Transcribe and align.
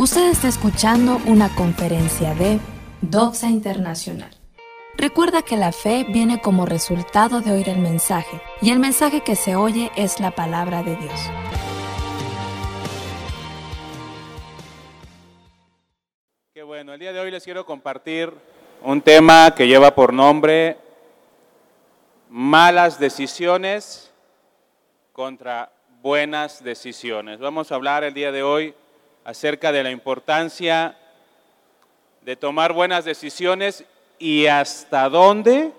Usted 0.00 0.30
está 0.30 0.46
escuchando 0.46 1.20
una 1.26 1.52
conferencia 1.56 2.32
de 2.32 2.60
Doxa 3.00 3.48
Internacional. 3.48 4.30
Recuerda 4.96 5.42
que 5.42 5.56
la 5.56 5.72
fe 5.72 6.06
viene 6.08 6.40
como 6.40 6.66
resultado 6.66 7.40
de 7.40 7.50
oír 7.50 7.68
el 7.68 7.80
mensaje, 7.80 8.40
y 8.62 8.70
el 8.70 8.78
mensaje 8.78 9.22
que 9.22 9.34
se 9.34 9.56
oye 9.56 9.90
es 9.96 10.20
la 10.20 10.30
palabra 10.30 10.84
de 10.84 10.94
Dios. 10.94 11.20
Qué 16.54 16.62
bueno, 16.62 16.92
el 16.92 17.00
día 17.00 17.12
de 17.12 17.18
hoy 17.18 17.32
les 17.32 17.42
quiero 17.42 17.66
compartir 17.66 18.32
un 18.84 19.02
tema 19.02 19.52
que 19.52 19.66
lleva 19.66 19.96
por 19.96 20.12
nombre 20.12 20.76
malas 22.28 23.00
decisiones 23.00 24.12
contra 25.12 25.72
buenas 26.02 26.62
decisiones. 26.62 27.40
Vamos 27.40 27.72
a 27.72 27.74
hablar 27.74 28.04
el 28.04 28.14
día 28.14 28.30
de 28.30 28.44
hoy 28.44 28.76
acerca 29.28 29.72
de 29.72 29.82
la 29.82 29.90
importancia 29.90 30.96
de 32.22 32.34
tomar 32.34 32.72
buenas 32.72 33.04
decisiones 33.04 33.84
y 34.18 34.46
hasta 34.46 35.06
dónde 35.10 35.70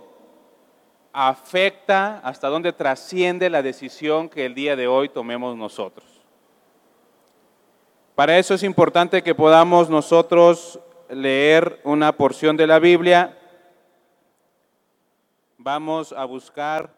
afecta, 1.12 2.20
hasta 2.20 2.48
dónde 2.48 2.74
trasciende 2.74 3.50
la 3.50 3.64
decisión 3.64 4.30
que 4.30 4.46
el 4.46 4.54
día 4.54 4.76
de 4.76 4.88
hoy 4.88 5.10
tomemos 5.10 5.58
nosotros. 5.58 6.06
Para 8.14 8.38
eso 8.38 8.54
es 8.54 8.62
importante 8.62 9.24
que 9.24 9.34
podamos 9.34 9.90
nosotros 9.90 10.80
leer 11.10 11.82
una 11.84 12.12
porción 12.12 12.56
de 12.56 12.68
la 12.68 12.78
Biblia. 12.78 13.36
Vamos 15.58 16.14
a 16.14 16.24
buscar 16.26 16.94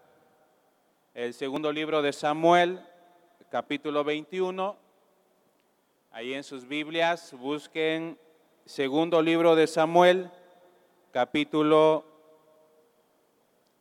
el 1.14 1.34
segundo 1.34 1.72
libro 1.72 2.02
de 2.02 2.12
Samuel, 2.12 2.82
capítulo 3.50 4.04
21. 4.04 4.91
Ahí 6.14 6.34
en 6.34 6.44
sus 6.44 6.68
Biblias 6.68 7.34
busquen 7.40 8.20
segundo 8.66 9.22
libro 9.22 9.56
de 9.56 9.66
Samuel, 9.66 10.30
capítulo 11.12 12.04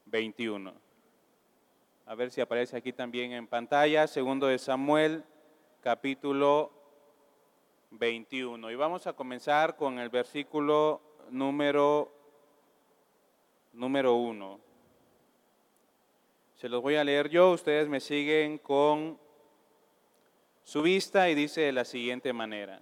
21. 0.04 0.72
A 2.06 2.14
ver 2.14 2.30
si 2.30 2.40
aparece 2.40 2.76
aquí 2.76 2.92
también 2.92 3.32
en 3.32 3.48
pantalla, 3.48 4.06
segundo 4.06 4.46
de 4.46 4.60
Samuel, 4.60 5.24
capítulo 5.80 6.70
21. 7.90 8.70
Y 8.70 8.76
vamos 8.76 9.08
a 9.08 9.12
comenzar 9.12 9.74
con 9.74 9.98
el 9.98 10.08
versículo 10.08 11.00
número 11.30 12.12
número 13.72 14.14
1. 14.14 14.60
Se 16.54 16.68
los 16.68 16.80
voy 16.80 16.94
a 16.94 17.02
leer 17.02 17.28
yo, 17.28 17.50
ustedes 17.50 17.88
me 17.88 17.98
siguen 17.98 18.58
con 18.58 19.18
su 20.70 20.82
vista 20.82 21.28
y 21.28 21.34
dice 21.34 21.62
de 21.62 21.72
la 21.72 21.84
siguiente 21.84 22.32
manera. 22.32 22.80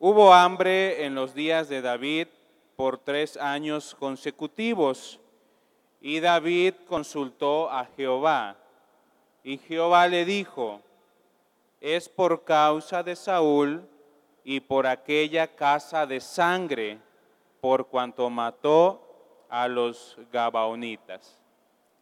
Hubo 0.00 0.34
hambre 0.34 1.04
en 1.04 1.14
los 1.14 1.32
días 1.32 1.68
de 1.68 1.80
David 1.80 2.26
por 2.74 2.98
tres 2.98 3.36
años 3.36 3.94
consecutivos 3.94 5.20
y 6.00 6.18
David 6.18 6.74
consultó 6.88 7.70
a 7.70 7.84
Jehová 7.96 8.56
y 9.44 9.58
Jehová 9.58 10.08
le 10.08 10.24
dijo, 10.24 10.80
es 11.80 12.08
por 12.08 12.42
causa 12.42 13.04
de 13.04 13.14
Saúl 13.14 13.88
y 14.42 14.58
por 14.58 14.88
aquella 14.88 15.46
casa 15.46 16.04
de 16.04 16.18
sangre, 16.18 16.98
por 17.60 17.86
cuanto 17.86 18.28
mató 18.28 19.46
a 19.48 19.68
los 19.68 20.18
Gabaonitas. 20.32 21.45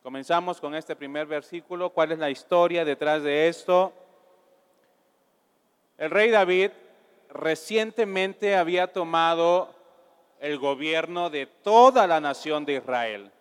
Comenzamos 0.05 0.60
con 0.60 0.74
este 0.74 0.94
primer 0.94 1.27
versículo. 1.27 1.88
¿Cuál 1.88 2.12
es 2.12 2.19
la 2.19 2.28
historia 2.28 2.84
detrás 2.84 3.22
de 3.22 3.48
esto? 3.48 3.91
El 5.97 6.10
rey 6.10 6.30
David 6.30 6.72
recientemente 7.30 8.55
había 8.55 8.92
tomado 8.92 9.75
el 10.41 10.58
gobierno 10.58 11.30
de 11.30 11.47
toda 11.47 12.06
la 12.06 12.20
nación 12.20 12.66
de 12.66 12.75
Israel. 12.75 13.32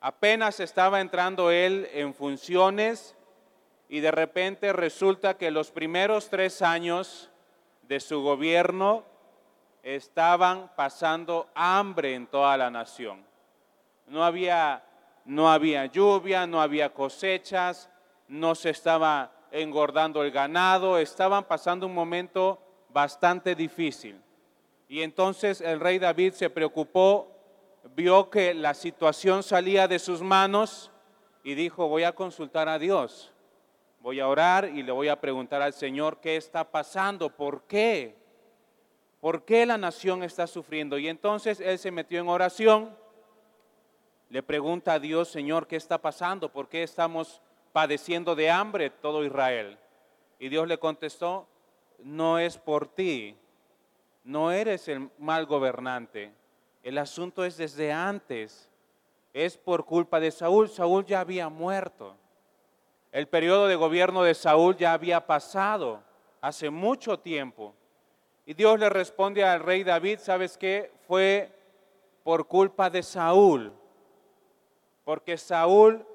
Apenas 0.00 0.60
estaba 0.60 1.02
entrando 1.02 1.50
él 1.50 1.86
en 1.92 2.14
funciones 2.14 3.14
y 3.90 4.00
de 4.00 4.12
repente 4.12 4.72
resulta 4.72 5.36
que 5.36 5.50
los 5.50 5.70
primeros 5.70 6.30
tres 6.30 6.62
años 6.62 7.28
de 7.82 8.00
su 8.00 8.22
gobierno 8.22 9.04
estaban 9.82 10.70
pasando 10.74 11.50
hambre 11.54 12.14
en 12.14 12.26
toda 12.28 12.56
la 12.56 12.70
nación. 12.70 13.22
No 14.06 14.24
había 14.24 14.84
no 15.24 15.50
había 15.50 15.86
lluvia, 15.86 16.46
no 16.46 16.60
había 16.60 16.92
cosechas, 16.92 17.90
no 18.28 18.54
se 18.54 18.70
estaba 18.70 19.32
engordando 19.50 20.22
el 20.22 20.30
ganado, 20.30 20.98
estaban 20.98 21.44
pasando 21.44 21.86
un 21.86 21.94
momento 21.94 22.60
bastante 22.88 23.54
difícil. 23.54 24.20
Y 24.88 25.02
entonces 25.02 25.60
el 25.60 25.80
rey 25.80 25.98
David 25.98 26.32
se 26.32 26.50
preocupó, 26.50 27.28
vio 27.94 28.30
que 28.30 28.54
la 28.54 28.74
situación 28.74 29.42
salía 29.42 29.88
de 29.88 29.98
sus 29.98 30.22
manos 30.22 30.90
y 31.44 31.54
dijo, 31.54 31.88
voy 31.88 32.04
a 32.04 32.14
consultar 32.14 32.68
a 32.68 32.78
Dios, 32.78 33.32
voy 34.00 34.20
a 34.20 34.28
orar 34.28 34.70
y 34.72 34.82
le 34.82 34.92
voy 34.92 35.08
a 35.08 35.20
preguntar 35.20 35.62
al 35.62 35.72
Señor 35.72 36.18
qué 36.20 36.36
está 36.36 36.70
pasando, 36.70 37.30
por 37.30 37.62
qué, 37.62 38.16
por 39.20 39.44
qué 39.44 39.66
la 39.66 39.78
nación 39.78 40.22
está 40.22 40.46
sufriendo. 40.46 40.98
Y 40.98 41.08
entonces 41.08 41.60
él 41.60 41.78
se 41.78 41.90
metió 41.90 42.20
en 42.20 42.28
oración 42.28 42.96
le 44.32 44.42
pregunta 44.42 44.94
a 44.94 44.98
Dios, 44.98 45.28
Señor, 45.28 45.66
¿qué 45.66 45.76
está 45.76 45.98
pasando? 45.98 46.50
¿Por 46.50 46.66
qué 46.66 46.82
estamos 46.82 47.42
padeciendo 47.70 48.34
de 48.34 48.50
hambre 48.50 48.88
todo 48.88 49.26
Israel? 49.26 49.78
Y 50.38 50.48
Dios 50.48 50.66
le 50.66 50.78
contestó, 50.78 51.46
no 51.98 52.38
es 52.38 52.56
por 52.56 52.88
ti, 52.88 53.36
no 54.24 54.50
eres 54.50 54.88
el 54.88 55.10
mal 55.18 55.44
gobernante, 55.44 56.32
el 56.82 56.96
asunto 56.96 57.44
es 57.44 57.58
desde 57.58 57.92
antes, 57.92 58.70
es 59.34 59.58
por 59.58 59.84
culpa 59.84 60.18
de 60.18 60.30
Saúl, 60.30 60.70
Saúl 60.70 61.04
ya 61.04 61.20
había 61.20 61.50
muerto, 61.50 62.16
el 63.12 63.28
periodo 63.28 63.66
de 63.66 63.76
gobierno 63.76 64.22
de 64.22 64.32
Saúl 64.32 64.78
ya 64.78 64.94
había 64.94 65.26
pasado 65.26 66.02
hace 66.40 66.70
mucho 66.70 67.18
tiempo. 67.18 67.74
Y 68.46 68.54
Dios 68.54 68.80
le 68.80 68.88
responde 68.88 69.44
al 69.44 69.60
rey 69.60 69.84
David, 69.84 70.20
¿sabes 70.20 70.56
qué? 70.56 70.90
Fue 71.06 71.52
por 72.24 72.48
culpa 72.48 72.88
de 72.88 73.02
Saúl 73.02 73.74
porque 75.04 75.36
Saúl 75.36 76.06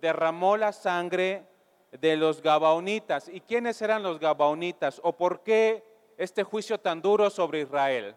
derramó 0.00 0.56
la 0.56 0.72
sangre 0.72 1.46
de 1.92 2.16
los 2.16 2.42
Gabaonitas. 2.42 3.28
¿Y 3.28 3.40
quiénes 3.40 3.80
eran 3.82 4.02
los 4.02 4.18
Gabaonitas? 4.18 5.00
¿O 5.02 5.12
por 5.12 5.42
qué 5.42 5.84
este 6.16 6.42
juicio 6.42 6.78
tan 6.78 7.00
duro 7.00 7.30
sobre 7.30 7.60
Israel? 7.60 8.16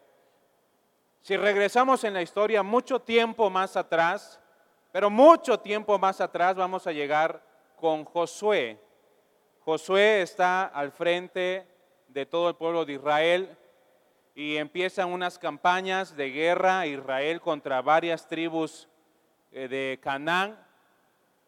Si 1.22 1.36
regresamos 1.36 2.04
en 2.04 2.14
la 2.14 2.22
historia 2.22 2.64
mucho 2.64 3.00
tiempo 3.00 3.50
más 3.50 3.76
atrás, 3.76 4.40
pero 4.92 5.10
mucho 5.10 5.60
tiempo 5.60 5.98
más 6.00 6.22
atrás 6.22 6.56
vamos 6.56 6.88
a 6.88 6.92
llegar 6.92 7.44
con 7.76 8.06
Josué. 8.06 8.80
Josué 9.62 10.22
está 10.22 10.66
al 10.66 10.92
frente 10.92 11.68
de 12.08 12.26
todo 12.26 12.50
el 12.50 12.56
pueblo 12.56 12.86
de 12.86 12.94
Israel 12.94 13.58
y 14.34 14.58
empiezan 14.58 15.12
unas 15.12 15.38
campañas 15.38 16.16
de 16.16 16.30
guerra 16.32 16.88
Israel 16.88 17.42
contra 17.42 17.82
varias 17.82 18.28
tribus 18.28 18.89
de 19.52 20.00
Canaán. 20.02 20.58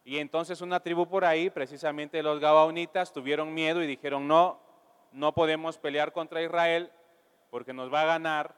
Y 0.03 0.17
entonces 0.17 0.61
una 0.61 0.79
tribu 0.79 1.07
por 1.07 1.25
ahí, 1.25 1.49
precisamente 1.49 2.23
los 2.23 2.39
Gabaonitas, 2.39 3.13
tuvieron 3.13 3.53
miedo 3.53 3.83
y 3.83 3.87
dijeron, 3.87 4.27
no, 4.27 4.59
no 5.11 5.33
podemos 5.33 5.77
pelear 5.77 6.11
contra 6.11 6.41
Israel 6.41 6.91
porque 7.49 7.73
nos 7.73 7.93
va 7.93 8.01
a 8.01 8.05
ganar. 8.05 8.55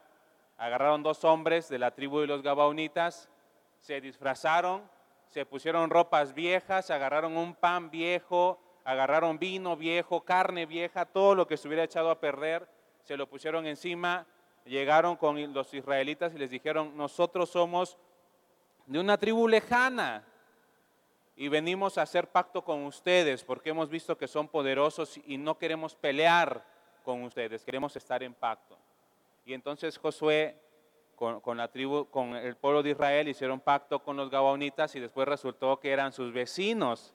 Agarraron 0.56 1.02
dos 1.02 1.24
hombres 1.24 1.68
de 1.68 1.78
la 1.78 1.90
tribu 1.90 2.20
de 2.20 2.28
los 2.28 2.42
Gabaonitas, 2.42 3.28
se 3.80 4.00
disfrazaron, 4.00 4.88
se 5.28 5.44
pusieron 5.44 5.90
ropas 5.90 6.32
viejas, 6.32 6.90
agarraron 6.90 7.36
un 7.36 7.54
pan 7.54 7.90
viejo, 7.90 8.58
agarraron 8.84 9.38
vino 9.38 9.76
viejo, 9.76 10.20
carne 10.22 10.64
vieja, 10.64 11.04
todo 11.04 11.34
lo 11.34 11.46
que 11.46 11.56
se 11.56 11.66
hubiera 11.66 11.84
echado 11.84 12.10
a 12.10 12.20
perder, 12.20 12.68
se 13.02 13.16
lo 13.16 13.28
pusieron 13.28 13.66
encima, 13.66 14.26
llegaron 14.64 15.16
con 15.16 15.52
los 15.52 15.74
israelitas 15.74 16.34
y 16.34 16.38
les 16.38 16.50
dijeron, 16.50 16.96
nosotros 16.96 17.50
somos 17.50 17.98
de 18.86 18.98
una 18.98 19.18
tribu 19.18 19.48
lejana 19.48 20.24
y 21.36 21.48
venimos 21.48 21.98
a 21.98 22.02
hacer 22.02 22.28
pacto 22.30 22.62
con 22.62 22.84
ustedes 22.84 23.42
porque 23.42 23.70
hemos 23.70 23.88
visto 23.88 24.16
que 24.16 24.28
son 24.28 24.48
poderosos 24.48 25.18
y 25.26 25.36
no 25.38 25.58
queremos 25.58 25.94
pelear 25.94 26.64
con 27.02 27.22
ustedes, 27.22 27.64
queremos 27.64 27.96
estar 27.96 28.22
en 28.22 28.34
pacto. 28.34 28.78
Y 29.44 29.52
entonces 29.52 29.98
Josué 29.98 30.58
con, 31.14 31.56
la 31.56 31.68
tribu, 31.68 32.06
con 32.06 32.34
el 32.34 32.56
pueblo 32.56 32.82
de 32.82 32.90
Israel 32.90 33.28
hicieron 33.28 33.60
pacto 33.60 34.00
con 34.00 34.16
los 34.16 34.30
gabaonitas 34.30 34.94
y 34.96 35.00
después 35.00 35.28
resultó 35.28 35.78
que 35.78 35.90
eran 35.90 36.12
sus 36.12 36.32
vecinos, 36.32 37.14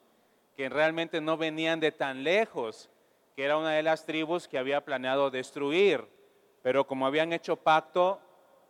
que 0.56 0.69
realmente 0.69 1.22
no 1.22 1.38
venían 1.38 1.80
de 1.80 1.92
tan 1.92 2.24
lejos, 2.24 2.89
que 3.36 3.44
era 3.44 3.57
una 3.57 3.72
de 3.72 3.83
las 3.83 4.06
tribus 4.06 4.48
que 4.48 4.57
había 4.57 4.83
planeado 4.83 5.30
destruir. 5.30 6.07
Pero 6.62 6.86
como 6.86 7.07
habían 7.07 7.33
hecho 7.33 7.56
pacto, 7.56 8.19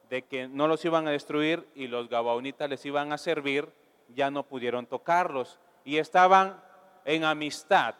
de 0.09 0.23
que 0.23 0.47
no 0.47 0.67
los 0.67 0.83
iban 0.85 1.07
a 1.07 1.11
destruir 1.11 1.67
y 1.75 1.87
los 1.87 2.09
gabaonitas 2.09 2.69
les 2.69 2.83
iban 2.85 3.13
a 3.13 3.17
servir, 3.17 3.71
ya 4.09 4.31
no 4.31 4.43
pudieron 4.43 4.85
tocarlos 4.85 5.59
y 5.83 5.97
estaban 5.97 6.59
en 7.05 7.23
amistad. 7.23 7.95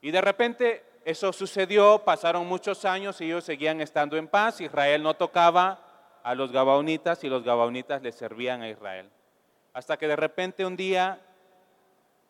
Y 0.00 0.10
de 0.10 0.20
repente 0.20 0.84
eso 1.04 1.32
sucedió, 1.32 2.02
pasaron 2.04 2.46
muchos 2.46 2.84
años 2.84 3.20
y 3.20 3.26
ellos 3.26 3.44
seguían 3.44 3.80
estando 3.80 4.16
en 4.16 4.26
paz. 4.26 4.60
Israel 4.60 5.02
no 5.02 5.14
tocaba 5.14 5.80
a 6.22 6.34
los 6.34 6.50
gabaonitas 6.50 7.22
y 7.22 7.28
los 7.28 7.44
gabaonitas 7.44 8.02
le 8.02 8.10
servían 8.10 8.62
a 8.62 8.68
Israel. 8.68 9.08
Hasta 9.72 9.96
que 9.96 10.08
de 10.08 10.16
repente 10.16 10.66
un 10.66 10.76
día 10.76 11.20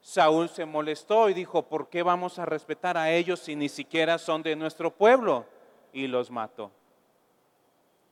Saúl 0.03 0.49
se 0.49 0.67
molestó 0.67 1.29
y 1.31 1.35
dijo, 1.35 1.63
¿por 1.63 1.89
qué 1.89 2.03
vamos 2.03 2.39
a 2.39 2.45
respetar 2.45 2.97
a 2.97 3.11
ellos 3.11 3.41
si 3.41 3.57
ni 3.57 3.69
siquiera 3.69 4.19
son 4.19 4.43
de 4.43 4.55
nuestro 4.55 4.95
pueblo? 4.95 5.47
Y 5.93 6.07
los 6.07 6.31
mató. 6.31 6.71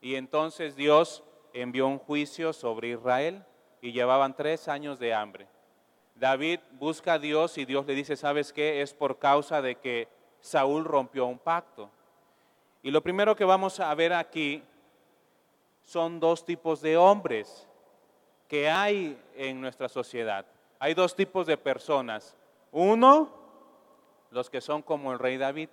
Y 0.05 0.17
entonces 0.17 0.77
Dios 0.77 1.25
envió 1.55 1.87
un 1.87 1.99
juicio 1.99 2.53
sobre 2.53 2.89
Israel 2.89 3.43
y 3.81 3.93
llevaban 3.93 4.37
tres 4.37 4.69
años 4.69 4.99
de 4.99 5.15
hambre. 5.15 5.49
David 6.15 6.61
busca 6.73 7.15
a 7.15 7.19
Dios 7.19 7.56
y 7.56 7.65
Dios 7.65 7.87
le 7.87 7.95
dice, 7.95 8.15
¿sabes 8.15 8.53
qué? 8.53 8.83
Es 8.83 8.93
por 8.93 9.19
causa 9.19 9.62
de 9.62 9.77
que 9.77 10.06
Saúl 10.43 10.85
rompió 10.85 11.25
un 11.25 11.39
pacto. 11.39 11.89
Y 12.83 12.91
lo 12.91 13.03
primero 13.03 13.35
que 13.35 13.47
vamos 13.47 13.81
a 13.81 13.95
ver 13.95 14.12
aquí 14.12 14.62
son 15.81 16.21
dos 16.21 16.45
tipos 16.45 16.83
de 16.83 16.99
hombres 16.99 17.67
que 18.47 18.69
hay 18.69 19.19
en 19.37 19.59
nuestra 19.59 19.89
sociedad. 19.89 20.45
Hay 20.81 20.93
dos 20.93 21.17
tipos 21.17 21.47
de 21.47 21.56
personas. 21.56 22.37
Uno, 22.73 23.31
los 24.31 24.51
que 24.51 24.61
son 24.61 24.83
como 24.83 25.15
el 25.15 25.19
rey 25.19 25.39
David 25.39 25.71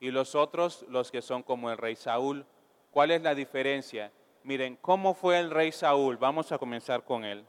y 0.00 0.10
los 0.10 0.34
otros, 0.34 0.84
los 0.88 1.12
que 1.12 1.22
son 1.22 1.44
como 1.44 1.70
el 1.70 1.78
rey 1.78 1.94
Saúl. 1.94 2.44
¿Cuál 2.90 3.12
es 3.12 3.22
la 3.22 3.34
diferencia? 3.34 4.10
Miren, 4.42 4.76
¿cómo 4.76 5.14
fue 5.14 5.38
el 5.38 5.50
rey 5.50 5.70
Saúl? 5.70 6.16
Vamos 6.16 6.50
a 6.50 6.58
comenzar 6.58 7.04
con 7.04 7.24
él. 7.24 7.44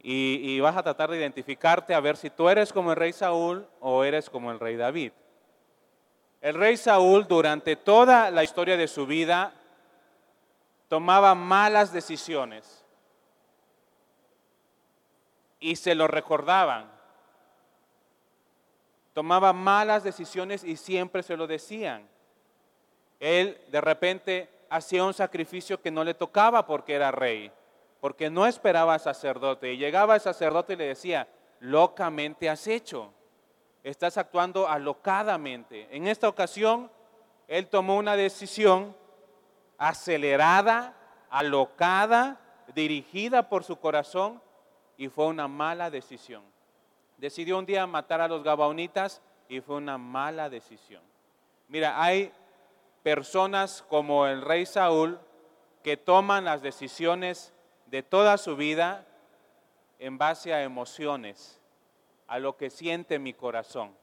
Y, 0.00 0.60
vas 0.60 0.76
a 0.76 0.82
tratar 0.82 1.10
de 1.10 1.18
identificarte 1.18 1.92
a 1.92 2.00
ver 2.00 2.16
si 2.16 2.30
tú 2.30 2.48
eres 2.48 2.72
como 2.72 2.92
el 2.92 2.96
rey 2.96 3.12
Saúl 3.12 3.68
o 3.80 4.04
eres 4.04 4.30
como 4.30 4.50
el 4.50 4.60
rey 4.60 4.76
David. 4.76 5.12
El 6.40 6.54
rey 6.54 6.76
Saúl 6.76 7.26
durante 7.26 7.74
toda 7.74 8.30
la 8.30 8.44
historia 8.44 8.76
de 8.76 8.86
su 8.86 9.06
vida 9.06 9.52
tomaba 10.88 11.34
malas 11.34 11.92
decisiones 11.92 12.84
y 15.58 15.76
se 15.76 15.96
lo 15.96 16.06
recordaban. 16.06 16.90
Tomaba 19.12 19.52
malas 19.52 20.04
decisiones 20.04 20.62
y 20.62 20.76
siempre 20.76 21.24
se 21.24 21.36
lo 21.36 21.48
decían. 21.48 22.08
Él 23.20 23.60
de 23.68 23.80
repente 23.80 24.48
hacía 24.70 25.04
un 25.04 25.14
sacrificio 25.14 25.80
que 25.80 25.90
no 25.90 26.04
le 26.04 26.14
tocaba 26.14 26.66
porque 26.66 26.94
era 26.94 27.10
rey 27.10 27.52
porque 28.00 28.30
no 28.30 28.46
esperaba 28.46 28.98
sacerdote. 28.98 29.72
Y 29.72 29.78
llegaba 29.78 30.14
el 30.14 30.20
sacerdote 30.20 30.74
y 30.74 30.76
le 30.76 30.86
decía, 30.86 31.28
locamente 31.60 32.48
has 32.48 32.66
hecho, 32.66 33.12
estás 33.82 34.16
actuando 34.18 34.68
alocadamente. 34.68 35.88
En 35.90 36.06
esta 36.06 36.28
ocasión, 36.28 36.90
él 37.48 37.66
tomó 37.68 37.96
una 37.96 38.16
decisión 38.16 38.94
acelerada, 39.76 40.94
alocada, 41.30 42.40
dirigida 42.74 43.48
por 43.48 43.64
su 43.64 43.76
corazón, 43.76 44.40
y 44.96 45.08
fue 45.08 45.26
una 45.26 45.46
mala 45.46 45.90
decisión. 45.90 46.42
Decidió 47.16 47.58
un 47.58 47.66
día 47.66 47.86
matar 47.86 48.20
a 48.20 48.28
los 48.28 48.42
gabaonitas 48.42 49.22
y 49.48 49.60
fue 49.60 49.76
una 49.76 49.96
mala 49.96 50.50
decisión. 50.50 51.02
Mira, 51.68 52.00
hay 52.02 52.32
personas 53.02 53.84
como 53.88 54.26
el 54.26 54.42
rey 54.42 54.66
Saúl 54.66 55.18
que 55.82 55.96
toman 55.96 56.44
las 56.44 56.62
decisiones 56.62 57.52
de 57.86 58.02
toda 58.02 58.36
su 58.38 58.56
vida 58.56 59.06
en 59.98 60.18
base 60.18 60.52
a 60.52 60.62
emociones, 60.62 61.60
a 62.26 62.38
lo 62.38 62.56
que 62.56 62.70
siente 62.70 63.18
mi 63.18 63.32
corazón, 63.32 63.94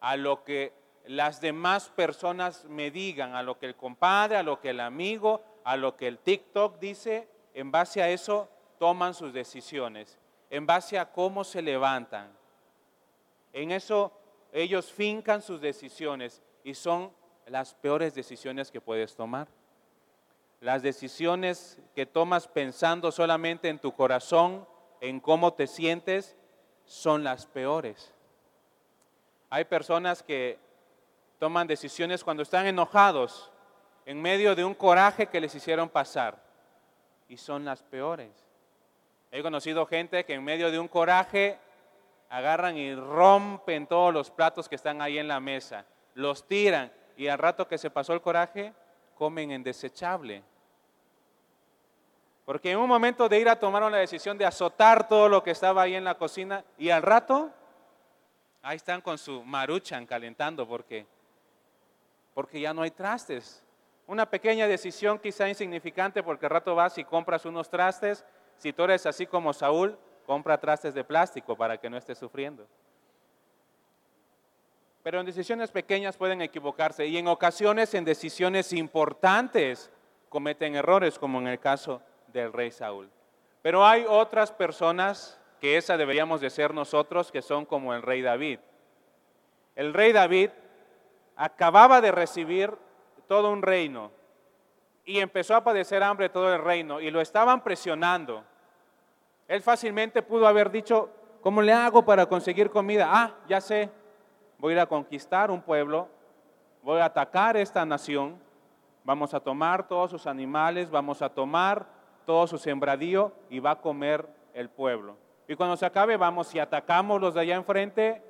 a 0.00 0.16
lo 0.16 0.44
que 0.44 0.72
las 1.06 1.40
demás 1.40 1.88
personas 1.88 2.64
me 2.66 2.90
digan, 2.90 3.34
a 3.34 3.42
lo 3.42 3.58
que 3.58 3.66
el 3.66 3.74
compadre, 3.74 4.36
a 4.36 4.42
lo 4.42 4.60
que 4.60 4.70
el 4.70 4.80
amigo, 4.80 5.42
a 5.64 5.76
lo 5.76 5.96
que 5.96 6.06
el 6.06 6.18
TikTok 6.18 6.78
dice, 6.78 7.28
en 7.54 7.70
base 7.70 8.02
a 8.02 8.08
eso 8.08 8.48
toman 8.78 9.14
sus 9.14 9.32
decisiones, 9.32 10.18
en 10.50 10.66
base 10.66 10.98
a 10.98 11.10
cómo 11.10 11.44
se 11.44 11.62
levantan. 11.62 12.32
En 13.52 13.72
eso 13.72 14.12
ellos 14.52 14.92
fincan 14.92 15.42
sus 15.42 15.60
decisiones 15.60 16.42
y 16.64 16.74
son 16.74 17.12
las 17.50 17.74
peores 17.74 18.14
decisiones 18.14 18.70
que 18.70 18.80
puedes 18.80 19.14
tomar. 19.16 19.48
Las 20.60 20.82
decisiones 20.82 21.78
que 21.94 22.06
tomas 22.06 22.46
pensando 22.46 23.10
solamente 23.10 23.68
en 23.68 23.78
tu 23.78 23.92
corazón, 23.92 24.66
en 25.00 25.18
cómo 25.20 25.52
te 25.54 25.66
sientes, 25.66 26.36
son 26.84 27.24
las 27.24 27.46
peores. 27.46 28.14
Hay 29.48 29.64
personas 29.64 30.22
que 30.22 30.58
toman 31.38 31.66
decisiones 31.66 32.22
cuando 32.22 32.42
están 32.42 32.66
enojados, 32.66 33.50
en 34.06 34.22
medio 34.22 34.54
de 34.54 34.64
un 34.64 34.74
coraje 34.74 35.26
que 35.26 35.40
les 35.40 35.54
hicieron 35.54 35.88
pasar, 35.88 36.40
y 37.28 37.36
son 37.36 37.64
las 37.64 37.82
peores. 37.82 38.30
He 39.32 39.42
conocido 39.42 39.86
gente 39.86 40.24
que 40.24 40.34
en 40.34 40.44
medio 40.44 40.70
de 40.70 40.78
un 40.78 40.88
coraje 40.88 41.58
agarran 42.28 42.76
y 42.76 42.94
rompen 42.94 43.86
todos 43.86 44.12
los 44.14 44.30
platos 44.30 44.68
que 44.68 44.76
están 44.76 45.02
ahí 45.02 45.18
en 45.18 45.26
la 45.26 45.40
mesa, 45.40 45.84
los 46.14 46.46
tiran 46.46 46.92
y 47.20 47.28
al 47.28 47.36
rato 47.36 47.68
que 47.68 47.76
se 47.76 47.90
pasó 47.90 48.14
el 48.14 48.22
coraje, 48.22 48.72
comen 49.14 49.50
en 49.50 49.62
desechable. 49.62 50.42
Porque 52.46 52.70
en 52.70 52.78
un 52.78 52.88
momento 52.88 53.28
de 53.28 53.38
ira 53.38 53.56
tomaron 53.56 53.92
la 53.92 53.98
decisión 53.98 54.38
de 54.38 54.46
azotar 54.46 55.06
todo 55.06 55.28
lo 55.28 55.42
que 55.42 55.50
estaba 55.50 55.82
ahí 55.82 55.94
en 55.94 56.04
la 56.04 56.16
cocina 56.16 56.64
y 56.78 56.88
al 56.88 57.02
rato, 57.02 57.50
ahí 58.62 58.76
están 58.76 59.02
con 59.02 59.18
su 59.18 59.44
maruchan 59.44 60.06
calentando 60.06 60.66
porque, 60.66 61.06
porque 62.32 62.58
ya 62.58 62.72
no 62.72 62.80
hay 62.80 62.90
trastes. 62.90 63.62
Una 64.06 64.24
pequeña 64.24 64.66
decisión 64.66 65.18
quizá 65.18 65.46
insignificante 65.46 66.22
porque 66.22 66.46
al 66.46 66.52
rato 66.52 66.74
vas 66.74 66.96
y 66.96 67.04
compras 67.04 67.44
unos 67.44 67.68
trastes. 67.68 68.24
Si 68.56 68.72
tú 68.72 68.84
eres 68.84 69.04
así 69.04 69.26
como 69.26 69.52
Saúl, 69.52 69.98
compra 70.24 70.56
trastes 70.56 70.94
de 70.94 71.04
plástico 71.04 71.54
para 71.54 71.76
que 71.76 71.90
no 71.90 71.98
estés 71.98 72.16
sufriendo. 72.16 72.66
Pero 75.02 75.20
en 75.20 75.26
decisiones 75.26 75.70
pequeñas 75.70 76.16
pueden 76.16 76.42
equivocarse 76.42 77.06
y 77.06 77.16
en 77.16 77.28
ocasiones 77.28 77.94
en 77.94 78.04
decisiones 78.04 78.72
importantes 78.72 79.90
cometen 80.28 80.76
errores, 80.76 81.18
como 81.18 81.38
en 81.38 81.48
el 81.48 81.58
caso 81.58 82.02
del 82.28 82.52
rey 82.52 82.70
Saúl. 82.70 83.10
Pero 83.62 83.86
hay 83.86 84.04
otras 84.08 84.52
personas 84.52 85.40
que 85.60 85.76
esa 85.76 85.96
deberíamos 85.96 86.40
de 86.40 86.50
ser 86.50 86.72
nosotros, 86.72 87.30
que 87.30 87.42
son 87.42 87.66
como 87.66 87.94
el 87.94 88.02
rey 88.02 88.22
David. 88.22 88.60
El 89.76 89.94
rey 89.94 90.12
David 90.12 90.50
acababa 91.36 92.00
de 92.00 92.12
recibir 92.12 92.72
todo 93.26 93.50
un 93.50 93.62
reino 93.62 94.10
y 95.04 95.20
empezó 95.20 95.54
a 95.54 95.64
padecer 95.64 96.02
hambre 96.02 96.28
todo 96.28 96.54
el 96.54 96.62
reino 96.62 97.00
y 97.00 97.10
lo 97.10 97.20
estaban 97.20 97.62
presionando. 97.62 98.44
Él 99.48 99.62
fácilmente 99.62 100.22
pudo 100.22 100.46
haber 100.46 100.70
dicho, 100.70 101.10
¿cómo 101.40 101.62
le 101.62 101.72
hago 101.72 102.04
para 102.04 102.26
conseguir 102.26 102.70
comida? 102.70 103.08
Ah, 103.10 103.34
ya 103.48 103.60
sé, 103.60 103.90
voy 104.60 104.78
a 104.78 104.86
conquistar 104.86 105.50
un 105.50 105.62
pueblo, 105.62 106.08
voy 106.82 107.00
a 107.00 107.06
atacar 107.06 107.56
esta 107.56 107.84
nación, 107.86 108.38
vamos 109.04 109.32
a 109.32 109.40
tomar 109.40 109.88
todos 109.88 110.10
sus 110.10 110.26
animales, 110.26 110.90
vamos 110.90 111.22
a 111.22 111.30
tomar 111.30 111.86
todo 112.26 112.46
su 112.46 112.58
sembradío 112.58 113.32
y 113.48 113.58
va 113.58 113.72
a 113.72 113.80
comer 113.80 114.28
el 114.52 114.68
pueblo. 114.68 115.16
Y 115.48 115.56
cuando 115.56 115.76
se 115.76 115.86
acabe, 115.86 116.16
vamos 116.16 116.54
y 116.54 116.58
atacamos 116.58 117.20
los 117.20 117.34
de 117.34 117.40
allá 117.40 117.56
enfrente, 117.56 118.22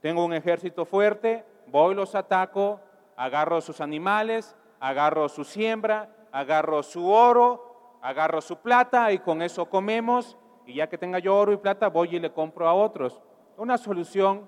tengo 0.00 0.24
un 0.24 0.34
ejército 0.34 0.84
fuerte, 0.84 1.44
voy, 1.68 1.94
los 1.94 2.14
ataco, 2.14 2.80
agarro 3.16 3.60
sus 3.60 3.80
animales, 3.80 4.54
agarro 4.80 5.28
su 5.28 5.44
siembra, 5.44 6.10
agarro 6.32 6.82
su 6.82 7.08
oro, 7.08 7.98
agarro 8.02 8.40
su 8.42 8.56
plata 8.58 9.12
y 9.12 9.18
con 9.20 9.40
eso 9.40 9.64
comemos 9.70 10.36
y 10.66 10.74
ya 10.74 10.88
que 10.88 10.98
tenga 10.98 11.20
yo 11.20 11.34
oro 11.34 11.52
y 11.52 11.56
plata 11.56 11.88
voy 11.88 12.16
y 12.16 12.18
le 12.18 12.32
compro 12.32 12.68
a 12.68 12.74
otros. 12.74 13.22
Una 13.56 13.78
solución 13.78 14.46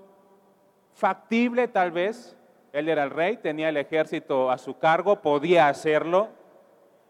factible 0.97 1.69
tal 1.69 1.93
vez. 1.93 2.37
Él 2.73 2.89
era 2.89 3.05
el 3.05 3.11
rey, 3.11 3.37
tenía 3.37 3.69
el 3.69 3.77
ejército 3.77 4.51
a 4.51 4.59
su 4.59 4.79
cargo, 4.79 5.23
podía 5.23 5.69
hacerlo. 5.69 6.29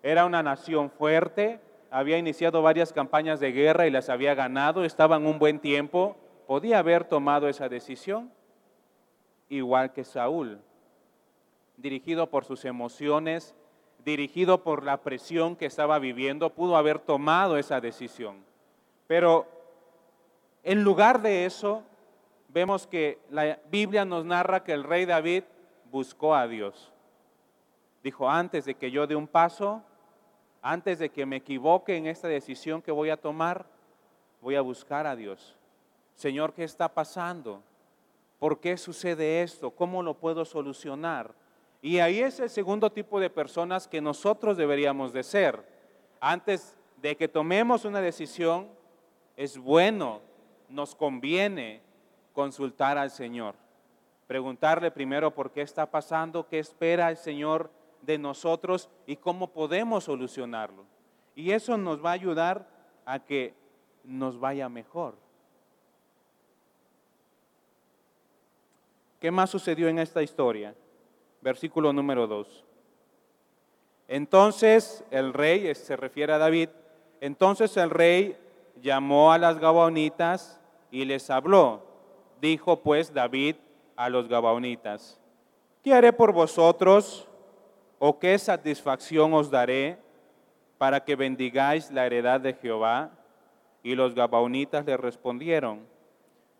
Era 0.02 0.26
una 0.26 0.42
nación 0.42 0.90
fuerte, 0.90 1.58
había 1.90 2.18
iniciado 2.18 2.62
varias 2.62 2.92
campañas 2.92 3.40
de 3.40 3.52
guerra 3.52 3.86
y 3.86 3.90
las 3.90 4.08
había 4.08 4.34
ganado, 4.34 4.84
estaba 4.84 5.16
en 5.16 5.26
un 5.26 5.38
buen 5.38 5.58
tiempo, 5.58 6.16
podía 6.46 6.78
haber 6.78 7.04
tomado 7.04 7.48
esa 7.48 7.68
decisión, 7.68 8.30
igual 9.48 9.92
que 9.92 10.04
Saúl, 10.04 10.60
dirigido 11.76 12.28
por 12.28 12.44
sus 12.44 12.64
emociones, 12.64 13.56
dirigido 14.04 14.62
por 14.62 14.84
la 14.84 14.98
presión 14.98 15.56
que 15.56 15.66
estaba 15.66 15.98
viviendo, 15.98 16.50
pudo 16.50 16.76
haber 16.76 17.00
tomado 17.00 17.56
esa 17.56 17.80
decisión. 17.80 18.44
Pero 19.08 19.46
en 20.62 20.84
lugar 20.84 21.22
de 21.22 21.46
eso, 21.46 21.82
vemos 22.56 22.86
que 22.86 23.18
la 23.28 23.60
Biblia 23.70 24.06
nos 24.06 24.24
narra 24.24 24.64
que 24.64 24.72
el 24.72 24.82
rey 24.82 25.04
David 25.04 25.44
buscó 25.92 26.34
a 26.34 26.48
Dios. 26.48 26.90
Dijo, 28.02 28.30
antes 28.30 28.64
de 28.64 28.74
que 28.74 28.90
yo 28.90 29.06
dé 29.06 29.14
un 29.14 29.26
paso, 29.26 29.82
antes 30.62 30.98
de 30.98 31.10
que 31.10 31.26
me 31.26 31.36
equivoque 31.36 31.98
en 31.98 32.06
esta 32.06 32.28
decisión 32.28 32.80
que 32.80 32.90
voy 32.90 33.10
a 33.10 33.18
tomar, 33.18 33.66
voy 34.40 34.54
a 34.54 34.62
buscar 34.62 35.06
a 35.06 35.14
Dios. 35.14 35.54
Señor, 36.14 36.54
¿qué 36.54 36.64
está 36.64 36.88
pasando? 36.88 37.62
¿Por 38.38 38.58
qué 38.58 38.78
sucede 38.78 39.42
esto? 39.42 39.70
¿Cómo 39.70 40.02
lo 40.02 40.14
puedo 40.14 40.46
solucionar? 40.46 41.34
Y 41.82 41.98
ahí 41.98 42.20
es 42.20 42.40
el 42.40 42.48
segundo 42.48 42.90
tipo 42.90 43.20
de 43.20 43.28
personas 43.28 43.86
que 43.86 44.00
nosotros 44.00 44.56
deberíamos 44.56 45.12
de 45.12 45.24
ser. 45.24 45.62
Antes 46.20 46.74
de 47.02 47.18
que 47.18 47.28
tomemos 47.28 47.84
una 47.84 48.00
decisión, 48.00 48.70
es 49.36 49.58
bueno, 49.58 50.22
nos 50.70 50.94
conviene 50.94 51.84
consultar 52.36 52.98
al 52.98 53.10
Señor. 53.10 53.54
Preguntarle 54.26 54.90
primero 54.90 55.30
por 55.30 55.50
qué 55.50 55.62
está 55.62 55.90
pasando, 55.90 56.46
qué 56.46 56.58
espera 56.58 57.08
el 57.08 57.16
Señor 57.16 57.70
de 58.02 58.18
nosotros 58.18 58.90
y 59.06 59.16
cómo 59.16 59.48
podemos 59.48 60.04
solucionarlo. 60.04 60.84
Y 61.34 61.52
eso 61.52 61.78
nos 61.78 62.04
va 62.04 62.10
a 62.10 62.12
ayudar 62.12 62.68
a 63.06 63.20
que 63.20 63.54
nos 64.04 64.38
vaya 64.38 64.68
mejor. 64.68 65.14
¿Qué 69.18 69.30
más 69.30 69.48
sucedió 69.48 69.88
en 69.88 69.98
esta 69.98 70.22
historia? 70.22 70.74
Versículo 71.40 71.90
número 71.94 72.26
2. 72.26 72.64
Entonces 74.08 75.02
el 75.10 75.32
rey, 75.32 75.74
se 75.74 75.96
refiere 75.96 76.34
a 76.34 76.38
David, 76.38 76.68
entonces 77.22 77.74
el 77.78 77.88
rey 77.88 78.36
llamó 78.82 79.32
a 79.32 79.38
las 79.38 79.58
gabaonitas 79.58 80.60
y 80.90 81.06
les 81.06 81.30
habló. 81.30 81.85
Dijo 82.40 82.80
pues 82.82 83.12
David 83.12 83.56
a 83.96 84.08
los 84.08 84.28
gabaonitas, 84.28 85.20
¿qué 85.82 85.94
haré 85.94 86.12
por 86.12 86.32
vosotros 86.32 87.26
o 87.98 88.18
qué 88.18 88.38
satisfacción 88.38 89.32
os 89.32 89.50
daré 89.50 89.98
para 90.78 91.04
que 91.04 91.16
bendigáis 91.16 91.90
la 91.90 92.06
heredad 92.06 92.40
de 92.40 92.54
Jehová? 92.54 93.10
Y 93.82 93.94
los 93.94 94.14
gabaonitas 94.14 94.84
le 94.84 94.96
respondieron, 94.96 95.86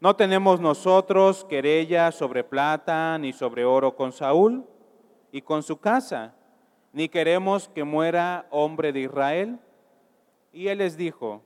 no 0.00 0.14
tenemos 0.14 0.61
nosotros 0.61 1.45
querella 1.45 2.12
sobre 2.12 2.45
plata 2.45 3.16
ni 3.18 3.33
sobre 3.33 3.64
oro 3.64 3.97
con 3.97 4.12
Saúl 4.12 4.64
y 5.33 5.40
con 5.40 5.62
su 5.62 5.78
casa, 5.78 6.35
ni 6.92 7.09
queremos 7.09 7.68
que 7.68 7.85
muera 7.85 8.47
hombre 8.50 8.92
de 8.92 9.00
Israel. 9.00 9.59
Y 10.52 10.68
él 10.68 10.78
les 10.78 10.97
dijo, 10.97 11.42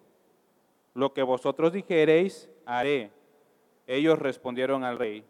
lo 0.95 1.13
que 1.13 1.23
vosotros 1.23 1.73
dijereis, 1.73 2.49
haré. 2.67 3.13
Ellos 3.91 4.21
respondieron 4.21 4.85
al 4.85 5.01
rey, 5.01 5.25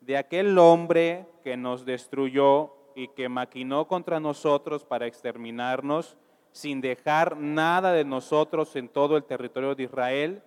de 0.00 0.16
aquel 0.16 0.56
hombre 0.56 1.26
que 1.42 1.56
nos 1.56 1.84
destruyó 1.84 2.72
y 2.94 3.08
que 3.08 3.28
maquinó 3.28 3.88
contra 3.88 4.20
nosotros 4.20 4.84
para 4.84 5.08
exterminarnos, 5.08 6.16
sin 6.52 6.80
dejar 6.80 7.36
nada 7.36 7.90
de 7.90 8.04
nosotros 8.04 8.76
en 8.76 8.88
todo 8.88 9.16
el 9.16 9.24
territorio 9.24 9.74
de 9.74 9.82
Israel, 9.82 10.42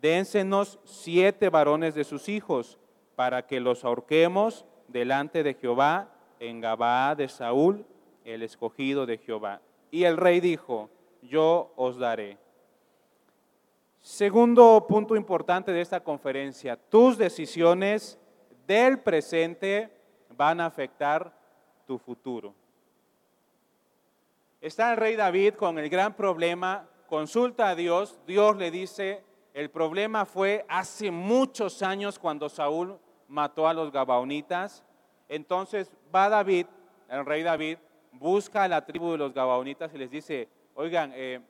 dénsenos 0.00 0.78
siete 0.84 1.48
varones 1.48 1.96
de 1.96 2.04
sus 2.04 2.28
hijos, 2.28 2.78
para 3.16 3.48
que 3.48 3.58
los 3.58 3.84
ahorquemos 3.84 4.64
delante 4.86 5.42
de 5.42 5.54
Jehová 5.54 6.14
en 6.38 6.60
Gabaa 6.60 7.16
de 7.16 7.28
Saúl, 7.28 7.84
el 8.24 8.44
escogido 8.44 9.06
de 9.06 9.18
Jehová. 9.18 9.60
Y 9.90 10.04
el 10.04 10.16
rey 10.16 10.38
dijo, 10.38 10.88
yo 11.20 11.72
os 11.74 11.98
daré. 11.98 12.38
Segundo 14.02 14.84
punto 14.88 15.14
importante 15.14 15.70
de 15.70 15.80
esta 15.80 16.00
conferencia, 16.00 16.76
tus 16.76 17.16
decisiones 17.16 18.18
del 18.66 18.98
presente 18.98 19.92
van 20.36 20.60
a 20.60 20.66
afectar 20.66 21.32
tu 21.86 21.98
futuro. 21.98 22.52
Está 24.60 24.90
el 24.90 24.96
rey 24.96 25.14
David 25.14 25.54
con 25.54 25.78
el 25.78 25.88
gran 25.88 26.14
problema, 26.14 26.88
consulta 27.06 27.68
a 27.68 27.74
Dios, 27.76 28.18
Dios 28.26 28.56
le 28.56 28.72
dice, 28.72 29.22
el 29.54 29.70
problema 29.70 30.24
fue 30.24 30.64
hace 30.68 31.12
muchos 31.12 31.80
años 31.80 32.18
cuando 32.18 32.48
Saúl 32.48 32.98
mató 33.28 33.68
a 33.68 33.74
los 33.74 33.92
Gabaonitas. 33.92 34.82
Entonces 35.28 35.92
va 36.12 36.28
David, 36.28 36.66
el 37.08 37.24
rey 37.24 37.44
David, 37.44 37.78
busca 38.10 38.64
a 38.64 38.68
la 38.68 38.84
tribu 38.84 39.12
de 39.12 39.18
los 39.18 39.32
Gabaonitas 39.32 39.94
y 39.94 39.98
les 39.98 40.10
dice, 40.10 40.48
oigan, 40.74 41.12
eh, 41.14 41.40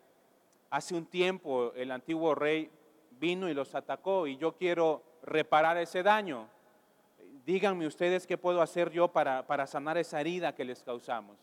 hace 0.73 0.95
un 0.95 1.05
tiempo 1.05 1.71
el 1.75 1.91
antiguo 1.91 2.35
rey 2.35 2.71
vino 3.21 3.47
y 3.51 3.53
los 3.53 3.75
atacó 3.75 4.27
y 4.27 4.39
yo 4.39 4.57
quiero 4.57 5.03
reparar 5.23 5.77
ese 5.77 6.03
daño. 6.03 6.49
Díganme 7.45 7.87
ustedes 7.87 8.27
qué 8.27 8.39
puedo 8.39 8.63
hacer 8.63 8.91
yo 8.91 9.09
para, 9.09 9.47
para 9.47 9.67
sanar 9.67 9.99
esa 9.99 10.19
herida 10.19 10.55
que 10.55 10.65
les 10.65 10.83
causamos. 10.83 11.37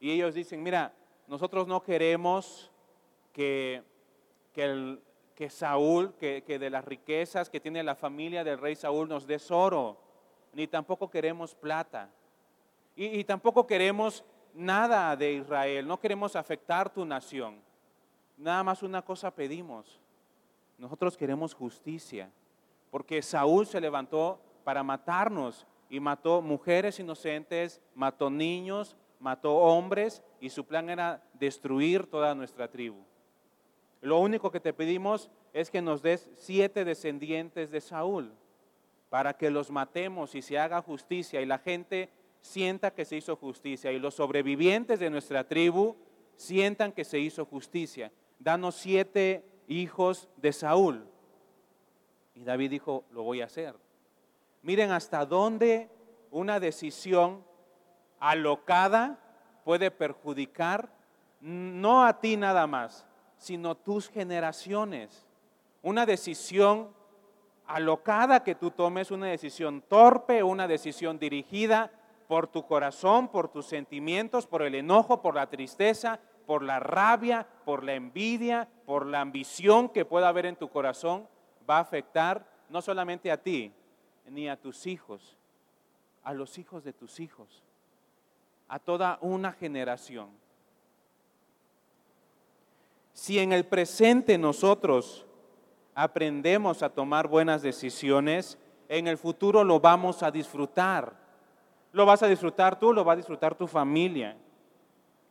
Y 0.00 0.10
ellos 0.10 0.34
dicen, 0.34 0.64
mira, 0.64 0.92
nosotros 1.28 1.68
no 1.68 1.80
queremos 1.80 2.72
que, 3.32 3.84
que 4.52 4.64
el, 4.64 5.00
que 5.36 5.48
Saúl, 5.48 6.14
que, 6.14 6.42
de 6.42 6.68
las 6.68 6.84
riquezas 6.84 7.48
que 7.48 7.60
tiene 7.60 7.84
la 7.84 7.94
familia 7.94 8.42
del 8.42 8.58
rey 8.58 8.74
Saúl 8.74 9.08
nos 9.08 9.28
des 9.28 9.48
oro, 9.52 9.96
ni 10.52 10.66
tampoco 10.66 11.08
queremos 11.08 11.54
plata. 11.54 12.10
Y, 12.96 13.20
y 13.20 13.22
tampoco 13.22 13.64
queremos 13.64 14.24
nada 14.54 15.14
de 15.14 15.34
Israel, 15.34 15.86
no 15.86 16.00
queremos 16.00 16.34
afectar 16.34 16.92
tu 16.92 17.04
nación. 17.04 17.64
Nada 18.36 18.62
más 18.62 18.82
una 18.82 19.02
cosa 19.02 19.30
pedimos. 19.30 20.00
Nosotros 20.78 21.16
queremos 21.16 21.54
justicia, 21.54 22.30
porque 22.90 23.22
Saúl 23.22 23.66
se 23.66 23.80
levantó 23.80 24.38
para 24.64 24.82
matarnos 24.82 25.66
y 25.88 26.00
mató 26.00 26.42
mujeres 26.42 27.00
inocentes, 27.00 27.80
mató 27.94 28.28
niños, 28.28 28.96
mató 29.20 29.56
hombres 29.56 30.22
y 30.40 30.50
su 30.50 30.64
plan 30.64 30.90
era 30.90 31.22
destruir 31.34 32.06
toda 32.06 32.34
nuestra 32.34 32.68
tribu. 32.68 32.98
Lo 34.02 34.18
único 34.18 34.50
que 34.50 34.60
te 34.60 34.74
pedimos 34.74 35.30
es 35.52 35.70
que 35.70 35.80
nos 35.80 36.02
des 36.02 36.28
siete 36.34 36.84
descendientes 36.84 37.70
de 37.70 37.80
Saúl 37.80 38.32
para 39.08 39.34
que 39.34 39.50
los 39.50 39.70
matemos 39.70 40.34
y 40.34 40.42
se 40.42 40.58
haga 40.58 40.82
justicia 40.82 41.40
y 41.40 41.46
la 41.46 41.58
gente 41.58 42.10
sienta 42.42 42.92
que 42.92 43.04
se 43.04 43.16
hizo 43.16 43.36
justicia 43.36 43.92
y 43.92 43.98
los 43.98 44.14
sobrevivientes 44.14 45.00
de 45.00 45.10
nuestra 45.10 45.48
tribu 45.48 45.96
sientan 46.36 46.92
que 46.92 47.04
se 47.04 47.18
hizo 47.18 47.44
justicia. 47.46 48.12
Danos 48.38 48.74
siete 48.76 49.44
hijos 49.66 50.28
de 50.36 50.52
Saúl. 50.52 51.06
Y 52.34 52.44
David 52.44 52.70
dijo, 52.70 53.04
lo 53.10 53.22
voy 53.22 53.40
a 53.40 53.46
hacer. 53.46 53.74
Miren 54.62 54.90
hasta 54.90 55.24
dónde 55.24 55.90
una 56.30 56.60
decisión 56.60 57.44
alocada 58.18 59.18
puede 59.64 59.90
perjudicar 59.90 60.90
no 61.40 62.04
a 62.04 62.20
ti 62.20 62.36
nada 62.36 62.66
más, 62.66 63.06
sino 63.38 63.74
tus 63.74 64.08
generaciones. 64.08 65.26
Una 65.82 66.06
decisión 66.06 66.90
alocada 67.66 68.42
que 68.42 68.54
tú 68.54 68.70
tomes, 68.70 69.10
una 69.10 69.26
decisión 69.26 69.82
torpe, 69.82 70.42
una 70.42 70.66
decisión 70.66 71.18
dirigida 71.18 71.90
por 72.28 72.46
tu 72.48 72.66
corazón, 72.66 73.28
por 73.28 73.48
tus 73.48 73.66
sentimientos, 73.66 74.46
por 74.46 74.62
el 74.62 74.74
enojo, 74.74 75.22
por 75.22 75.34
la 75.34 75.48
tristeza, 75.48 76.18
por 76.46 76.62
la 76.62 76.80
rabia, 76.80 77.46
por 77.64 77.82
la 77.82 77.94
envidia, 77.94 78.68
por 78.86 79.06
la 79.06 79.20
ambición 79.20 79.88
que 79.88 80.04
pueda 80.04 80.28
haber 80.28 80.46
en 80.46 80.56
tu 80.56 80.68
corazón, 80.68 81.28
va 81.68 81.78
a 81.78 81.80
afectar 81.80 82.46
no 82.70 82.80
solamente 82.80 83.30
a 83.30 83.42
ti, 83.42 83.72
ni 84.28 84.48
a 84.48 84.56
tus 84.56 84.86
hijos, 84.86 85.36
a 86.22 86.32
los 86.32 86.58
hijos 86.58 86.84
de 86.84 86.92
tus 86.92 87.20
hijos, 87.20 87.62
a 88.68 88.78
toda 88.78 89.18
una 89.20 89.52
generación. 89.52 90.30
Si 93.12 93.38
en 93.38 93.52
el 93.52 93.64
presente 93.64 94.38
nosotros 94.38 95.24
aprendemos 95.94 96.82
a 96.82 96.90
tomar 96.90 97.28
buenas 97.28 97.62
decisiones, 97.62 98.58
en 98.88 99.08
el 99.08 99.16
futuro 99.16 99.64
lo 99.64 99.80
vamos 99.80 100.22
a 100.22 100.30
disfrutar. 100.30 101.16
Lo 101.92 102.04
vas 102.04 102.22
a 102.22 102.28
disfrutar 102.28 102.78
tú, 102.78 102.92
lo 102.92 103.04
va 103.04 103.14
a 103.14 103.16
disfrutar 103.16 103.54
tu 103.54 103.66
familia. 103.66 104.36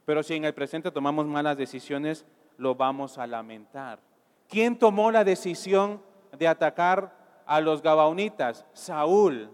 Pero 0.06 0.24
si 0.24 0.36
en 0.36 0.46
el 0.46 0.54
presente 0.54 0.92
tomamos 0.92 1.26
malas 1.26 1.58
decisiones, 1.58 2.26
lo 2.58 2.76
vamos 2.76 3.18
a 3.18 3.28
lamentar. 3.28 4.00
¿Quién 4.48 4.78
tomó 4.78 5.12
la 5.12 5.24
decisión 5.24 6.02
de 6.38 6.48
atacar 6.48 7.16
a 7.46 7.60
los 7.60 7.82
gabaonitas? 7.82 8.66
Saúl. 8.74 9.50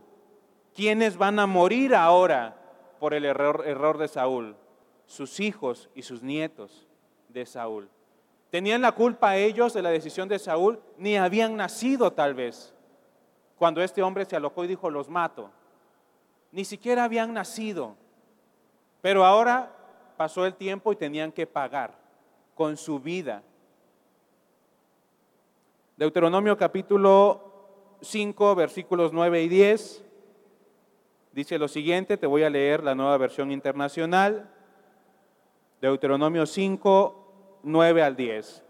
¿Quiénes 0.75 1.17
van 1.17 1.39
a 1.39 1.47
morir 1.47 1.95
ahora 1.95 2.57
por 2.99 3.13
el 3.13 3.25
error, 3.25 3.63
error 3.65 3.97
de 3.97 4.07
Saúl? 4.07 4.55
Sus 5.05 5.39
hijos 5.39 5.89
y 5.95 6.03
sus 6.03 6.21
nietos 6.21 6.87
de 7.29 7.45
Saúl. 7.45 7.89
¿Tenían 8.49 8.81
la 8.81 8.91
culpa 8.91 9.37
ellos 9.37 9.73
de 9.73 9.81
la 9.81 9.89
decisión 9.89 10.27
de 10.27 10.39
Saúl? 10.39 10.81
Ni 10.97 11.17
habían 11.17 11.55
nacido 11.55 12.11
tal 12.11 12.33
vez 12.33 12.73
cuando 13.61 13.83
este 13.83 14.01
hombre 14.01 14.25
se 14.25 14.35
alocó 14.35 14.63
y 14.63 14.67
dijo, 14.67 14.89
los 14.89 15.07
mato. 15.07 15.51
Ni 16.51 16.65
siquiera 16.65 17.03
habían 17.03 17.31
nacido. 17.31 17.95
Pero 19.01 19.23
ahora 19.23 19.71
pasó 20.21 20.45
el 20.45 20.53
tiempo 20.53 20.93
y 20.93 20.95
tenían 20.95 21.31
que 21.31 21.47
pagar 21.47 21.97
con 22.53 22.77
su 22.77 22.99
vida. 22.99 23.41
Deuteronomio 25.97 26.55
capítulo 26.55 27.41
5, 28.01 28.53
versículos 28.53 29.13
9 29.13 29.41
y 29.41 29.47
10. 29.47 30.05
Dice 31.31 31.57
lo 31.57 31.67
siguiente, 31.67 32.17
te 32.17 32.27
voy 32.27 32.43
a 32.43 32.51
leer 32.51 32.83
la 32.83 32.93
nueva 32.93 33.17
versión 33.17 33.51
internacional. 33.51 34.47
Deuteronomio 35.81 36.45
5, 36.45 37.59
9 37.63 38.03
al 38.03 38.15
10. 38.15 38.63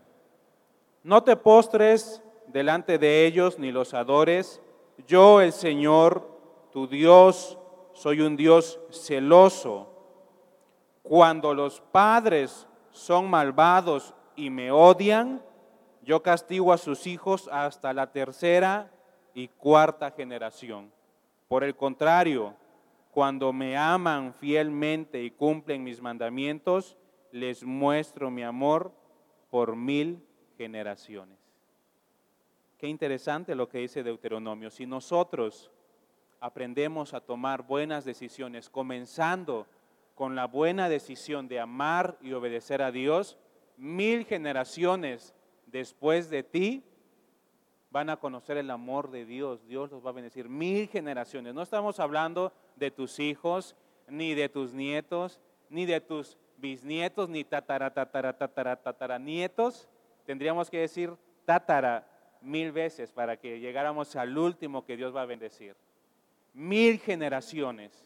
No 1.04 1.22
te 1.22 1.36
postres 1.36 2.24
delante 2.48 2.98
de 2.98 3.26
ellos 3.26 3.60
ni 3.60 3.74
los 3.74 3.94
adores. 3.94 4.62
yo 5.06 5.42
el 5.42 5.52
Señor, 5.52 6.26
tu 6.72 6.88
Dios, 6.88 7.58
soy 7.92 8.22
un 8.22 8.38
Dios 8.38 8.80
celoso. 8.90 9.91
Cuando 11.12 11.54
los 11.54 11.82
padres 11.82 12.66
son 12.90 13.30
malvados 13.30 14.16
y 14.38 14.50
me 14.50 14.72
odian, 14.72 15.44
yo 16.04 16.24
castigo 16.24 16.72
a 16.72 16.78
sus 16.78 17.06
hijos 17.06 17.50
hasta 17.52 17.92
la 17.92 18.14
tercera 18.14 18.90
y 19.34 19.50
cuarta 19.50 20.12
generación. 20.12 20.90
Por 21.50 21.66
el 21.66 21.76
contrario, 21.76 22.56
cuando 23.12 23.52
me 23.52 23.76
aman 23.76 24.34
fielmente 24.36 25.22
y 25.22 25.32
cumplen 25.32 25.84
mis 25.84 26.02
mandamientos, 26.02 26.98
les 27.34 27.66
muestro 27.66 28.32
mi 28.32 28.44
amor 28.44 28.94
por 29.50 29.76
mil 29.76 30.26
generaciones. 30.58 31.38
Qué 32.78 32.88
interesante 32.88 33.54
lo 33.54 33.68
que 33.68 33.80
dice 33.80 34.02
Deuteronomio. 34.02 34.70
Si 34.70 34.86
nosotros 34.86 35.72
aprendemos 36.40 37.14
a 37.14 37.20
tomar 37.20 37.64
buenas 37.64 38.06
decisiones, 38.06 38.70
comenzando 38.70 39.68
con 40.16 40.36
la 40.36 40.46
buena 40.46 40.90
decisión 40.90 41.48
de 41.48 41.60
amar 41.60 42.18
y 42.22 42.34
obedecer 42.34 42.82
a 42.82 42.92
Dios, 42.92 43.38
mil 43.78 44.26
generaciones 44.26 45.34
después 45.66 46.30
de 46.30 46.44
ti 46.44 46.84
van 47.92 48.10
a 48.10 48.18
conocer 48.18 48.58
el 48.58 48.72
amor 48.72 49.12
de 49.12 49.26
Dios. 49.26 49.66
Dios 49.68 49.92
los 49.92 50.06
va 50.06 50.12
a 50.12 50.14
bendecir 50.14 50.48
mil 50.48 50.88
generaciones. 50.88 51.54
No 51.54 51.62
estamos 51.62 52.00
hablando 52.00 52.54
de 52.76 52.90
tus 52.92 53.20
hijos, 53.20 53.76
ni 54.08 54.34
de 54.34 54.50
tus 54.50 54.74
nietos, 54.74 55.40
ni 55.70 55.86
de 55.86 56.02
tus 56.02 56.38
bisnietos, 56.58 57.30
ni 57.30 57.44
tatara, 57.44 57.94
tatara, 57.94 58.38
tatara, 58.38 58.76
tatara 58.76 59.20
nietos. 59.20 59.90
Tendríamos 60.26 60.70
que 60.70 60.80
decir 60.80 61.14
tatara 61.46 62.08
mil 62.42 62.72
veces 62.72 63.12
para 63.12 63.38
que 63.38 63.60
llegáramos 63.60 64.16
al 64.16 64.38
último 64.38 64.86
que 64.86 64.98
Dios 64.98 65.16
va 65.16 65.24
a 65.24 65.26
bendecir. 65.26 65.76
Mil 66.54 67.00
generaciones. 67.00 68.06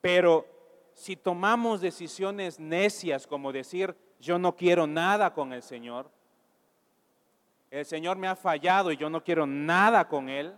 Pero 0.00 0.46
si 0.94 1.16
tomamos 1.16 1.80
decisiones 1.80 2.58
necias 2.58 3.26
como 3.26 3.52
decir, 3.52 3.96
yo 4.18 4.38
no 4.38 4.54
quiero 4.54 4.86
nada 4.86 5.32
con 5.32 5.52
el 5.52 5.62
Señor, 5.62 6.10
el 7.70 7.84
Señor 7.84 8.16
me 8.16 8.26
ha 8.28 8.36
fallado 8.36 8.90
y 8.90 8.96
yo 8.96 9.08
no 9.08 9.22
quiero 9.22 9.46
nada 9.46 10.08
con 10.08 10.28
Él, 10.28 10.54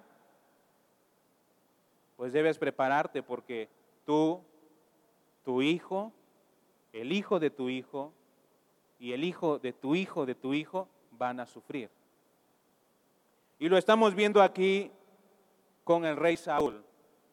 pues 2.16 2.32
debes 2.32 2.58
prepararte 2.58 3.22
porque 3.22 3.68
tú, 4.04 4.42
tu 5.44 5.60
hijo, 5.60 6.12
el 6.92 7.12
hijo 7.12 7.38
de 7.38 7.50
tu 7.50 7.68
hijo 7.68 8.12
y 8.98 9.12
el 9.12 9.24
hijo 9.24 9.58
de 9.58 9.72
tu 9.72 9.94
hijo 9.94 10.24
de 10.26 10.34
tu 10.34 10.54
hijo 10.54 10.88
van 11.10 11.40
a 11.40 11.46
sufrir. 11.46 11.90
Y 13.58 13.68
lo 13.68 13.76
estamos 13.76 14.14
viendo 14.14 14.42
aquí 14.42 14.90
con 15.84 16.04
el 16.04 16.16
rey 16.16 16.36
Saúl. 16.36 16.84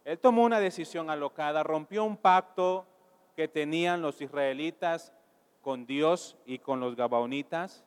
Él 0.06 0.18
tomó 0.20 0.44
una 0.44 0.60
decisión 0.60 1.10
alocada, 1.10 1.64
rompió 1.64 2.04
un 2.04 2.18
pacto 2.18 2.86
que 3.36 3.48
tenían 3.48 4.02
los 4.02 4.22
israelitas 4.22 5.14
con 5.62 5.86
Dios 5.86 6.38
y 6.46 6.60
con 6.60 6.80
los 6.80 6.96
gabaonitas 6.96 7.84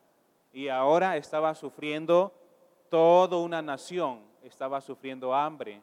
y 0.53 0.69
ahora 0.69 1.17
estaba 1.17 1.55
sufriendo 1.55 2.33
toda 2.91 3.39
una 3.39 3.63
nación, 3.63 4.21
estaba 4.43 4.81
sufriendo 4.81 5.35
hambre. 5.35 5.81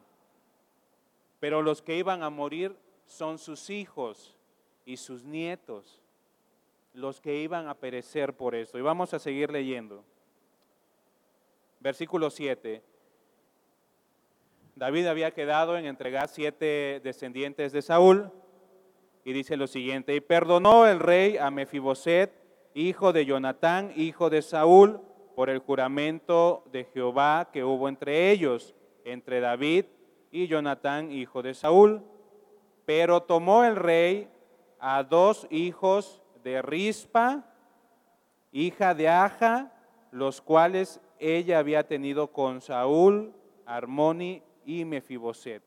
Pero 1.40 1.62
los 1.62 1.82
que 1.82 1.96
iban 1.96 2.22
a 2.22 2.30
morir 2.30 2.76
son 3.06 3.38
sus 3.38 3.70
hijos 3.70 4.36
y 4.84 4.96
sus 4.96 5.24
nietos, 5.24 6.00
los 6.94 7.20
que 7.20 7.36
iban 7.36 7.68
a 7.68 7.74
perecer 7.74 8.36
por 8.36 8.54
esto. 8.54 8.78
Y 8.78 8.82
vamos 8.82 9.12
a 9.14 9.18
seguir 9.18 9.50
leyendo 9.50 10.04
versículo 11.80 12.30
7. 12.30 12.82
David 14.80 15.08
había 15.08 15.32
quedado 15.32 15.76
en 15.76 15.84
entregar 15.84 16.26
siete 16.28 17.02
descendientes 17.04 17.70
de 17.70 17.82
Saúl 17.82 18.32
y 19.26 19.34
dice 19.34 19.58
lo 19.58 19.66
siguiente, 19.66 20.14
y 20.14 20.22
perdonó 20.22 20.86
el 20.86 21.00
rey 21.00 21.36
a 21.36 21.50
Mefiboset, 21.50 22.32
hijo 22.72 23.12
de 23.12 23.26
Jonatán, 23.26 23.92
hijo 23.94 24.30
de 24.30 24.40
Saúl, 24.40 25.02
por 25.36 25.50
el 25.50 25.58
juramento 25.58 26.64
de 26.72 26.84
Jehová 26.84 27.50
que 27.52 27.62
hubo 27.62 27.90
entre 27.90 28.30
ellos, 28.30 28.74
entre 29.04 29.40
David 29.40 29.84
y 30.30 30.46
Jonatán, 30.46 31.12
hijo 31.12 31.42
de 31.42 31.52
Saúl. 31.52 32.02
Pero 32.86 33.24
tomó 33.24 33.64
el 33.64 33.76
rey 33.76 34.30
a 34.78 35.02
dos 35.02 35.46
hijos 35.50 36.22
de 36.42 36.62
Rispa, 36.62 37.44
hija 38.50 38.94
de 38.94 39.10
Aja, 39.10 39.74
los 40.10 40.40
cuales 40.40 41.02
ella 41.18 41.58
había 41.58 41.86
tenido 41.86 42.28
con 42.28 42.62
Saúl, 42.62 43.34
Armoni 43.66 44.42
y 44.70 44.84
Mefiboset, 44.84 45.62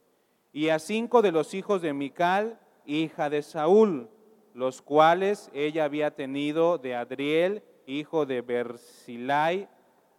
y 0.54 0.70
a 0.70 0.80
cinco 0.80 1.22
de 1.22 1.34
los 1.34 1.54
hijos 1.54 1.82
de 1.82 1.94
Mical, 1.94 2.58
hija 2.86 3.30
de 3.30 3.42
Saúl, 3.42 4.10
los 4.54 4.82
cuales 4.82 5.50
ella 5.54 5.84
había 5.84 6.12
tenido 6.12 6.78
de 6.78 6.96
Adriel, 6.96 7.63
hijo 7.86 8.26
de 8.26 8.42
Bersilai, 8.42 9.68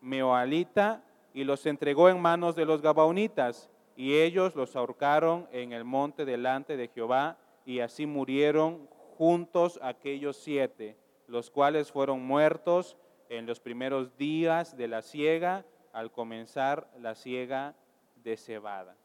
Meoalita, 0.00 1.02
y 1.32 1.44
los 1.44 1.64
entregó 1.64 2.10
en 2.10 2.20
manos 2.20 2.56
de 2.56 2.66
los 2.66 2.82
Gabaonitas, 2.82 3.70
y 3.96 4.14
ellos 4.14 4.54
los 4.54 4.76
ahorcaron 4.76 5.48
en 5.50 5.72
el 5.72 5.84
monte 5.84 6.26
delante 6.26 6.76
de 6.76 6.88
Jehová, 6.88 7.38
y 7.64 7.80
así 7.80 8.04
murieron 8.04 8.88
juntos 9.16 9.78
aquellos 9.82 10.36
siete, 10.36 10.98
los 11.26 11.50
cuales 11.50 11.90
fueron 11.90 12.22
muertos 12.22 12.98
en 13.30 13.46
los 13.46 13.60
primeros 13.60 14.16
días 14.18 14.76
de 14.76 14.88
la 14.88 15.00
siega, 15.00 15.64
al 15.92 16.10
comenzar 16.10 16.90
la 16.98 17.14
siega 17.14 17.76
de 18.24 18.36
cebada. 18.36 18.96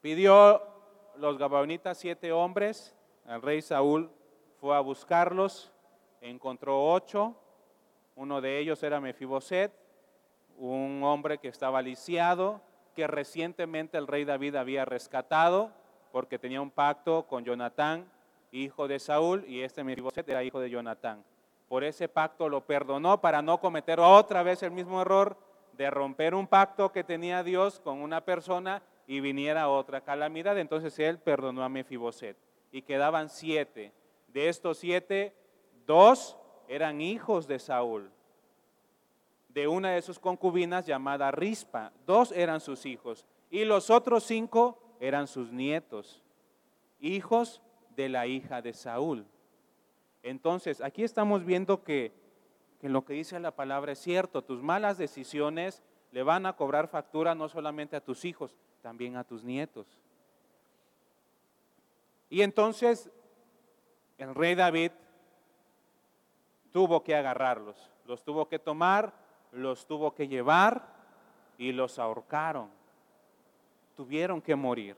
Pidió 0.00 0.62
los 1.16 1.36
gabaonitas 1.36 1.98
siete 1.98 2.32
hombres, 2.32 2.94
el 3.26 3.42
rey 3.42 3.60
Saúl 3.60 4.10
fue 4.60 4.76
a 4.76 4.80
buscarlos, 4.80 5.72
encontró 6.20 6.92
ocho, 6.92 7.34
uno 8.14 8.40
de 8.40 8.58
ellos 8.58 8.82
era 8.82 9.00
Mefiboset, 9.00 9.72
un 10.58 11.02
hombre 11.04 11.38
que 11.38 11.48
estaba 11.48 11.82
lisiado, 11.82 12.62
que 12.94 13.06
recientemente 13.06 13.98
el 13.98 14.06
rey 14.06 14.24
David 14.24 14.54
había 14.54 14.84
rescatado 14.84 15.70
porque 16.12 16.38
tenía 16.38 16.62
un 16.62 16.70
pacto 16.70 17.26
con 17.26 17.44
Jonatán, 17.44 18.10
hijo 18.52 18.88
de 18.88 18.98
Saúl, 18.98 19.44
y 19.46 19.60
este 19.60 19.84
Mefiboset 19.84 20.26
era 20.28 20.44
hijo 20.44 20.60
de 20.60 20.70
Jonatán 20.70 21.22
por 21.68 21.84
ese 21.84 22.08
pacto 22.08 22.48
lo 22.48 22.64
perdonó 22.64 23.20
para 23.20 23.42
no 23.42 23.58
cometer 23.58 24.00
otra 24.00 24.42
vez 24.42 24.62
el 24.62 24.70
mismo 24.70 25.00
error 25.00 25.36
de 25.76 25.90
romper 25.90 26.34
un 26.34 26.46
pacto 26.46 26.90
que 26.92 27.04
tenía 27.04 27.42
Dios 27.42 27.80
con 27.80 28.00
una 28.00 28.24
persona 28.24 28.82
y 29.06 29.20
viniera 29.20 29.68
otra 29.68 30.00
calamidad. 30.00 30.58
Entonces 30.58 30.98
él 30.98 31.18
perdonó 31.18 31.62
a 31.62 31.68
Mefiboset 31.68 32.36
y 32.72 32.82
quedaban 32.82 33.28
siete. 33.28 33.92
De 34.28 34.48
estos 34.48 34.78
siete, 34.78 35.34
dos 35.86 36.36
eran 36.68 37.00
hijos 37.00 37.46
de 37.46 37.58
Saúl, 37.58 38.10
de 39.48 39.68
una 39.68 39.92
de 39.92 40.02
sus 40.02 40.18
concubinas 40.18 40.86
llamada 40.86 41.30
Rispa. 41.30 41.92
Dos 42.06 42.32
eran 42.32 42.60
sus 42.60 42.84
hijos 42.86 43.24
y 43.50 43.64
los 43.64 43.90
otros 43.90 44.24
cinco 44.24 44.78
eran 45.00 45.26
sus 45.26 45.52
nietos, 45.52 46.22
hijos 47.00 47.62
de 47.94 48.08
la 48.08 48.26
hija 48.26 48.62
de 48.62 48.72
Saúl. 48.72 49.26
Entonces, 50.22 50.80
aquí 50.80 51.04
estamos 51.04 51.44
viendo 51.44 51.84
que, 51.84 52.12
lo 52.92 53.04
que 53.04 53.14
dice 53.14 53.40
la 53.40 53.52
palabra 53.52 53.92
es 53.92 53.98
cierto. 53.98 54.42
Tus 54.42 54.62
malas 54.62 54.98
decisiones 54.98 55.82
le 56.12 56.22
van 56.22 56.46
a 56.46 56.54
cobrar 56.54 56.88
factura 56.88 57.34
no 57.34 57.48
solamente 57.48 57.96
a 57.96 58.00
tus 58.00 58.24
hijos, 58.24 58.56
también 58.82 59.16
a 59.16 59.24
tus 59.24 59.44
nietos. 59.44 59.86
Y 62.28 62.42
entonces 62.42 63.10
el 64.18 64.34
rey 64.34 64.54
David 64.54 64.92
tuvo 66.72 67.02
que 67.02 67.14
agarrarlos, 67.14 67.90
los 68.06 68.22
tuvo 68.22 68.48
que 68.48 68.58
tomar, 68.58 69.12
los 69.52 69.86
tuvo 69.86 70.14
que 70.14 70.28
llevar 70.28 70.86
y 71.58 71.72
los 71.72 71.98
ahorcaron. 71.98 72.70
Tuvieron 73.96 74.42
que 74.42 74.54
morir. 74.54 74.96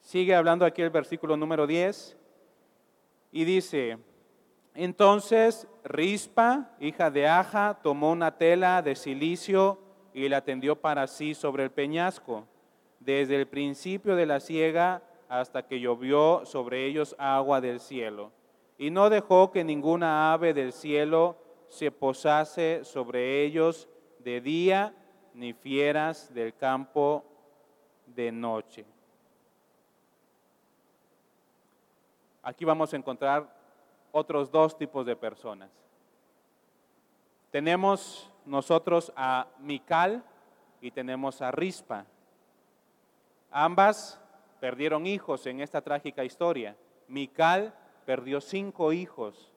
Sigue 0.00 0.34
hablando 0.34 0.66
aquí 0.66 0.82
el 0.82 0.90
versículo 0.90 1.36
número 1.36 1.66
10 1.66 2.16
y 3.32 3.44
dice, 3.44 3.98
entonces 4.74 5.68
Rispa, 5.84 6.70
hija 6.80 7.10
de 7.10 7.28
Aja, 7.28 7.78
tomó 7.82 8.10
una 8.10 8.36
tela 8.36 8.82
de 8.82 8.96
silicio 8.96 9.78
y 10.12 10.28
la 10.28 10.42
tendió 10.42 10.80
para 10.80 11.06
sí 11.06 11.34
sobre 11.34 11.64
el 11.64 11.70
peñasco, 11.70 12.46
desde 13.00 13.36
el 13.36 13.46
principio 13.46 14.16
de 14.16 14.26
la 14.26 14.40
siega 14.40 15.02
hasta 15.28 15.66
que 15.66 15.80
llovió 15.80 16.44
sobre 16.44 16.86
ellos 16.86 17.14
agua 17.18 17.60
del 17.60 17.80
cielo. 17.80 18.32
Y 18.78 18.90
no 18.90 19.10
dejó 19.10 19.50
que 19.50 19.62
ninguna 19.62 20.32
ave 20.32 20.52
del 20.52 20.72
cielo 20.72 21.36
se 21.68 21.90
posase 21.90 22.84
sobre 22.84 23.44
ellos 23.44 23.88
de 24.18 24.40
día, 24.40 24.94
ni 25.34 25.52
fieras 25.52 26.32
del 26.32 26.54
campo 26.54 27.24
de 28.06 28.30
noche. 28.32 28.86
aquí 32.44 32.64
vamos 32.64 32.92
a 32.92 32.96
encontrar 32.96 33.53
otros 34.14 34.52
dos 34.52 34.78
tipos 34.78 35.04
de 35.04 35.16
personas. 35.16 35.70
Tenemos 37.50 38.30
nosotros 38.46 39.12
a 39.16 39.48
Mical 39.58 40.22
y 40.80 40.92
tenemos 40.92 41.42
a 41.42 41.50
Rispa. 41.50 42.06
Ambas 43.50 44.20
perdieron 44.60 45.08
hijos 45.08 45.44
en 45.46 45.60
esta 45.60 45.80
trágica 45.80 46.24
historia. 46.24 46.76
Mical 47.08 47.74
perdió 48.06 48.40
cinco 48.40 48.92
hijos, 48.92 49.52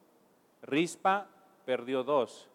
Rispa 0.64 1.28
perdió 1.64 2.04
dos. 2.04 2.50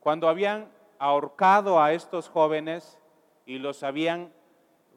Cuando 0.00 0.28
habían 0.28 0.68
ahorcado 0.98 1.80
a 1.80 1.94
estos 1.94 2.28
jóvenes 2.28 2.98
y 3.46 3.58
los 3.58 3.82
habían 3.82 4.34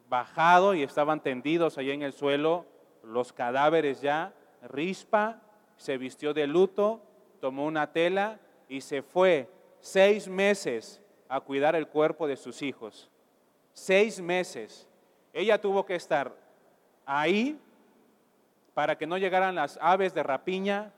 bajado 0.09 0.75
y 0.75 0.83
estaban 0.83 1.21
tendidos 1.21 1.77
allí 1.77 1.91
en 1.91 2.01
el 2.01 2.11
suelo, 2.11 2.65
los 3.03 3.31
cadáveres 3.31 4.01
ya, 4.01 4.33
Rispa 4.63 5.41
se 5.81 5.97
vistió 5.97 6.31
de 6.31 6.45
luto, 6.45 7.01
tomó 7.39 7.65
una 7.65 7.91
tela 7.91 8.39
y 8.69 8.81
se 8.81 9.01
fue 9.01 9.49
seis 9.79 10.27
meses 10.27 11.01
a 11.27 11.41
cuidar 11.41 11.75
el 11.75 11.87
cuerpo 11.87 12.27
de 12.27 12.37
sus 12.37 12.61
hijos. 12.61 13.09
Seis 13.73 14.21
meses. 14.21 14.87
Ella 15.33 15.59
tuvo 15.59 15.83
que 15.83 15.95
estar 15.95 16.35
ahí 17.03 17.59
para 18.75 18.95
que 18.95 19.07
no 19.07 19.17
llegaran 19.17 19.55
las 19.55 19.79
aves 19.81 20.13
de 20.13 20.21
rapiña 20.21 20.93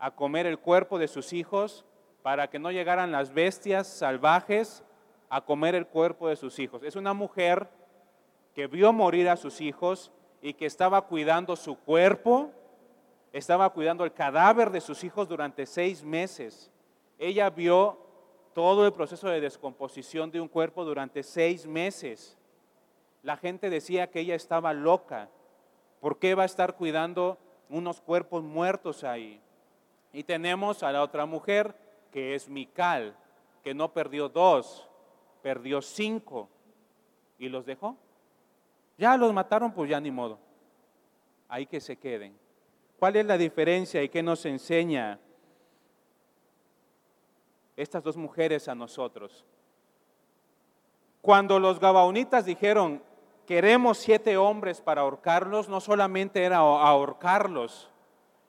a 0.00 0.10
comer 0.10 0.46
el 0.46 0.58
cuerpo 0.58 0.98
de 0.98 1.06
sus 1.06 1.32
hijos, 1.32 1.84
para 2.22 2.50
que 2.50 2.58
no 2.58 2.72
llegaran 2.72 3.12
las 3.12 3.32
bestias 3.32 3.86
salvajes 3.86 4.82
a 5.28 5.42
comer 5.42 5.76
el 5.76 5.86
cuerpo 5.86 6.26
de 6.26 6.34
sus 6.34 6.58
hijos. 6.58 6.82
Es 6.82 6.96
una 6.96 7.14
mujer 7.14 7.68
que 8.52 8.66
vio 8.66 8.92
morir 8.92 9.28
a 9.28 9.36
sus 9.36 9.60
hijos 9.60 10.10
y 10.42 10.54
que 10.54 10.66
estaba 10.66 11.02
cuidando 11.02 11.54
su 11.54 11.76
cuerpo, 11.76 12.50
estaba 13.34 13.68
cuidando 13.70 14.04
el 14.04 14.12
cadáver 14.12 14.70
de 14.70 14.80
sus 14.80 15.02
hijos 15.02 15.28
durante 15.28 15.66
seis 15.66 16.04
meses. 16.04 16.70
Ella 17.18 17.50
vio 17.50 17.98
todo 18.52 18.86
el 18.86 18.92
proceso 18.92 19.28
de 19.28 19.40
descomposición 19.40 20.30
de 20.30 20.40
un 20.40 20.46
cuerpo 20.46 20.84
durante 20.84 21.24
seis 21.24 21.66
meses. 21.66 22.38
La 23.24 23.36
gente 23.36 23.70
decía 23.70 24.08
que 24.08 24.20
ella 24.20 24.36
estaba 24.36 24.72
loca. 24.72 25.28
¿Por 26.00 26.20
qué 26.20 26.36
va 26.36 26.44
a 26.44 26.46
estar 26.46 26.76
cuidando 26.76 27.36
unos 27.68 28.00
cuerpos 28.00 28.44
muertos 28.44 29.02
ahí? 29.02 29.40
Y 30.12 30.22
tenemos 30.22 30.84
a 30.84 30.92
la 30.92 31.02
otra 31.02 31.26
mujer, 31.26 31.74
que 32.12 32.36
es 32.36 32.48
Mical, 32.48 33.16
que 33.64 33.74
no 33.74 33.92
perdió 33.92 34.28
dos, 34.28 34.88
perdió 35.42 35.82
cinco 35.82 36.48
y 37.36 37.48
los 37.48 37.66
dejó. 37.66 37.96
Ya 38.96 39.16
los 39.16 39.32
mataron, 39.32 39.72
pues 39.72 39.90
ya 39.90 40.00
ni 40.00 40.12
modo. 40.12 40.38
Ahí 41.48 41.66
que 41.66 41.80
se 41.80 41.96
queden. 41.96 42.43
¿Cuál 42.98 43.16
es 43.16 43.26
la 43.26 43.36
diferencia 43.36 44.02
y 44.02 44.08
qué 44.08 44.22
nos 44.22 44.46
enseña 44.46 45.18
estas 47.76 48.02
dos 48.02 48.16
mujeres 48.16 48.68
a 48.68 48.74
nosotros? 48.74 49.44
Cuando 51.20 51.58
los 51.58 51.80
gabaonitas 51.80 52.44
dijeron, 52.44 53.02
queremos 53.46 53.98
siete 53.98 54.36
hombres 54.36 54.80
para 54.80 55.02
ahorcarlos, 55.02 55.68
no 55.68 55.80
solamente 55.80 56.44
era 56.44 56.58
ahorcarlos, 56.58 57.90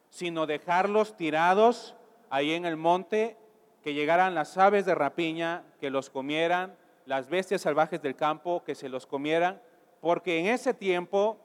sino 0.10 0.46
dejarlos 0.46 1.16
tirados 1.16 1.96
ahí 2.30 2.54
en 2.54 2.66
el 2.66 2.78
monte, 2.78 3.38
que 3.82 3.94
llegaran 3.94 4.36
las 4.36 4.58
aves 4.58 4.86
de 4.86 4.96
rapiña, 4.96 5.64
que 5.80 5.90
los 5.90 6.10
comieran, 6.10 6.76
las 7.06 7.30
bestias 7.30 7.62
salvajes 7.62 8.02
del 8.02 8.16
campo, 8.16 8.64
que 8.64 8.76
se 8.76 8.90
los 8.90 9.06
comieran, 9.06 9.62
porque 10.02 10.40
en 10.40 10.48
ese 10.48 10.74
tiempo, 10.74 11.38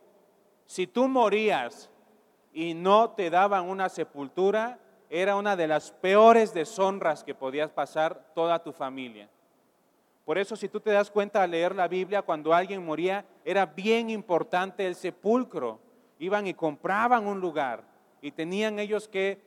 si 0.67 0.87
tú 0.87 1.07
morías 1.07 1.91
y 2.53 2.75
no 2.75 3.11
te 3.11 3.31
daban 3.31 3.69
una 3.69 3.89
sepultura, 3.89 4.79
era 5.09 5.37
una 5.37 5.57
de 5.57 5.67
las 5.67 5.91
peores 5.91 6.55
deshonras 6.55 7.25
que 7.25 7.35
podías 7.35 7.71
pasar 7.71 8.33
toda 8.35 8.63
tu 8.63 8.73
familia. 8.73 9.29
Por 10.25 10.39
eso 10.39 10.55
si 10.55 10.69
tú 10.69 10.79
te 10.81 10.91
das 10.91 11.11
cuenta 11.11 11.43
al 11.43 11.51
leer 11.51 11.75
la 11.75 11.89
Biblia, 11.89 12.23
cuando 12.23 12.55
alguien 12.55 12.85
moría, 12.85 13.25
era 13.45 13.67
bien 13.67 14.11
importante 14.11 14.87
el 14.87 14.95
sepulcro. 14.95 15.81
Iban 16.19 16.47
y 16.47 16.55
compraban 16.55 17.27
un 17.27 17.41
lugar 17.41 17.83
y 18.21 18.31
tenían 18.31 18.79
ellos 18.79 19.09
que 19.09 19.43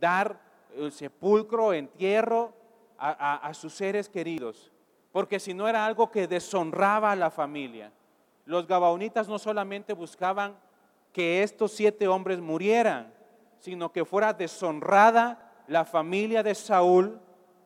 dar 0.00 0.40
el 0.74 0.90
sepulcro, 0.90 1.72
entierro 1.72 2.52
a, 2.98 3.46
a 3.46 3.54
sus 3.54 3.74
seres 3.74 4.08
queridos, 4.08 4.72
porque 5.12 5.38
si 5.38 5.54
no 5.54 5.68
era 5.68 5.84
algo 5.84 6.10
que 6.10 6.26
deshonraba 6.26 7.12
a 7.12 7.16
la 7.16 7.30
familia. 7.30 7.92
Los 8.46 8.66
gabaonitas 8.66 9.28
no 9.28 9.38
solamente 9.38 9.92
buscaban 9.92 10.56
que 11.16 11.42
estos 11.42 11.72
siete 11.72 12.06
hombres 12.08 12.40
murieran, 12.40 13.10
sino 13.58 13.90
que 13.90 14.04
fuera 14.04 14.34
deshonrada 14.34 15.50
la 15.66 15.86
familia 15.86 16.42
de 16.42 16.54
Saúl, 16.54 17.18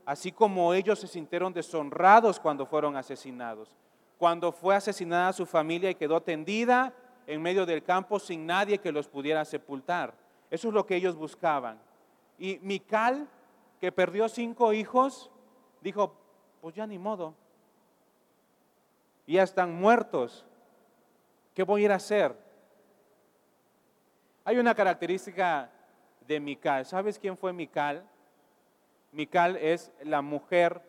así 0.06 0.30
como 0.30 0.72
ellos 0.72 1.00
se 1.00 1.08
sintieron 1.08 1.52
deshonrados 1.52 2.38
cuando 2.38 2.64
fueron 2.64 2.96
asesinados. 2.96 3.76
Cuando 4.18 4.52
fue 4.52 4.76
asesinada 4.76 5.32
su 5.32 5.46
familia 5.46 5.90
y 5.90 5.96
quedó 5.96 6.22
tendida 6.22 6.94
en 7.26 7.42
medio 7.42 7.66
del 7.66 7.82
campo 7.82 8.20
sin 8.20 8.46
nadie 8.46 8.78
que 8.78 8.92
los 8.92 9.08
pudiera 9.08 9.44
sepultar. 9.44 10.14
Eso 10.48 10.68
es 10.68 10.74
lo 10.74 10.86
que 10.86 10.94
ellos 10.94 11.16
buscaban. 11.16 11.80
Y 12.38 12.60
Mical, 12.62 13.26
que 13.80 13.90
perdió 13.90 14.28
cinco 14.28 14.72
hijos, 14.72 15.28
dijo, 15.80 16.14
pues 16.60 16.76
ya 16.76 16.86
ni 16.86 17.00
modo. 17.00 17.34
Ya 19.26 19.42
están 19.42 19.74
muertos. 19.74 20.46
¿Qué 21.52 21.64
voy 21.64 21.82
a 21.82 21.84
ir 21.86 21.90
a 21.90 21.96
hacer? 21.96 22.49
Hay 24.50 24.58
una 24.58 24.74
característica 24.74 25.70
de 26.26 26.40
Mical. 26.40 26.84
¿Sabes 26.84 27.20
quién 27.20 27.36
fue 27.36 27.52
Mical? 27.52 28.04
Mical 29.12 29.54
es 29.54 29.92
la 30.02 30.22
mujer 30.22 30.82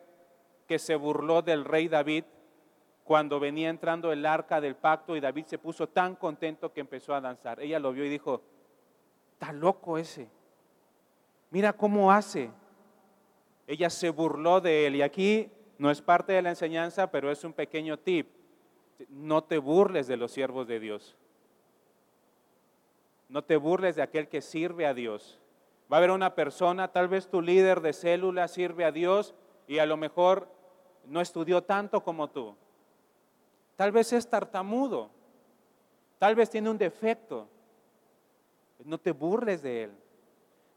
que 0.66 0.80
se 0.80 0.96
burló 0.96 1.42
del 1.42 1.64
rey 1.64 1.86
David 1.86 2.24
cuando 3.04 3.38
venía 3.38 3.70
entrando 3.70 4.10
el 4.10 4.26
arca 4.26 4.60
del 4.60 4.74
pacto 4.74 5.14
y 5.14 5.20
David 5.20 5.44
se 5.46 5.58
puso 5.58 5.88
tan 5.88 6.16
contento 6.16 6.72
que 6.72 6.80
empezó 6.80 7.14
a 7.14 7.20
danzar. 7.20 7.60
Ella 7.60 7.78
lo 7.78 7.92
vio 7.92 8.04
y 8.04 8.08
dijo, 8.08 8.42
está 9.34 9.52
loco 9.52 9.96
ese. 9.96 10.28
Mira 11.52 11.72
cómo 11.72 12.10
hace. 12.10 12.50
Ella 13.68 13.90
se 13.90 14.10
burló 14.10 14.60
de 14.60 14.88
él 14.88 14.96
y 14.96 15.02
aquí 15.02 15.48
no 15.78 15.92
es 15.92 16.02
parte 16.02 16.32
de 16.32 16.42
la 16.42 16.50
enseñanza, 16.50 17.12
pero 17.12 17.30
es 17.30 17.44
un 17.44 17.52
pequeño 17.52 17.96
tip. 17.96 18.26
No 19.08 19.44
te 19.44 19.58
burles 19.58 20.08
de 20.08 20.16
los 20.16 20.32
siervos 20.32 20.66
de 20.66 20.80
Dios. 20.80 21.16
No 23.32 23.42
te 23.42 23.56
burles 23.56 23.96
de 23.96 24.02
aquel 24.02 24.28
que 24.28 24.42
sirve 24.42 24.86
a 24.86 24.92
Dios. 24.92 25.40
Va 25.90 25.96
a 25.96 25.98
haber 25.98 26.10
una 26.10 26.34
persona, 26.34 26.88
tal 26.88 27.08
vez 27.08 27.28
tu 27.28 27.40
líder 27.40 27.80
de 27.80 27.92
célula 27.92 28.46
sirve 28.46 28.84
a 28.84 28.92
Dios 28.92 29.34
y 29.66 29.78
a 29.78 29.86
lo 29.86 29.96
mejor 29.96 30.48
no 31.06 31.20
estudió 31.20 31.62
tanto 31.62 32.02
como 32.02 32.28
tú. 32.28 32.54
Tal 33.76 33.90
vez 33.90 34.12
es 34.12 34.28
tartamudo. 34.28 35.10
Tal 36.18 36.34
vez 36.34 36.50
tiene 36.50 36.70
un 36.70 36.78
defecto 36.78 37.48
no 38.84 38.98
te 38.98 39.12
burles 39.12 39.62
de 39.62 39.84
él. 39.84 39.92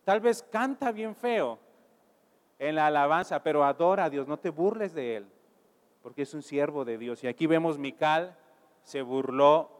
Tal 0.03 0.19
vez 0.19 0.43
canta 0.43 0.91
bien 0.91 1.15
feo 1.15 1.59
en 2.59 2.75
la 2.75 2.87
alabanza, 2.87 3.41
pero 3.41 3.63
adora 3.63 4.05
a 4.05 4.09
Dios, 4.09 4.27
no 4.27 4.37
te 4.37 4.49
burles 4.49 4.93
de 4.93 5.17
él, 5.17 5.27
porque 6.01 6.21
es 6.21 6.33
un 6.33 6.41
siervo 6.41 6.85
de 6.85 6.97
Dios. 6.97 7.23
Y 7.23 7.27
aquí 7.27 7.47
vemos 7.47 7.77
Mical 7.77 8.37
se 8.83 9.01
burló 9.01 9.71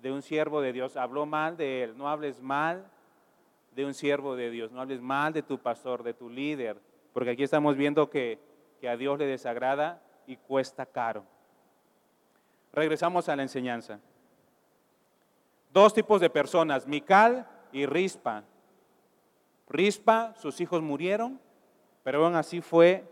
de 0.00 0.12
un 0.12 0.22
siervo 0.22 0.60
de 0.60 0.72
Dios, 0.72 0.96
habló 0.96 1.26
mal 1.26 1.56
de 1.56 1.84
él. 1.84 1.96
No 1.96 2.08
hables 2.08 2.40
mal 2.40 2.90
de 3.74 3.84
un 3.84 3.94
siervo 3.94 4.36
de 4.36 4.50
Dios, 4.50 4.72
no 4.72 4.80
hables 4.80 5.00
mal 5.00 5.32
de 5.32 5.42
tu 5.42 5.58
pastor, 5.58 6.02
de 6.02 6.14
tu 6.14 6.28
líder, 6.28 6.76
porque 7.12 7.30
aquí 7.30 7.42
estamos 7.42 7.76
viendo 7.76 8.10
que, 8.10 8.38
que 8.80 8.88
a 8.88 8.96
Dios 8.96 9.18
le 9.18 9.26
desagrada 9.26 10.02
y 10.26 10.36
cuesta 10.36 10.86
caro. 10.86 11.24
Regresamos 12.72 13.28
a 13.28 13.36
la 13.36 13.42
enseñanza. 13.42 14.00
Dos 15.72 15.94
tipos 15.94 16.20
de 16.20 16.30
personas, 16.30 16.86
Mical 16.86 17.46
y 17.72 17.86
Rispa. 17.86 18.44
Rispa, 19.68 20.34
sus 20.34 20.60
hijos 20.60 20.82
murieron, 20.82 21.40
pero 22.02 22.24
aún 22.24 22.34
así 22.34 22.60
fue 22.60 23.04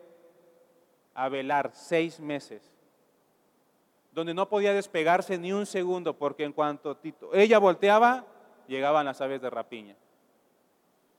a 1.14 1.28
velar 1.28 1.70
seis 1.72 2.18
meses, 2.20 2.72
donde 4.18 4.34
no 4.34 4.48
podía 4.48 4.74
despegarse 4.74 5.38
ni 5.38 5.52
un 5.52 5.64
segundo, 5.64 6.12
porque 6.18 6.42
en 6.42 6.52
cuanto 6.52 6.98
ella 7.32 7.60
volteaba, 7.60 8.24
llegaban 8.66 9.06
las 9.06 9.20
aves 9.20 9.40
de 9.40 9.48
rapiña. 9.48 9.94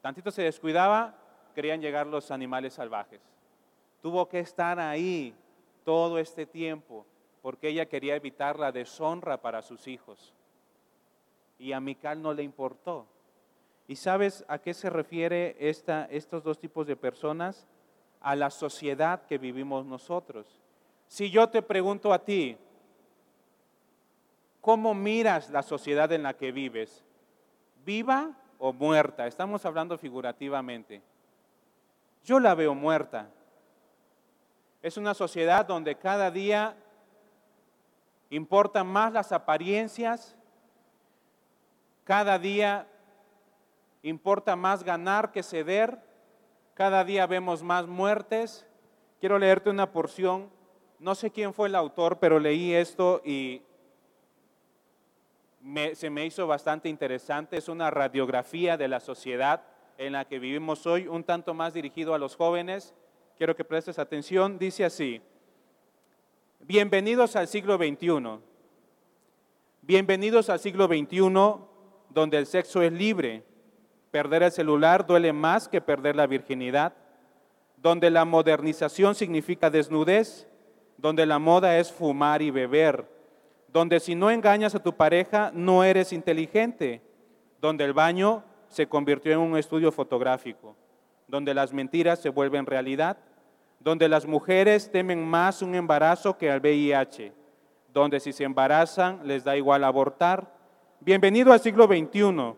Tantito 0.01 0.31
se 0.31 0.41
descuidaba, 0.41 1.15
querían 1.55 1.79
llegar 1.79 2.07
los 2.07 2.29
animales 2.29 2.73
salvajes. 2.73 3.21
Tuvo 4.01 4.27
que 4.27 4.39
estar 4.39 4.81
ahí 4.81 5.33
todo 5.85 6.19
este 6.19 6.45
tiempo, 6.45 7.05
porque 7.41 7.69
ella 7.69 7.85
quería 7.85 8.17
evitar 8.17 8.59
la 8.59 8.73
deshonra 8.73 9.41
para 9.41 9.61
sus 9.61 9.87
hijos 9.87 10.33
y 11.57 11.71
a 11.71 11.79
Mical 11.79 12.21
no 12.21 12.33
le 12.33 12.43
importó. 12.43 13.05
¿Y 13.87 13.95
sabes 13.95 14.43
a 14.49 14.59
qué 14.59 14.73
se 14.73 14.89
refiere 14.89 15.55
esta, 15.57 16.03
estos 16.11 16.43
dos 16.43 16.59
tipos 16.59 16.85
de 16.85 16.97
personas? 16.97 17.65
A 18.19 18.35
la 18.35 18.49
sociedad 18.49 19.25
que 19.25 19.37
vivimos 19.37 19.85
nosotros. 19.85 20.59
Si 21.07 21.31
yo 21.31 21.47
te 21.47 21.61
pregunto 21.61 22.11
a 22.11 22.19
ti, 22.19 22.57
¿cómo 24.61 24.93
miras 24.93 25.49
la 25.49 25.63
sociedad 25.63 26.11
en 26.11 26.23
la 26.23 26.33
que 26.33 26.51
vives? 26.51 27.03
¿Viva 27.85 28.31
o 28.57 28.73
muerta? 28.73 29.27
Estamos 29.27 29.65
hablando 29.65 29.97
figurativamente. 29.97 31.01
Yo 32.23 32.39
la 32.39 32.55
veo 32.55 32.75
muerta. 32.75 33.29
Es 34.81 34.97
una 34.97 35.13
sociedad 35.13 35.65
donde 35.65 35.95
cada 35.95 36.31
día 36.31 36.75
importan 38.29 38.87
más 38.87 39.11
las 39.11 39.31
apariencias, 39.31 40.35
cada 42.03 42.39
día 42.39 42.87
importa 44.03 44.55
más 44.55 44.83
ganar 44.83 45.31
que 45.31 45.43
ceder, 45.43 45.99
cada 46.73 47.03
día 47.03 47.27
vemos 47.27 47.61
más 47.61 47.87
muertes. 47.87 48.65
Quiero 49.19 49.37
leerte 49.37 49.69
una 49.69 49.91
porción, 49.91 50.49
no 50.97 51.13
sé 51.13 51.31
quién 51.31 51.53
fue 51.53 51.67
el 51.67 51.75
autor, 51.75 52.19
pero 52.19 52.39
leí 52.39 52.73
esto 52.73 53.21
y 53.25 53.61
se 55.93 56.09
me 56.09 56.25
hizo 56.25 56.47
bastante 56.47 56.89
interesante. 56.89 57.57
Es 57.57 57.67
una 57.67 57.91
radiografía 57.91 58.77
de 58.77 58.87
la 58.87 58.99
sociedad 58.99 59.63
en 59.97 60.13
la 60.13 60.25
que 60.25 60.39
vivimos 60.39 60.85
hoy, 60.87 61.07
un 61.07 61.23
tanto 61.23 61.53
más 61.53 61.73
dirigido 61.73 62.13
a 62.13 62.19
los 62.19 62.35
jóvenes. 62.35 62.93
Quiero 63.37 63.55
que 63.55 63.65
prestes 63.65 63.99
atención. 63.99 64.57
Dice 64.57 64.85
así, 64.85 65.21
bienvenidos 66.59 67.35
al 67.35 67.47
siglo 67.47 67.77
XXI. 67.77 68.39
Bienvenidos 69.81 70.49
al 70.49 70.59
siglo 70.59 70.87
XXI 70.87 71.19
donde 72.09 72.37
el 72.37 72.45
sexo 72.45 72.81
es 72.81 72.91
libre. 72.91 73.43
Perder 74.11 74.43
el 74.43 74.51
celular 74.51 75.05
duele 75.05 75.33
más 75.33 75.67
que 75.67 75.81
perder 75.81 76.15
la 76.15 76.27
virginidad. 76.27 76.93
Donde 77.77 78.09
la 78.09 78.25
modernización 78.25 79.15
significa 79.15 79.69
desnudez. 79.69 80.47
Donde 80.97 81.25
la 81.25 81.39
moda 81.39 81.77
es 81.77 81.91
fumar 81.91 82.41
y 82.41 82.51
beber. 82.51 83.18
Donde 83.71 83.99
si 83.99 84.15
no 84.15 84.31
engañas 84.31 84.75
a 84.75 84.83
tu 84.83 84.93
pareja 84.93 85.51
no 85.53 85.83
eres 85.83 86.13
inteligente. 86.13 87.01
Donde 87.61 87.85
el 87.85 87.93
baño 87.93 88.43
se 88.69 88.87
convirtió 88.87 89.33
en 89.33 89.39
un 89.39 89.57
estudio 89.57 89.91
fotográfico, 89.91 90.75
donde 91.27 91.53
las 91.53 91.73
mentiras 91.73 92.19
se 92.19 92.29
vuelven 92.29 92.65
realidad, 92.65 93.17
donde 93.79 94.07
las 94.07 94.25
mujeres 94.25 94.91
temen 94.91 95.25
más 95.25 95.61
un 95.61 95.75
embarazo 95.75 96.37
que 96.37 96.51
al 96.51 96.59
VIH, 96.59 97.33
donde 97.93 98.19
si 98.19 98.31
se 98.31 98.43
embarazan 98.43 99.21
les 99.27 99.43
da 99.43 99.57
igual 99.57 99.83
abortar. 99.83 100.53
Bienvenido 100.99 101.51
al 101.51 101.59
siglo 101.59 101.85
XXI, 101.85 102.55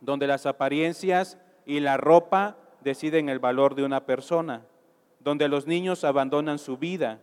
donde 0.00 0.26
las 0.26 0.46
apariencias 0.46 1.38
y 1.66 1.80
la 1.80 1.96
ropa 1.96 2.56
deciden 2.82 3.28
el 3.28 3.38
valor 3.38 3.74
de 3.74 3.84
una 3.84 4.04
persona, 4.04 4.62
donde 5.18 5.48
los 5.48 5.66
niños 5.66 6.04
abandonan 6.04 6.58
su 6.58 6.76
vida 6.76 7.20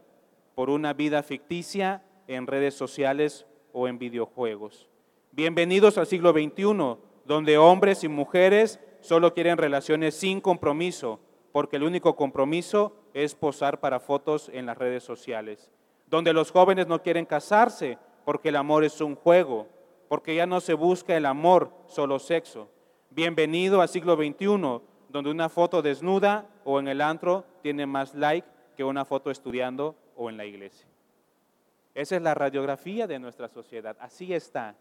por 0.56 0.70
una 0.70 0.94
vida 0.94 1.24
ficticia 1.24 2.04
en 2.36 2.48
redes 2.48 2.76
sociales 2.76 3.46
o 3.74 3.90
en 3.90 4.00
videojuegos. 4.00 4.88
Bienvenidos 5.32 5.98
al 5.98 6.08
siglo 6.08 6.32
XXI, 6.32 6.98
donde 7.26 7.58
hombres 7.58 8.06
y 8.06 8.08
mujeres 8.08 8.80
solo 9.02 9.34
quieren 9.34 9.58
relaciones 9.58 10.16
sin 10.16 10.40
compromiso, 10.40 11.20
porque 11.52 11.76
el 11.76 11.84
único 11.84 12.16
compromiso 12.16 12.96
es 13.14 13.36
posar 13.36 13.82
para 13.82 14.00
fotos 14.00 14.50
en 14.54 14.66
las 14.66 14.78
redes 14.78 15.04
sociales, 15.04 15.70
donde 16.08 16.32
los 16.32 16.52
jóvenes 16.52 16.88
no 16.88 17.02
quieren 17.02 17.26
casarse, 17.26 17.98
porque 18.24 18.50
el 18.50 18.56
amor 18.56 18.86
es 18.86 19.02
un 19.02 19.16
juego, 19.16 19.68
porque 20.08 20.34
ya 20.34 20.46
no 20.46 20.62
se 20.62 20.74
busca 20.74 21.18
el 21.18 21.26
amor, 21.26 21.74
solo 21.88 22.18
sexo. 22.18 22.70
Bienvenido 23.10 23.82
al 23.82 23.90
siglo 23.90 24.16
XXI, 24.16 24.82
donde 25.10 25.32
una 25.32 25.50
foto 25.50 25.82
desnuda 25.82 26.48
o 26.64 26.80
en 26.80 26.88
el 26.88 27.02
antro 27.02 27.44
tiene 27.62 27.86
más 27.86 28.16
like 28.16 28.48
que 28.78 28.86
una 28.86 29.04
foto 29.04 29.32
estudiando 29.32 29.96
o 30.16 30.30
en 30.30 30.38
la 30.38 30.46
iglesia. 30.46 30.91
Esa 31.94 32.16
es 32.16 32.22
la 32.22 32.34
radiografía 32.34 33.08
de 33.08 33.20
nuestra 33.20 33.50
sociedad, 33.50 33.98
así 34.00 34.34
está. 34.34 34.76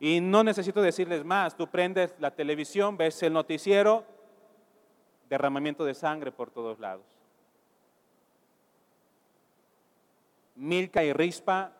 Y 0.00 0.20
no 0.20 0.42
necesito 0.42 0.82
decirles 0.82 1.24
más, 1.24 1.56
tú 1.56 1.68
prendes 1.68 2.14
la 2.18 2.30
televisión, 2.30 2.96
ves 2.96 3.22
el 3.22 3.32
noticiero, 3.32 4.04
derramamiento 5.28 5.84
de 5.84 5.94
sangre 5.94 6.32
por 6.32 6.50
todos 6.50 6.78
lados. 6.78 7.04
Milka 10.54 11.04
y 11.04 11.12
Rispa 11.12 11.72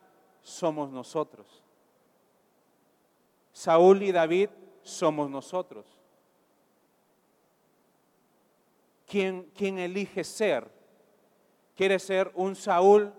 somos 0.42 0.90
nosotros. 0.90 1.62
Saúl 3.52 4.02
y 4.02 4.12
David 4.12 4.50
somos 4.82 5.30
nosotros. 5.30 5.86
¿Quién, 9.06 9.50
quién 9.56 9.78
elige 9.78 10.24
ser? 10.24 10.68
¿Quiere 11.76 11.98
ser 11.98 12.30
un 12.34 12.56
Saúl 12.56 13.12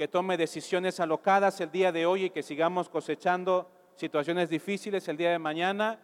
que 0.00 0.08
tome 0.08 0.38
decisiones 0.38 0.98
alocadas 0.98 1.60
el 1.60 1.70
día 1.70 1.92
de 1.92 2.06
hoy 2.06 2.24
y 2.24 2.30
que 2.30 2.42
sigamos 2.42 2.88
cosechando 2.88 3.70
situaciones 3.96 4.48
difíciles 4.48 5.06
el 5.08 5.18
día 5.18 5.30
de 5.30 5.38
mañana, 5.38 5.98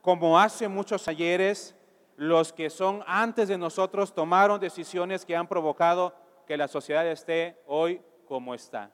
como 0.00 0.40
hace 0.40 0.68
muchos 0.68 1.06
ayeres, 1.06 1.76
los 2.16 2.50
que 2.50 2.70
son 2.70 3.04
antes 3.06 3.48
de 3.48 3.58
nosotros 3.58 4.14
tomaron 4.14 4.58
decisiones 4.58 5.26
que 5.26 5.36
han 5.36 5.48
provocado 5.48 6.14
que 6.46 6.56
la 6.56 6.66
sociedad 6.66 7.06
esté 7.06 7.58
hoy 7.66 8.00
como 8.26 8.54
está. 8.54 8.90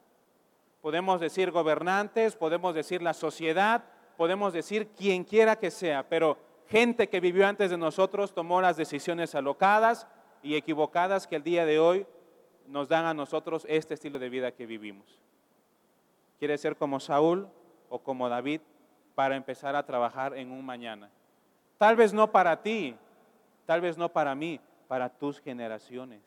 Podemos 0.81 1.21
decir 1.21 1.53
gobernantes, 1.53 2.35
podemos 2.35 2.75
decir 2.75 3.01
la 3.01 3.15
sociedad, 3.15 3.85
podemos 4.17 4.53
decir 4.53 4.89
quien 4.89 5.23
quiera 5.23 5.55
que 5.55 5.71
sea, 5.71 6.09
pero 6.09 6.37
gente 6.67 7.09
que 7.09 7.21
vivió 7.21 7.47
antes 7.47 7.71
de 7.71 7.79
nosotros 7.79 8.35
tomó 8.35 8.61
las 8.61 8.77
decisiones 8.77 9.37
alocadas 9.37 10.09
y 10.43 10.57
equivocadas 10.57 11.29
que 11.29 11.37
el 11.37 11.45
día 11.45 11.65
de 11.65 11.79
hoy 11.79 12.07
nos 12.69 12.89
dan 12.89 13.07
a 13.07 13.15
nosotros 13.15 13.67
este 13.69 13.95
estilo 13.95 14.19
de 14.19 14.29
vida 14.29 14.53
que 14.53 14.67
vivimos. 14.67 15.21
¿Quiere 16.39 16.57
ser 16.59 16.77
como 16.77 17.01
Saúl? 17.01 17.49
o 17.89 17.99
como 17.99 18.29
David 18.29 18.61
para 19.15 19.37
empezar 19.37 19.75
a 19.75 19.85
trabajar 19.85 20.37
en 20.37 20.51
un 20.51 20.65
mañana. 20.65 21.11
Tal 21.77 21.97
vez 21.97 22.13
no 22.13 22.31
para 22.31 22.63
ti, 22.63 22.97
tal 23.67 23.81
vez 23.81 23.97
no 23.99 24.09
para 24.09 24.35
mí, 24.35 24.61
para 24.87 25.09
tus 25.09 25.41
generaciones. 25.41 26.23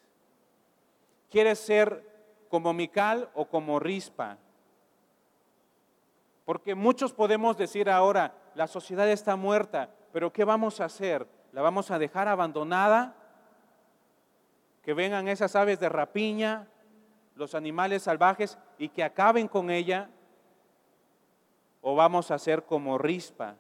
¿Quieres 1.30 1.60
ser 1.60 2.06
como 2.50 2.74
Mical 2.74 3.30
o 3.34 3.46
como 3.46 3.80
Rispa? 3.80 4.38
Porque 6.46 6.76
muchos 6.76 7.14
podemos 7.14 7.58
decir 7.58 7.90
ahora, 7.90 8.34
la 8.56 8.68
sociedad 8.68 9.10
está 9.10 9.36
muerta, 9.36 9.90
pero 10.12 10.34
¿qué 10.34 10.44
vamos 10.44 10.82
a 10.82 10.86
hacer? 10.86 11.26
¿La 11.54 11.62
vamos 11.62 11.92
a 11.92 12.00
dejar 12.00 12.28
abandonada? 12.28 13.16
Que 14.84 14.94
vengan 14.94 15.28
esas 15.28 15.56
aves 15.56 15.80
de 15.80 15.90
rapiña, 15.90 16.68
los 17.36 17.56
animales 17.56 18.04
salvajes 18.04 18.58
y 18.78 18.90
que 18.90 19.04
acaben 19.04 19.48
con 19.48 19.70
ella 19.70 20.10
¿O 21.82 21.96
vamos 21.96 22.30
a 22.30 22.38
ser 22.38 22.64
como 22.64 22.98
Rispa, 22.98 23.56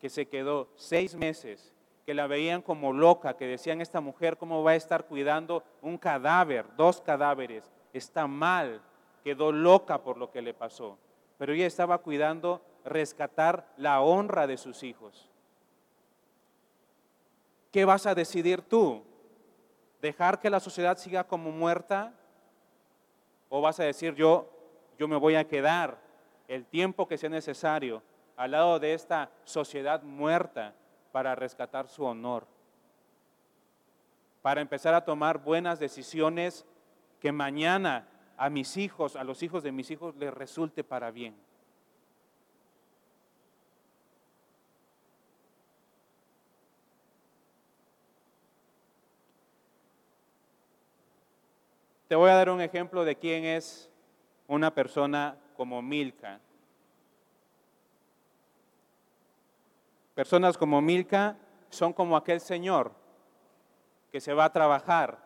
que 0.00 0.08
se 0.08 0.28
quedó 0.28 0.68
seis 0.76 1.16
meses, 1.16 1.72
que 2.04 2.14
la 2.14 2.28
veían 2.28 2.62
como 2.62 2.92
loca, 2.92 3.36
que 3.36 3.46
decían, 3.46 3.80
esta 3.80 4.00
mujer, 4.00 4.36
¿cómo 4.36 4.62
va 4.62 4.72
a 4.72 4.76
estar 4.76 5.06
cuidando 5.06 5.64
un 5.82 5.98
cadáver, 5.98 6.64
dos 6.76 7.00
cadáveres? 7.00 7.72
Está 7.92 8.28
mal, 8.28 8.80
quedó 9.24 9.50
loca 9.50 10.02
por 10.02 10.16
lo 10.16 10.30
que 10.30 10.42
le 10.42 10.54
pasó. 10.54 10.96
Pero 11.38 11.52
ella 11.52 11.66
estaba 11.66 11.98
cuidando 11.98 12.62
rescatar 12.84 13.68
la 13.76 14.00
honra 14.00 14.46
de 14.46 14.56
sus 14.56 14.84
hijos. 14.84 15.28
¿Qué 17.72 17.84
vas 17.84 18.06
a 18.06 18.14
decidir 18.14 18.62
tú? 18.62 19.02
¿Dejar 20.00 20.40
que 20.40 20.50
la 20.50 20.60
sociedad 20.60 20.98
siga 20.98 21.24
como 21.24 21.50
muerta? 21.50 22.12
¿O 23.48 23.60
vas 23.60 23.80
a 23.80 23.84
decir 23.84 24.14
yo, 24.14 24.48
yo 24.98 25.08
me 25.08 25.16
voy 25.16 25.34
a 25.36 25.46
quedar 25.46 25.98
el 26.48 26.66
tiempo 26.66 27.06
que 27.06 27.18
sea 27.18 27.30
necesario 27.30 28.02
al 28.36 28.50
lado 28.50 28.78
de 28.78 28.94
esta 28.94 29.30
sociedad 29.44 30.02
muerta 30.02 30.74
para 31.12 31.34
rescatar 31.34 31.88
su 31.88 32.04
honor, 32.04 32.46
para 34.42 34.60
empezar 34.60 34.94
a 34.94 35.04
tomar 35.04 35.38
buenas 35.38 35.78
decisiones 35.78 36.66
que 37.20 37.32
mañana 37.32 38.06
a 38.36 38.50
mis 38.50 38.76
hijos, 38.76 39.16
a 39.16 39.24
los 39.24 39.42
hijos 39.42 39.62
de 39.62 39.72
mis 39.72 39.90
hijos, 39.90 40.14
les 40.16 40.32
resulte 40.32 40.84
para 40.84 41.10
bien. 41.10 41.34
Te 52.08 52.14
voy 52.14 52.30
a 52.30 52.34
dar 52.34 52.50
un 52.50 52.60
ejemplo 52.60 53.04
de 53.04 53.16
quién 53.16 53.44
es 53.44 53.90
una 54.46 54.72
persona 54.72 55.36
como 55.56 55.82
Milka. 55.82 56.38
Personas 60.14 60.56
como 60.56 60.80
Milka 60.80 61.36
son 61.68 61.92
como 61.92 62.16
aquel 62.16 62.40
señor 62.40 62.92
que 64.12 64.20
se 64.20 64.32
va 64.32 64.44
a 64.44 64.52
trabajar 64.52 65.18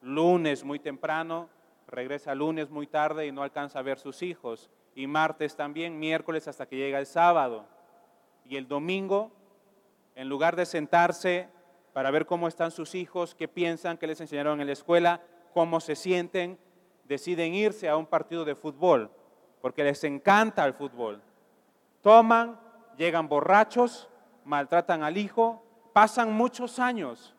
lunes 0.00 0.64
muy 0.64 0.78
temprano, 0.78 1.50
regresa 1.86 2.34
lunes 2.34 2.70
muy 2.70 2.86
tarde 2.86 3.26
y 3.26 3.32
no 3.32 3.42
alcanza 3.42 3.78
a 3.78 3.82
ver 3.82 3.98
sus 3.98 4.22
hijos, 4.22 4.70
y 4.94 5.06
martes 5.06 5.54
también, 5.54 5.98
miércoles 5.98 6.48
hasta 6.48 6.66
que 6.66 6.76
llega 6.76 6.98
el 6.98 7.06
sábado. 7.06 7.66
Y 8.46 8.56
el 8.56 8.66
domingo, 8.66 9.30
en 10.14 10.30
lugar 10.30 10.56
de 10.56 10.64
sentarse 10.64 11.48
para 11.92 12.10
ver 12.10 12.24
cómo 12.24 12.48
están 12.48 12.70
sus 12.70 12.94
hijos, 12.94 13.34
qué 13.34 13.48
piensan, 13.48 13.98
qué 13.98 14.06
les 14.06 14.20
enseñaron 14.20 14.60
en 14.60 14.66
la 14.66 14.72
escuela, 14.72 15.20
cómo 15.52 15.80
se 15.80 15.96
sienten, 15.96 16.58
deciden 17.04 17.54
irse 17.54 17.88
a 17.88 17.96
un 17.96 18.06
partido 18.06 18.44
de 18.44 18.54
fútbol 18.54 19.10
porque 19.60 19.84
les 19.84 20.02
encanta 20.04 20.64
el 20.64 20.74
fútbol. 20.74 21.22
Toman, 22.02 22.58
llegan 22.98 23.28
borrachos, 23.28 24.08
maltratan 24.44 25.02
al 25.02 25.16
hijo, 25.16 25.62
pasan 25.92 26.32
muchos 26.32 26.78
años 26.78 27.34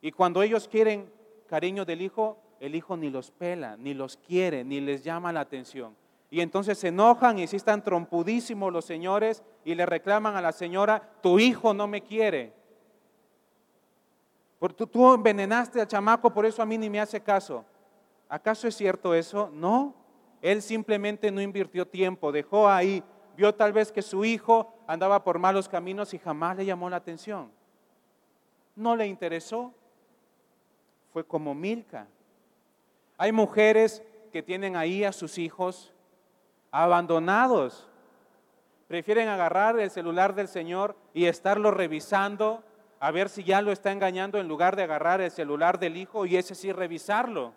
y 0.00 0.12
cuando 0.12 0.42
ellos 0.42 0.68
quieren 0.68 1.12
cariño 1.48 1.84
del 1.84 2.02
hijo, 2.02 2.38
el 2.60 2.74
hijo 2.74 2.96
ni 2.96 3.10
los 3.10 3.30
pela, 3.30 3.76
ni 3.76 3.94
los 3.94 4.16
quiere, 4.16 4.64
ni 4.64 4.80
les 4.80 5.02
llama 5.02 5.32
la 5.32 5.40
atención. 5.40 5.94
Y 6.30 6.40
entonces 6.40 6.78
se 6.78 6.88
enojan 6.88 7.38
y 7.38 7.46
si 7.46 7.56
están 7.56 7.82
trompudísimos 7.82 8.72
los 8.72 8.84
señores 8.84 9.42
y 9.64 9.74
le 9.74 9.86
reclaman 9.86 10.36
a 10.36 10.40
la 10.40 10.52
señora, 10.52 11.02
tu 11.22 11.38
hijo 11.38 11.74
no 11.74 11.86
me 11.86 12.02
quiere. 12.02 12.52
Porque 14.58 14.86
tú, 14.86 15.14
envenenaste 15.14 15.80
al 15.80 15.86
chamaco, 15.86 16.32
por 16.32 16.46
eso 16.46 16.62
a 16.62 16.66
mí 16.66 16.78
ni 16.78 16.88
me 16.88 17.00
hace 17.00 17.20
caso. 17.20 17.64
¿Acaso 18.28 18.66
es 18.66 18.76
cierto 18.76 19.14
eso? 19.14 19.50
No. 19.52 19.94
Él 20.40 20.62
simplemente 20.62 21.30
no 21.30 21.40
invirtió 21.40 21.86
tiempo, 21.86 22.32
dejó 22.32 22.68
ahí, 22.68 23.02
vio 23.36 23.54
tal 23.54 23.72
vez 23.72 23.92
que 23.92 24.02
su 24.02 24.24
hijo 24.24 24.72
andaba 24.86 25.24
por 25.24 25.38
malos 25.38 25.68
caminos 25.68 26.14
y 26.14 26.18
jamás 26.18 26.56
le 26.56 26.64
llamó 26.64 26.88
la 26.88 26.96
atención. 26.96 27.50
No 28.74 28.96
le 28.96 29.06
interesó. 29.06 29.74
Fue 31.12 31.24
como 31.24 31.54
Milka. 31.54 32.06
Hay 33.18 33.32
mujeres 33.32 34.02
que 34.32 34.42
tienen 34.42 34.76
ahí 34.76 35.04
a 35.04 35.12
sus 35.12 35.38
hijos 35.38 35.92
abandonados. 36.70 37.88
Prefieren 38.88 39.28
agarrar 39.28 39.78
el 39.78 39.90
celular 39.90 40.34
del 40.34 40.48
Señor 40.48 40.94
y 41.14 41.24
estarlo 41.24 41.70
revisando 41.70 42.62
a 43.06 43.12
ver 43.12 43.28
si 43.28 43.44
ya 43.44 43.62
lo 43.62 43.70
está 43.70 43.92
engañando 43.92 44.40
en 44.40 44.48
lugar 44.48 44.74
de 44.74 44.82
agarrar 44.82 45.20
el 45.20 45.30
celular 45.30 45.78
del 45.78 45.96
hijo 45.96 46.26
y 46.26 46.36
ese 46.36 46.56
sí 46.56 46.72
revisarlo. 46.72 47.52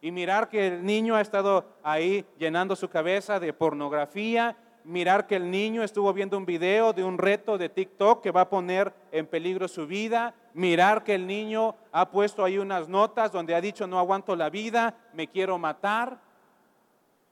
Y 0.00 0.10
mirar 0.10 0.48
que 0.48 0.66
el 0.66 0.84
niño 0.84 1.14
ha 1.14 1.20
estado 1.20 1.64
ahí 1.84 2.26
llenando 2.38 2.74
su 2.74 2.88
cabeza 2.88 3.38
de 3.38 3.52
pornografía, 3.52 4.56
mirar 4.82 5.28
que 5.28 5.36
el 5.36 5.48
niño 5.48 5.84
estuvo 5.84 6.12
viendo 6.12 6.36
un 6.36 6.44
video 6.44 6.92
de 6.92 7.04
un 7.04 7.18
reto 7.18 7.56
de 7.56 7.68
TikTok 7.68 8.20
que 8.20 8.32
va 8.32 8.40
a 8.40 8.48
poner 8.48 8.92
en 9.12 9.28
peligro 9.28 9.68
su 9.68 9.86
vida, 9.86 10.34
mirar 10.54 11.04
que 11.04 11.14
el 11.14 11.24
niño 11.24 11.76
ha 11.92 12.10
puesto 12.10 12.44
ahí 12.44 12.58
unas 12.58 12.88
notas 12.88 13.30
donde 13.30 13.54
ha 13.54 13.60
dicho 13.60 13.86
no 13.86 13.96
aguanto 13.96 14.34
la 14.34 14.50
vida, 14.50 14.96
me 15.12 15.28
quiero 15.28 15.56
matar. 15.56 16.18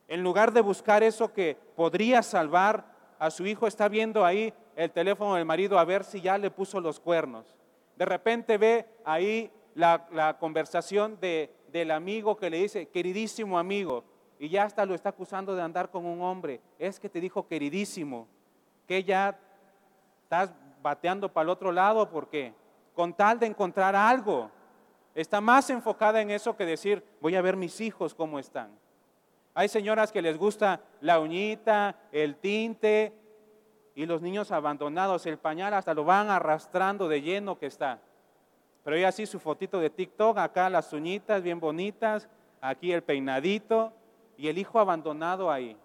En 0.07 0.23
lugar 0.23 0.53
de 0.53 0.61
buscar 0.61 1.03
eso 1.03 1.33
que 1.33 1.57
podría 1.75 2.23
salvar 2.23 2.85
a 3.19 3.33
su 3.33 3.45
hijo, 3.47 3.67
está 3.67 3.89
viendo 3.89 4.25
ahí 4.25 4.55
el 4.79 4.93
teléfono 4.93 5.35
del 5.35 5.45
marido 5.45 5.77
a 5.77 5.85
ver 5.85 6.05
si 6.05 6.21
ya 6.21 6.39
le 6.39 6.53
puso 6.53 6.81
los 6.81 7.01
cuernos. 7.01 7.57
De 7.97 8.05
repente 8.05 8.57
ve 8.59 8.87
ahí 9.05 9.51
la, 9.75 10.37
conversación 10.39 11.19
de, 11.21 11.53
del 11.73 11.91
amigo 11.91 12.37
que 12.37 12.49
le 12.49 12.59
dice, 12.59 12.87
queridísimo 12.87 13.59
amigo, 13.59 14.05
y 14.39 14.49
ya 14.49 14.63
hasta 14.63 14.87
lo 14.87 14.95
está 14.95 15.09
acusando 15.09 15.57
de 15.57 15.63
andar 15.63 15.91
con 15.91 16.07
un 16.07 16.23
hombre. 16.23 16.61
Es 16.79 17.01
que 17.01 17.09
te 17.09 17.21
dijo 17.21 17.49
queridísimo, 17.49 18.29
que 18.87 19.03
ya 19.03 19.37
estás 20.23 20.55
bateando 20.81 21.33
para 21.33 21.43
el 21.43 21.51
otro 21.51 21.73
lado 21.73 22.09
porque 22.09 22.55
con 22.95 23.13
tal 23.13 23.41
de 23.41 23.47
encontrar 23.47 23.97
algo, 23.97 24.49
está 25.13 25.41
más 25.41 25.71
enfocada 25.71 26.21
en 26.21 26.31
eso 26.31 26.57
que 26.57 26.65
decir, 26.65 27.03
voy 27.21 27.35
a 27.35 27.43
ver 27.43 27.57
mis 27.57 27.81
hijos 27.81 28.15
cómo 28.15 28.39
están. 28.39 28.71
Hay 29.55 29.69
señoras 29.69 30.13
que 30.13 30.23
les 30.23 30.39
gusta 30.39 30.83
la 31.01 31.19
uñita, 31.19 31.97
el 32.13 32.37
tinte, 32.37 33.13
y 33.99 34.07
los 34.07 34.23
niños 34.23 34.53
abandonados, 34.53 35.27
el 35.27 35.39
pañal 35.39 35.75
hasta 35.75 35.93
lo 35.93 36.05
van 36.05 36.31
arrastrando 36.31 37.09
de 37.09 37.21
lleno 37.21 37.59
que 37.59 37.67
está. 37.67 37.99
Pero 38.85 38.95
ella 38.95 39.09
así 39.09 39.27
su 39.27 39.41
fotito 39.41 39.81
de 39.81 39.91
TikTok, 39.91 40.39
acá 40.39 40.71
las 40.71 40.93
uñitas 40.93 41.43
bien 41.43 41.59
bonitas, 41.59 42.29
aquí 42.61 42.93
el 42.93 43.03
peinadito 43.03 43.93
y 44.37 44.47
el 44.47 44.57
hijo 44.57 44.79
abandonado 44.79 45.51
ahí. 45.51 45.77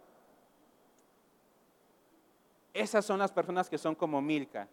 Esas 2.71 3.03
son 3.03 3.17
las 3.17 3.31
personas 3.31 3.67
que 3.67 3.79
son 3.79 3.95
como 3.95 4.21
Milka. 4.21 4.67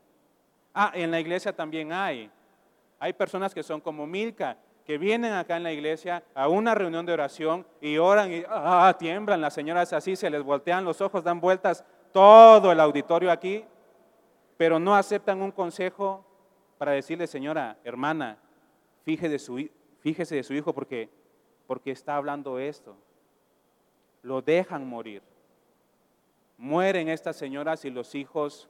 Ah, 0.74 0.92
en 0.94 1.11
la 1.11 1.18
iglesia 1.18 1.57
también 1.57 1.94
hay. 1.94 2.31
Hay 2.98 3.14
personas 3.14 3.55
que 3.55 3.62
son 3.62 3.81
como 3.81 4.07
Milka, 4.07 4.59
que 4.85 4.98
vienen 4.98 5.33
acá 5.33 5.57
en 5.57 5.62
la 5.62 5.72
iglesia 5.72 6.22
a 6.35 6.46
una 6.46 6.74
reunión 6.74 7.07
de 7.07 7.14
oración 7.14 7.66
y 7.81 7.96
oran 7.96 8.31
y 8.31 8.42
ah, 8.46 8.94
tiemblan. 8.98 9.40
Las 9.40 9.55
señoras 9.55 9.94
así 9.94 10.14
se 10.14 10.29
les 10.29 10.42
voltean 10.42 10.85
los 10.85 11.00
ojos, 11.00 11.24
dan 11.24 11.40
vueltas 11.40 11.87
todo 12.12 12.72
el 12.72 12.80
auditorio 12.80 13.30
aquí, 13.30 13.64
pero 14.56 14.78
no 14.78 14.94
aceptan 14.94 15.40
un 15.40 15.50
consejo 15.50 16.24
para 16.78 16.92
decirle, 16.92 17.26
señora, 17.26 17.78
hermana, 17.84 18.38
fíjese 19.04 19.28
de 19.28 19.38
su, 19.38 19.70
fíjese 20.00 20.36
de 20.36 20.42
su 20.42 20.54
hijo 20.54 20.72
porque, 20.74 21.08
porque 21.66 21.90
está 21.90 22.16
hablando 22.16 22.58
esto. 22.58 22.96
Lo 24.22 24.42
dejan 24.42 24.86
morir. 24.86 25.22
Mueren 26.58 27.08
estas 27.08 27.36
señoras 27.36 27.84
y 27.84 27.90
los 27.90 28.14
hijos 28.14 28.68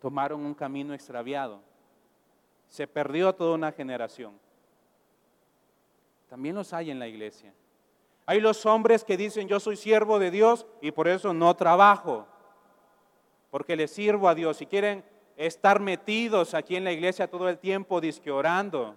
tomaron 0.00 0.44
un 0.44 0.54
camino 0.54 0.94
extraviado. 0.94 1.60
Se 2.68 2.86
perdió 2.86 3.34
toda 3.34 3.54
una 3.54 3.72
generación. 3.72 4.38
También 6.28 6.54
los 6.54 6.72
hay 6.72 6.90
en 6.90 6.98
la 6.98 7.08
iglesia. 7.08 7.52
Hay 8.24 8.40
los 8.40 8.64
hombres 8.66 9.04
que 9.04 9.16
dicen 9.16 9.48
yo 9.48 9.60
soy 9.60 9.76
siervo 9.76 10.18
de 10.18 10.30
Dios 10.30 10.66
y 10.80 10.92
por 10.92 11.08
eso 11.08 11.34
no 11.34 11.54
trabajo 11.54 12.26
porque 13.52 13.76
les 13.76 13.90
sirvo 13.90 14.30
a 14.30 14.34
Dios. 14.34 14.56
Si 14.56 14.64
quieren 14.64 15.04
estar 15.36 15.78
metidos 15.78 16.54
aquí 16.54 16.74
en 16.74 16.84
la 16.84 16.92
iglesia 16.92 17.28
todo 17.28 17.50
el 17.50 17.58
tiempo, 17.58 18.00
disque 18.00 18.30
orando. 18.30 18.96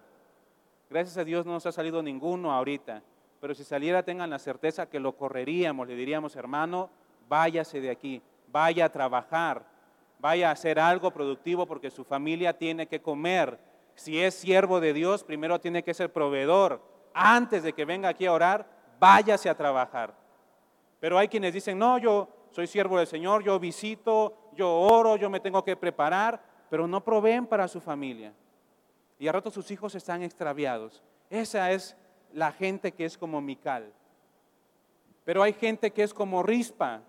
Gracias 0.90 1.18
a 1.18 1.26
Dios 1.26 1.46
no 1.46 1.52
nos 1.52 1.66
ha 1.66 1.74
salido 1.74 2.02
ninguno 2.02 2.54
ahorita. 2.54 3.04
Pero 3.42 3.54
si 3.54 3.66
saliera, 3.66 4.04
tengan 4.04 4.30
la 4.30 4.40
certeza 4.40 4.86
que 4.86 5.02
lo 5.02 5.18
correríamos. 5.18 5.90
Le 5.90 5.96
diríamos, 5.98 6.38
hermano, 6.38 6.90
váyase 7.28 7.82
de 7.82 7.92
aquí, 7.92 8.22
vaya 8.50 8.86
a 8.86 8.92
trabajar, 8.94 9.66
vaya 10.20 10.48
a 10.48 10.54
hacer 10.54 10.80
algo 10.80 11.12
productivo 11.12 11.66
porque 11.66 11.92
su 11.92 12.06
familia 12.06 12.58
tiene 12.58 12.88
que 12.88 13.02
comer. 13.02 13.60
Si 13.96 14.22
es 14.22 14.36
siervo 14.36 14.80
de 14.80 14.94
Dios, 14.94 15.26
primero 15.26 15.60
tiene 15.60 15.84
que 15.84 15.94
ser 15.94 16.14
proveedor. 16.14 16.82
Antes 17.14 17.62
de 17.62 17.74
que 17.74 17.84
venga 17.84 18.08
aquí 18.08 18.26
a 18.26 18.32
orar, 18.32 18.66
váyase 19.02 19.50
a 19.50 19.58
trabajar. 19.58 20.14
Pero 21.02 21.18
hay 21.18 21.28
quienes 21.28 21.54
dicen, 21.54 21.78
no, 21.78 21.98
yo 21.98 22.30
soy 22.56 22.68
siervo 22.68 22.98
del 22.98 23.06
Señor, 23.06 23.44
yo 23.44 23.60
visito, 23.60 24.52
yo 24.54 24.72
oro, 24.74 25.18
yo 25.18 25.30
me 25.30 25.42
tengo 25.42 25.62
que 25.62 25.76
preparar, 25.76 26.42
pero 26.70 26.88
no 26.88 27.04
proveen 27.04 27.46
para 27.46 27.68
su 27.68 27.82
familia. 27.82 28.34
Y 29.20 29.28
a 29.28 29.34
rato 29.34 29.52
sus 29.52 29.70
hijos 29.72 29.94
están 29.94 30.24
extraviados. 30.24 31.04
Esa 31.30 31.74
es 31.74 31.98
la 32.32 32.54
gente 32.54 32.94
que 32.94 33.04
es 33.04 33.18
como 33.18 33.42
Mical. 33.42 33.92
Pero 35.26 35.44
hay 35.44 35.52
gente 35.52 35.92
que 35.92 36.04
es 36.04 36.14
como 36.14 36.44
Rispa, 36.44 37.02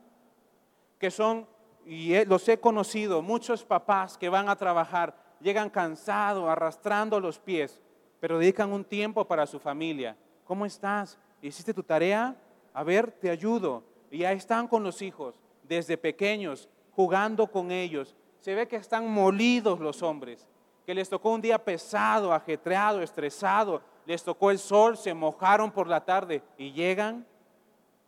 que 0.99 1.13
son, 1.13 1.47
y 1.85 2.25
los 2.25 2.49
he 2.49 2.59
conocido, 2.59 3.23
muchos 3.23 3.63
papás 3.63 4.19
que 4.19 4.29
van 4.29 4.49
a 4.49 4.57
trabajar, 4.57 5.15
llegan 5.41 5.71
cansados, 5.71 6.49
arrastrando 6.49 7.21
los 7.21 7.39
pies, 7.39 7.81
pero 8.19 8.41
dedican 8.41 8.73
un 8.73 8.83
tiempo 8.83 9.25
para 9.25 9.47
su 9.47 9.61
familia. 9.61 10.17
¿Cómo 10.45 10.67
estás? 10.67 11.21
¿Hiciste 11.41 11.73
tu 11.73 11.85
tarea? 11.85 12.35
A 12.75 12.83
ver, 12.83 13.13
te 13.13 13.31
ayudo 13.31 13.95
y 14.11 14.25
ahí 14.25 14.37
están 14.37 14.69
con 14.69 14.83
los 14.83 15.03
hijos 15.03 15.35
desde 15.63 15.99
pequeños, 15.99 16.69
jugando 16.93 17.47
con 17.47 17.71
ellos. 17.71 18.15
Se 18.41 18.55
ve 18.55 18.69
que 18.69 18.77
están 18.77 19.11
molidos 19.11 19.81
los 19.81 20.03
hombres, 20.03 20.47
que 20.85 20.95
les 20.95 21.09
tocó 21.09 21.31
un 21.31 21.41
día 21.41 21.63
pesado, 21.63 22.33
ajetreado, 22.33 23.03
estresado, 23.03 23.83
les 24.07 24.23
tocó 24.23 24.51
el 24.51 24.59
sol, 24.59 24.97
se 24.97 25.13
mojaron 25.15 25.73
por 25.73 25.89
la 25.89 26.05
tarde 26.05 26.43
y 26.57 26.73
llegan 26.73 27.27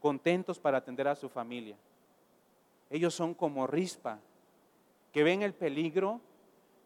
contentos 0.00 0.60
para 0.60 0.78
atender 0.78 1.08
a 1.08 1.16
su 1.16 1.28
familia. 1.28 1.76
Ellos 2.88 3.14
son 3.14 3.34
como 3.34 3.66
rispa, 3.66 4.20
que 5.12 5.22
ven 5.24 5.42
el 5.42 5.54
peligro, 5.54 6.20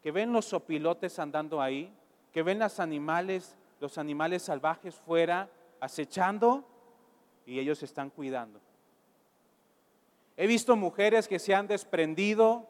que 0.02 0.10
ven 0.10 0.32
los 0.32 0.46
sopilotes 0.46 1.18
andando 1.18 1.60
ahí, 1.60 1.92
que 2.32 2.42
ven 2.42 2.58
los 2.58 2.80
animales, 2.80 3.56
los 3.80 3.98
animales 3.98 4.42
salvajes 4.42 4.94
fuera 4.94 5.50
acechando 5.80 6.64
y 7.44 7.58
ellos 7.58 7.82
están 7.82 8.10
cuidando. 8.10 8.60
He 10.42 10.48
visto 10.48 10.74
mujeres 10.74 11.28
que 11.28 11.38
se 11.38 11.54
han 11.54 11.68
desprendido 11.68 12.66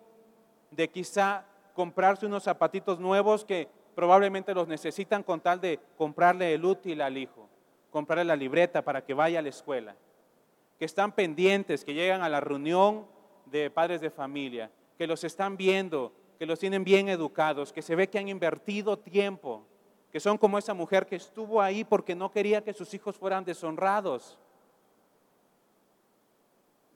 de 0.73 0.91
quizá 0.91 1.47
comprarse 1.73 2.27
unos 2.27 2.43
zapatitos 2.43 3.01
nuevos 3.01 3.47
que 3.47 3.67
probablemente 3.95 4.53
los 4.53 4.69
necesitan 4.69 5.23
con 5.23 5.41
tal 5.41 5.59
de 5.59 5.81
comprarle 5.97 6.53
el 6.53 6.67
útil 6.67 7.01
al 7.01 7.17
hijo, 7.17 7.49
comprarle 7.91 8.25
la 8.25 8.37
libreta 8.37 8.83
para 8.83 9.03
que 9.03 9.15
vaya 9.15 9.39
a 9.39 9.43
la 9.43 9.49
escuela, 9.49 9.97
que 10.79 10.85
están 10.85 11.13
pendientes, 11.13 11.83
que 11.83 11.95
llegan 11.95 12.21
a 12.21 12.29
la 12.29 12.41
reunión 12.41 13.07
de 13.47 13.71
padres 13.71 14.03
de 14.03 14.11
familia, 14.11 14.71
que 14.99 15.07
los 15.07 15.25
están 15.25 15.57
viendo, 15.57 16.13
que 16.39 16.45
los 16.45 16.59
tienen 16.59 16.85
bien 16.85 17.09
educados, 17.09 17.73
que 17.73 17.81
se 17.81 17.97
ve 17.97 18.11
que 18.11 18.19
han 18.19 18.29
invertido 18.29 18.99
tiempo, 18.99 19.65
que 20.11 20.21
son 20.21 20.37
como 20.37 20.59
esa 20.59 20.75
mujer 20.75 21.07
que 21.07 21.17
estuvo 21.17 21.63
ahí 21.63 21.85
porque 21.85 22.15
no 22.15 22.31
quería 22.31 22.63
que 22.63 22.75
sus 22.75 22.93
hijos 22.93 23.17
fueran 23.17 23.47
deshonrados 23.47 24.39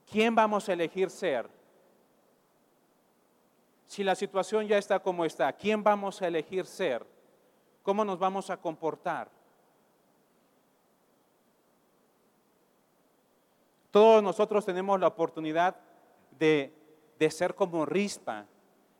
¿quién 0.09 0.35
vamos 0.35 0.67
a 0.67 0.73
elegir 0.73 1.09
ser? 1.09 1.49
Si 3.85 4.03
la 4.03 4.15
situación 4.15 4.67
ya 4.67 4.77
está 4.77 4.99
como 4.99 5.23
está, 5.23 5.53
¿quién 5.53 5.83
vamos 5.83 6.21
a 6.21 6.27
elegir 6.27 6.65
ser? 6.65 7.05
¿Cómo 7.83 8.03
nos 8.03 8.19
vamos 8.19 8.49
a 8.49 8.57
comportar? 8.57 9.29
Todos 13.91 14.21
nosotros 14.21 14.65
tenemos 14.65 14.99
la 14.99 15.07
oportunidad 15.07 15.75
de, 16.37 16.73
de 17.17 17.31
ser 17.31 17.55
como 17.55 17.85
rispa 17.85 18.45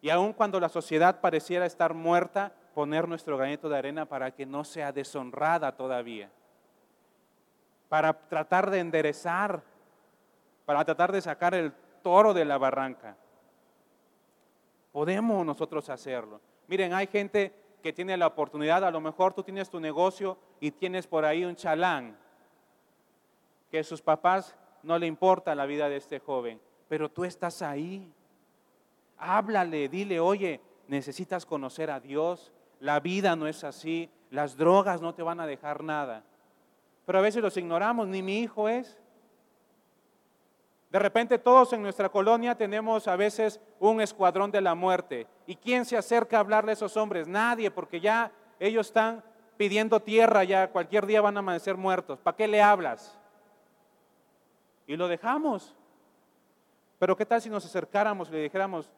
y 0.02 0.10
aun 0.10 0.32
cuando 0.32 0.60
la 0.60 0.70
sociedad 0.70 1.20
pareciera 1.20 1.66
estar 1.66 1.94
muerta, 1.94 2.54
poner 2.74 3.08
nuestro 3.08 3.38
granito 3.38 3.68
de 3.68 3.78
arena 3.78 4.06
para 4.06 4.32
que 4.32 4.46
no 4.46 4.64
sea 4.64 4.92
deshonrada 4.92 5.76
todavía. 5.76 6.32
para 7.90 8.14
tratar 8.14 8.70
de 8.70 8.80
enderezar, 8.80 9.64
para 10.68 10.84
tratar 10.84 11.14
de 11.14 11.22
sacar 11.22 11.54
el 11.54 11.72
toro 12.04 12.34
de 12.34 12.44
la 12.44 12.58
barranca. 12.58 13.16
Podemos 14.92 15.46
nosotros 15.46 15.90
hacerlo. 15.90 16.42
Miren, 16.68 16.94
hay 16.94 17.08
gente 17.08 17.54
que 17.82 17.94
tiene 17.94 18.18
la 18.18 18.28
oportunidad, 18.28 18.84
a 18.84 18.92
lo 18.92 19.00
mejor 19.00 19.34
tú 19.34 19.44
tienes 19.44 19.70
tu 19.70 19.80
negocio 19.80 20.38
y 20.60 20.72
tienes 20.72 21.08
por 21.08 21.24
ahí 21.24 21.46
un 21.46 21.56
chalán, 21.56 22.18
que 23.72 23.80
a 23.80 23.84
sus 23.86 24.02
papás 24.02 24.58
no 24.84 25.00
le 25.00 25.08
importa 25.08 25.56
la 25.56 25.66
vida 25.66 25.88
de 25.88 25.96
este 25.96 26.20
joven, 26.20 26.60
pero 26.90 27.10
tú 27.10 27.24
estás 27.24 27.62
ahí. 27.62 28.12
Háblale, 29.18 29.88
dile, 29.88 30.20
oye, 30.20 30.60
necesitas 30.90 31.46
conocer 31.46 31.90
a 31.90 32.02
Dios, 32.02 32.52
la 32.82 33.00
vida 33.00 33.38
no 33.38 33.48
es 33.48 33.64
así, 33.64 34.10
las 34.32 34.58
drogas 34.58 35.00
no 35.00 35.16
te 35.16 35.24
van 35.24 35.40
a 35.40 35.48
dejar 35.48 35.82
nada. 35.82 36.26
Pero 37.06 37.20
a 37.20 37.22
veces 37.22 37.42
los 37.42 37.56
ignoramos, 37.56 38.10
ni 38.10 38.22
mi 38.22 38.40
hijo 38.40 38.68
es. 38.68 39.00
De 40.90 41.00
repente 41.00 41.38
todos 41.38 41.74
en 41.74 41.82
nuestra 41.82 42.10
colonia 42.10 42.56
tenemos 42.56 43.08
a 43.08 43.16
veces 43.16 43.60
un 43.80 44.00
escuadrón 44.00 44.52
de 44.52 44.62
la 44.62 44.74
muerte. 44.74 45.28
¿Y 45.46 45.56
quién 45.56 45.84
se 45.84 45.98
acerca 45.98 46.38
a 46.38 46.40
hablarle 46.40 46.72
a 46.72 46.74
esos 46.74 46.96
hombres? 46.96 47.28
Nadie, 47.28 47.70
porque 47.70 48.00
ya 48.00 48.32
ellos 48.60 48.88
están 48.88 49.24
pidiendo 49.58 50.00
tierra, 50.00 50.44
ya 50.44 50.70
cualquier 50.70 51.06
día 51.06 51.22
van 51.22 51.36
a 51.36 51.40
amanecer 51.40 51.76
muertos. 51.76 52.20
¿Para 52.20 52.38
qué 52.38 52.48
le 52.48 52.62
hablas? 52.62 53.20
Y 54.86 54.96
lo 54.96 55.10
dejamos. 55.10 55.76
Pero 57.00 57.18
¿qué 57.18 57.26
tal 57.26 57.42
si 57.42 57.50
nos 57.50 57.66
acercáramos 57.66 58.30
y 58.30 58.34
le 58.34 58.44
dijéramos, 58.44 58.90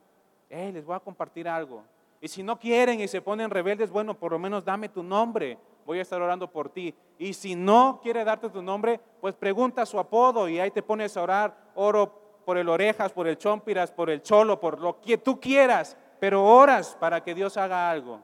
hey, 0.50 0.72
les 0.72 0.86
voy 0.86 0.96
a 0.96 1.00
compartir 1.00 1.50
algo? 1.50 1.84
Y 2.22 2.28
si 2.28 2.44
no 2.44 2.60
quieren 2.60 3.00
y 3.00 3.08
se 3.08 3.22
ponen 3.22 3.50
rebeldes, 3.50 3.90
bueno, 3.90 4.14
por 4.14 4.32
lo 4.32 4.40
menos 4.40 4.64
dame 4.64 4.90
tu 4.90 5.02
nombre 5.02 5.58
voy 5.90 5.98
a 5.98 6.04
estar 6.04 6.22
orando 6.22 6.52
por 6.52 6.70
ti. 6.70 6.94
Y 7.18 7.34
si 7.34 7.56
no 7.56 8.00
quiere 8.04 8.24
darte 8.24 8.48
tu 8.52 8.62
nombre, 8.62 9.00
pues 9.20 9.34
pregunta 9.34 9.88
su 9.88 9.98
apodo 9.98 10.48
y 10.48 10.60
ahí 10.60 10.70
te 10.70 10.84
pones 10.84 11.18
a 11.18 11.24
orar, 11.24 11.72
oro 11.74 12.44
por 12.46 12.60
el 12.60 12.70
orejas, 12.70 13.12
por 13.12 13.28
el 13.28 13.40
chompiras, 13.40 13.92
por 13.92 14.12
el 14.12 14.22
cholo, 14.22 14.60
por 14.60 14.80
lo 14.80 15.02
que 15.02 15.18
tú 15.18 15.40
quieras, 15.40 15.98
pero 16.20 16.46
oras 16.46 16.96
para 17.00 17.24
que 17.24 17.34
Dios 17.34 17.58
haga 17.58 17.90
algo. 17.90 18.22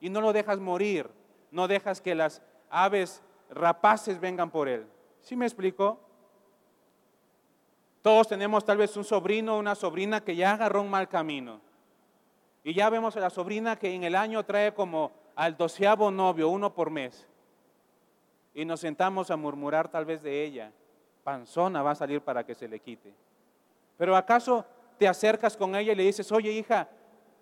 Y 0.00 0.10
no 0.10 0.20
lo 0.20 0.32
dejas 0.32 0.58
morir, 0.58 1.08
no 1.52 1.68
dejas 1.68 2.00
que 2.00 2.16
las 2.16 2.42
aves 2.68 3.22
rapaces 3.48 4.18
vengan 4.18 4.50
por 4.50 4.66
él. 4.66 4.84
¿Sí 5.20 5.36
me 5.36 5.46
explico? 5.46 6.00
Todos 8.02 8.26
tenemos 8.26 8.64
tal 8.64 8.78
vez 8.78 8.96
un 8.96 9.04
sobrino 9.04 9.54
o 9.54 9.60
una 9.60 9.76
sobrina 9.76 10.24
que 10.24 10.34
ya 10.34 10.54
agarró 10.54 10.82
un 10.82 10.90
mal 10.90 11.08
camino. 11.08 11.60
Y 12.64 12.74
ya 12.74 12.90
vemos 12.90 13.16
a 13.16 13.20
la 13.20 13.30
sobrina 13.30 13.76
que 13.76 13.94
en 13.94 14.02
el 14.02 14.16
año 14.16 14.44
trae 14.44 14.74
como 14.74 15.21
al 15.34 15.56
doceavo 15.56 16.10
novio, 16.10 16.48
uno 16.48 16.74
por 16.74 16.90
mes, 16.90 17.26
y 18.54 18.64
nos 18.64 18.80
sentamos 18.80 19.30
a 19.30 19.36
murmurar 19.36 19.88
tal 19.88 20.04
vez 20.04 20.22
de 20.22 20.44
ella, 20.44 20.72
panzona 21.24 21.82
va 21.82 21.92
a 21.92 21.94
salir 21.94 22.20
para 22.20 22.44
que 22.44 22.54
se 22.54 22.68
le 22.68 22.80
quite. 22.80 23.12
Pero 23.96 24.16
acaso 24.16 24.64
te 24.98 25.08
acercas 25.08 25.56
con 25.56 25.74
ella 25.74 25.92
y 25.92 25.96
le 25.96 26.04
dices, 26.04 26.30
oye 26.32 26.52
hija, 26.52 26.88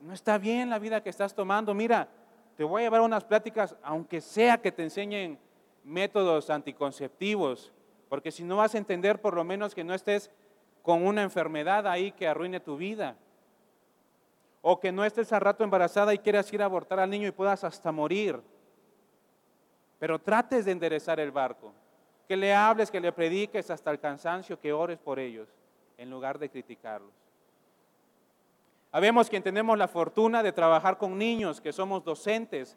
no 0.01 0.13
está 0.13 0.39
bien 0.39 0.71
la 0.71 0.79
vida 0.79 1.03
que 1.03 1.11
estás 1.11 1.35
tomando, 1.35 1.75
mira, 1.75 2.09
te 2.57 2.65
voy 2.65 2.83
a 2.83 2.85
llevar 2.85 3.01
unas 3.01 3.25
pláticas, 3.25 3.77
aunque 3.83 4.21
sea 4.21 4.59
que 4.59 4.73
te 4.73 4.83
enseñen 4.83 5.39
métodos 5.85 6.51
anticonceptivos, 6.51 7.73
porque 8.09 8.31
si 8.31 8.45
no 8.45 8.57
vas 8.57 8.75
a 8.75 8.79
entender 8.79 9.21
por 9.21 9.35
lo 9.35 9.45
menos 9.45 9.75
que 9.75 9.85
no 9.85 9.95
estés 9.95 10.31
con 10.83 11.07
una 11.07 11.23
enfermedad 11.23 11.87
ahí 11.87 12.13
que 12.13 12.29
arruine 12.29 12.61
tu 12.61 12.77
vida. 12.77 13.17
O 14.63 14.79
que 14.79 14.93
no 14.93 15.05
estés 15.05 15.33
a 15.33 15.41
rato 15.41 15.65
embarazada 15.65 16.13
y 16.13 16.19
quieras 16.19 16.53
ir 16.53 16.63
a 16.63 16.67
abortar 16.67 17.01
al 17.01 17.11
niño 17.11 17.29
y 17.29 17.33
puedas 17.33 17.65
hasta 17.65 17.91
morir. 17.93 18.41
Pero 19.99 20.19
trates 20.19 20.65
de 20.65 20.73
enderezar 20.73 21.19
el 21.21 21.31
barco. 21.31 21.73
Que 22.29 22.37
le 22.37 22.55
hables, 22.55 22.91
que 22.91 23.01
le 23.01 23.13
prediques 23.13 23.71
hasta 23.71 23.91
el 23.91 23.99
cansancio, 23.99 24.61
que 24.61 24.73
ores 24.73 24.99
por 24.99 25.19
ellos, 25.19 25.49
en 25.97 26.11
lugar 26.11 26.39
de 26.39 26.49
criticarlos. 26.49 27.13
Habemos 28.93 29.29
quien 29.31 29.43
tenemos 29.43 29.79
la 29.79 29.89
fortuna 29.89 30.43
de 30.43 30.53
trabajar 30.53 30.99
con 30.99 31.17
niños, 31.17 31.61
que 31.61 31.73
somos 31.73 32.05
docentes, 32.05 32.77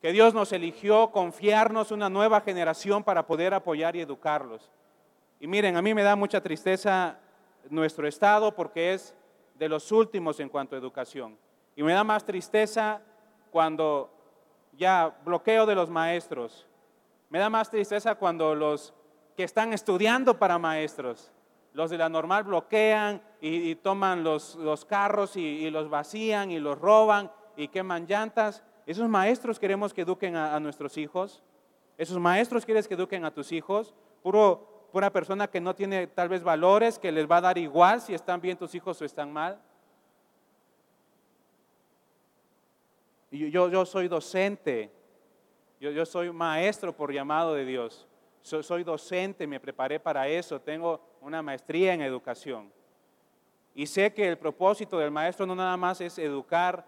que 0.00 0.12
Dios 0.12 0.32
nos 0.32 0.52
eligió 0.52 1.10
confiarnos 1.10 1.90
una 1.90 2.08
nueva 2.08 2.40
generación 2.40 3.02
para 3.02 3.26
poder 3.26 3.52
apoyar 3.52 3.96
y 3.96 4.00
educarlos. 4.00 4.70
Y 5.40 5.46
miren, 5.46 5.76
a 5.76 5.82
mí 5.82 5.92
me 5.92 6.02
da 6.02 6.16
mucha 6.16 6.40
tristeza 6.40 7.18
nuestro 7.68 8.06
estado 8.06 8.54
porque 8.54 8.94
es 8.94 9.14
de 9.58 9.68
los 9.68 9.90
últimos 9.92 10.40
en 10.40 10.48
cuanto 10.48 10.76
a 10.76 10.78
educación. 10.78 11.36
Y 11.74 11.82
me 11.82 11.92
da 11.92 12.04
más 12.04 12.24
tristeza 12.24 13.00
cuando 13.50 14.10
ya 14.72 15.16
bloqueo 15.24 15.66
de 15.66 15.74
los 15.74 15.90
maestros. 15.90 16.66
Me 17.28 17.38
da 17.38 17.50
más 17.50 17.70
tristeza 17.70 18.14
cuando 18.14 18.54
los 18.54 18.94
que 19.36 19.44
están 19.44 19.72
estudiando 19.72 20.38
para 20.38 20.58
maestros, 20.58 21.30
los 21.72 21.90
de 21.90 21.98
la 21.98 22.08
normal 22.08 22.44
bloquean 22.44 23.22
y, 23.40 23.74
toman 23.76 24.24
los, 24.24 24.56
los 24.56 24.84
carros 24.84 25.36
y, 25.36 25.70
los 25.70 25.88
vacían 25.88 26.50
y 26.50 26.58
los 26.58 26.78
roban 26.78 27.30
y 27.56 27.68
queman 27.68 28.06
llantas. 28.06 28.64
Esos 28.86 29.08
maestros 29.08 29.58
queremos 29.58 29.92
que 29.92 30.02
eduquen 30.02 30.34
a, 30.34 30.56
a 30.56 30.60
nuestros 30.60 30.96
hijos. 30.96 31.42
Esos 31.98 32.18
maestros 32.18 32.64
quieres 32.64 32.88
que 32.88 32.94
eduquen 32.94 33.24
a 33.24 33.32
tus 33.32 33.52
hijos. 33.52 33.94
Puro 34.22 34.77
una 34.92 35.10
persona 35.10 35.48
que 35.48 35.60
no 35.60 35.74
tiene 35.74 36.06
tal 36.06 36.28
vez 36.28 36.42
valores, 36.42 36.98
que 36.98 37.12
les 37.12 37.30
va 37.30 37.38
a 37.38 37.42
dar 37.42 37.58
igual 37.58 38.00
si 38.00 38.14
están 38.14 38.40
bien 38.40 38.56
tus 38.56 38.74
hijos 38.74 39.00
o 39.00 39.04
están 39.04 39.32
mal. 39.32 39.60
Y 43.30 43.50
yo, 43.50 43.68
yo 43.68 43.84
soy 43.84 44.08
docente, 44.08 44.90
yo, 45.80 45.90
yo 45.90 46.06
soy 46.06 46.32
maestro 46.32 46.96
por 46.96 47.12
llamado 47.12 47.54
de 47.54 47.64
Dios. 47.64 48.06
soy 48.40 48.84
docente, 48.84 49.46
me 49.46 49.60
preparé 49.60 50.00
para 50.00 50.26
eso, 50.26 50.60
tengo 50.60 51.00
una 51.20 51.42
maestría 51.42 51.92
en 51.92 52.00
educación. 52.00 52.72
Y 53.74 53.86
sé 53.86 54.12
que 54.12 54.26
el 54.26 54.38
propósito 54.38 54.98
del 54.98 55.10
maestro 55.10 55.46
no 55.46 55.54
nada 55.54 55.76
más 55.76 56.00
es 56.00 56.18
educar 56.18 56.84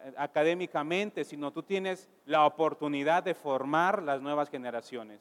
eh, 0.00 0.12
académicamente, 0.18 1.24
sino 1.24 1.52
tú 1.52 1.62
tienes 1.62 2.10
la 2.26 2.44
oportunidad 2.44 3.22
de 3.22 3.34
formar 3.34 4.02
las 4.02 4.20
nuevas 4.20 4.50
generaciones. 4.50 5.20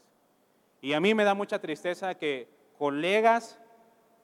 Y 0.86 0.93
a 0.93 0.99
mí 0.99 1.15
me 1.15 1.23
da 1.23 1.33
mucha 1.33 1.57
tristeza 1.57 2.13
que 2.13 2.47
colegas 2.77 3.59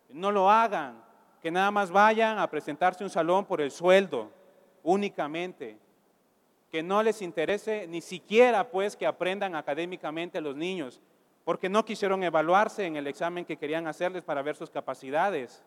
no 0.10 0.32
lo 0.32 0.48
hagan, 0.48 1.04
que 1.42 1.50
nada 1.50 1.72
más 1.72 1.90
vayan 1.90 2.38
a 2.38 2.48
presentarse 2.48 3.04
un 3.04 3.10
salón 3.10 3.46
por 3.46 3.62
el 3.62 3.72
sueldo 3.72 4.30
únicamente, 4.84 5.80
que 6.70 6.84
no 6.84 7.02
les 7.02 7.24
interese 7.24 7.88
ni 7.88 8.00
siquiera 8.00 8.70
pues 8.70 8.96
que 8.96 9.08
aprendan 9.08 9.56
académicamente 9.56 10.40
los 10.40 10.56
niños, 10.56 11.02
porque 11.46 11.68
no 11.68 11.84
quisieron 11.84 12.24
evaluarse 12.24 12.86
en 12.86 12.96
el 12.96 13.08
examen 13.08 13.44
que 13.44 13.58
querían 13.58 13.88
hacerles 13.88 14.24
para 14.24 14.44
ver 14.44 14.56
sus 14.56 14.70
capacidades, 14.70 15.64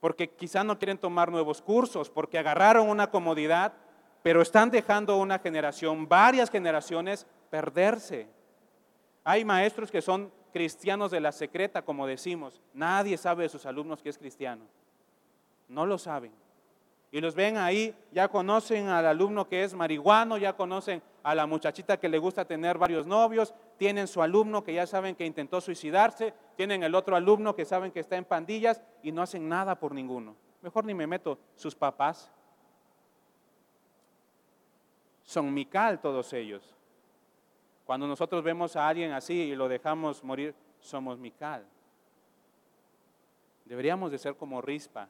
porque 0.00 0.30
quizá 0.30 0.64
no 0.64 0.78
quieren 0.78 0.96
tomar 0.96 1.30
nuevos 1.30 1.60
cursos, 1.60 2.08
porque 2.08 2.38
agarraron 2.38 2.88
una 2.88 3.10
comodidad, 3.10 3.74
pero 4.22 4.40
están 4.40 4.70
dejando 4.70 5.18
una 5.18 5.38
generación, 5.38 6.08
varias 6.08 6.50
generaciones, 6.50 7.26
perderse. 7.50 8.34
Hay 9.28 9.44
maestros 9.44 9.90
que 9.90 10.00
son 10.00 10.30
cristianos 10.52 11.10
de 11.10 11.18
la 11.18 11.32
secreta, 11.32 11.82
como 11.82 12.06
decimos. 12.06 12.62
Nadie 12.72 13.16
sabe 13.16 13.42
de 13.42 13.48
sus 13.48 13.66
alumnos 13.66 14.00
que 14.00 14.08
es 14.08 14.18
cristiano. 14.18 14.64
No 15.66 15.84
lo 15.84 15.98
saben. 15.98 16.30
Y 17.10 17.20
los 17.20 17.34
ven 17.34 17.56
ahí, 17.56 17.92
ya 18.12 18.28
conocen 18.28 18.86
al 18.86 19.04
alumno 19.04 19.48
que 19.48 19.64
es 19.64 19.74
marihuano, 19.74 20.38
ya 20.38 20.52
conocen 20.52 21.02
a 21.24 21.34
la 21.34 21.44
muchachita 21.44 21.96
que 21.96 22.08
le 22.08 22.18
gusta 22.18 22.44
tener 22.44 22.78
varios 22.78 23.04
novios, 23.04 23.52
tienen 23.78 24.06
su 24.06 24.22
alumno 24.22 24.62
que 24.62 24.74
ya 24.74 24.86
saben 24.86 25.16
que 25.16 25.26
intentó 25.26 25.60
suicidarse, 25.60 26.32
tienen 26.54 26.84
el 26.84 26.94
otro 26.94 27.16
alumno 27.16 27.56
que 27.56 27.64
saben 27.64 27.90
que 27.90 27.98
está 27.98 28.16
en 28.16 28.26
pandillas 28.26 28.80
y 29.02 29.10
no 29.10 29.22
hacen 29.22 29.48
nada 29.48 29.74
por 29.74 29.92
ninguno. 29.92 30.36
Mejor 30.62 30.84
ni 30.84 30.94
me 30.94 31.08
meto, 31.08 31.36
sus 31.56 31.74
papás. 31.74 32.30
Son 35.24 35.52
mical 35.52 36.00
todos 36.00 36.32
ellos. 36.32 36.75
Cuando 37.86 38.08
nosotros 38.08 38.42
vemos 38.42 38.74
a 38.74 38.88
alguien 38.88 39.12
así 39.12 39.32
y 39.32 39.54
lo 39.54 39.68
dejamos 39.68 40.22
morir, 40.24 40.54
somos 40.80 41.18
Mical. 41.18 41.64
Deberíamos 43.64 44.10
de 44.10 44.18
ser 44.18 44.34
como 44.36 44.60
Rispa. 44.60 45.08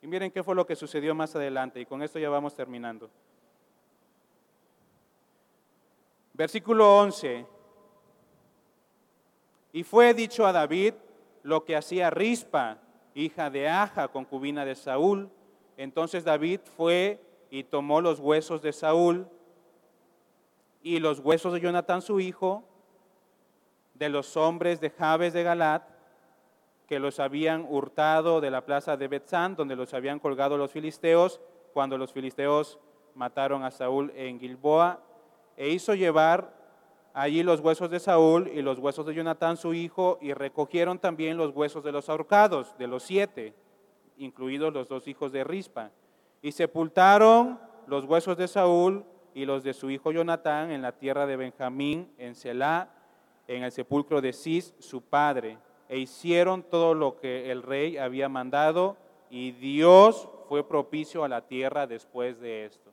Y 0.00 0.06
miren 0.06 0.30
qué 0.30 0.42
fue 0.42 0.54
lo 0.54 0.64
que 0.64 0.76
sucedió 0.76 1.14
más 1.14 1.34
adelante, 1.34 1.80
y 1.80 1.86
con 1.86 2.00
esto 2.00 2.20
ya 2.20 2.30
vamos 2.30 2.54
terminando. 2.54 3.10
Versículo 6.32 6.98
11. 6.98 7.44
Y 9.72 9.82
fue 9.82 10.14
dicho 10.14 10.46
a 10.46 10.52
David 10.52 10.94
lo 11.42 11.64
que 11.64 11.76
hacía 11.76 12.10
Rispa, 12.10 12.78
hija 13.14 13.50
de 13.50 13.68
Aja, 13.68 14.08
concubina 14.08 14.64
de 14.64 14.76
Saúl. 14.76 15.28
Entonces 15.76 16.24
David 16.24 16.60
fue 16.76 17.20
y 17.50 17.64
tomó 17.64 18.00
los 18.00 18.20
huesos 18.20 18.62
de 18.62 18.72
Saúl 18.72 19.26
y 20.82 20.98
los 20.98 21.20
huesos 21.20 21.52
de 21.52 21.60
Jonatán 21.60 22.02
su 22.02 22.20
hijo, 22.20 22.64
de 23.94 24.08
los 24.08 24.36
hombres 24.36 24.80
de 24.80 24.90
Jabes 24.90 25.32
de 25.32 25.42
Galat, 25.42 25.82
que 26.86 26.98
los 26.98 27.20
habían 27.20 27.64
hurtado 27.68 28.40
de 28.40 28.50
la 28.50 28.66
plaza 28.66 28.96
de 28.96 29.08
Betzán, 29.08 29.56
donde 29.56 29.76
los 29.76 29.94
habían 29.94 30.18
colgado 30.18 30.58
los 30.58 30.72
filisteos, 30.72 31.40
cuando 31.72 31.96
los 31.96 32.12
filisteos 32.12 32.78
mataron 33.14 33.64
a 33.64 33.70
Saúl 33.70 34.12
en 34.16 34.40
Gilboa, 34.40 35.00
e 35.56 35.70
hizo 35.70 35.94
llevar 35.94 36.52
allí 37.14 37.42
los 37.42 37.60
huesos 37.60 37.90
de 37.90 38.00
Saúl 38.00 38.48
y 38.48 38.62
los 38.62 38.78
huesos 38.78 39.06
de 39.06 39.14
Jonatán 39.14 39.56
su 39.56 39.74
hijo, 39.74 40.18
y 40.20 40.34
recogieron 40.34 40.98
también 40.98 41.36
los 41.36 41.54
huesos 41.54 41.84
de 41.84 41.92
los 41.92 42.08
ahorcados, 42.08 42.76
de 42.78 42.88
los 42.88 43.04
siete, 43.04 43.54
incluidos 44.18 44.72
los 44.72 44.88
dos 44.88 45.06
hijos 45.08 45.32
de 45.32 45.44
Rispa. 45.44 45.90
Y 46.42 46.52
sepultaron 46.52 47.60
los 47.86 48.04
huesos 48.04 48.36
de 48.36 48.48
Saúl 48.48 49.04
y 49.34 49.44
los 49.44 49.62
de 49.62 49.74
su 49.74 49.90
hijo 49.90 50.12
Jonatán 50.12 50.70
en 50.70 50.82
la 50.82 50.92
tierra 50.92 51.26
de 51.26 51.36
Benjamín, 51.36 52.12
en 52.18 52.34
Selah, 52.34 52.88
en 53.46 53.62
el 53.62 53.72
sepulcro 53.72 54.20
de 54.20 54.32
Cis, 54.32 54.74
su 54.78 55.02
padre. 55.02 55.58
E 55.88 55.98
hicieron 55.98 56.62
todo 56.62 56.94
lo 56.94 57.16
que 57.16 57.50
el 57.50 57.62
rey 57.62 57.96
había 57.98 58.28
mandado, 58.28 58.96
y 59.30 59.52
Dios 59.52 60.28
fue 60.48 60.66
propicio 60.66 61.24
a 61.24 61.28
la 61.28 61.46
tierra 61.46 61.86
después 61.86 62.38
de 62.40 62.66
esto. 62.66 62.90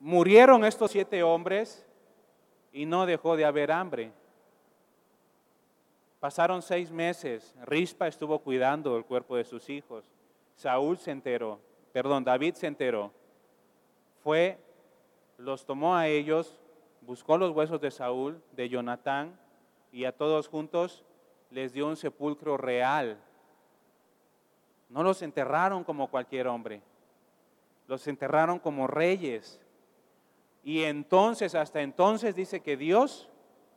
Murieron 0.00 0.64
estos 0.64 0.90
siete 0.90 1.22
hombres 1.22 1.86
y 2.72 2.84
no 2.84 3.06
dejó 3.06 3.36
de 3.36 3.44
haber 3.44 3.72
hambre. 3.72 4.12
Pasaron 6.20 6.62
seis 6.62 6.90
meses, 6.90 7.54
Rispa 7.64 8.06
estuvo 8.06 8.38
cuidando 8.38 8.96
el 8.96 9.04
cuerpo 9.04 9.36
de 9.36 9.44
sus 9.44 9.68
hijos. 9.70 10.04
Saúl 10.54 10.98
se 10.98 11.10
enteró, 11.10 11.60
perdón, 11.96 12.24
David 12.24 12.56
se 12.56 12.66
enteró. 12.66 13.10
Fue, 14.22 14.58
los 15.38 15.64
tomó 15.64 15.96
a 15.96 16.08
ellos, 16.08 16.60
buscó 17.00 17.38
los 17.38 17.52
huesos 17.52 17.80
de 17.80 17.90
Saúl, 17.90 18.42
de 18.52 18.68
Jonatán, 18.68 19.40
y 19.92 20.04
a 20.04 20.14
todos 20.14 20.46
juntos 20.46 21.06
les 21.50 21.72
dio 21.72 21.86
un 21.86 21.96
sepulcro 21.96 22.58
real. 22.58 23.18
No 24.90 25.02
los 25.02 25.22
enterraron 25.22 25.84
como 25.84 26.10
cualquier 26.10 26.48
hombre, 26.48 26.82
los 27.88 28.06
enterraron 28.06 28.58
como 28.58 28.86
reyes. 28.86 29.58
Y 30.62 30.82
entonces, 30.82 31.54
hasta 31.54 31.80
entonces 31.80 32.36
dice 32.36 32.60
que 32.60 32.76
Dios 32.76 33.30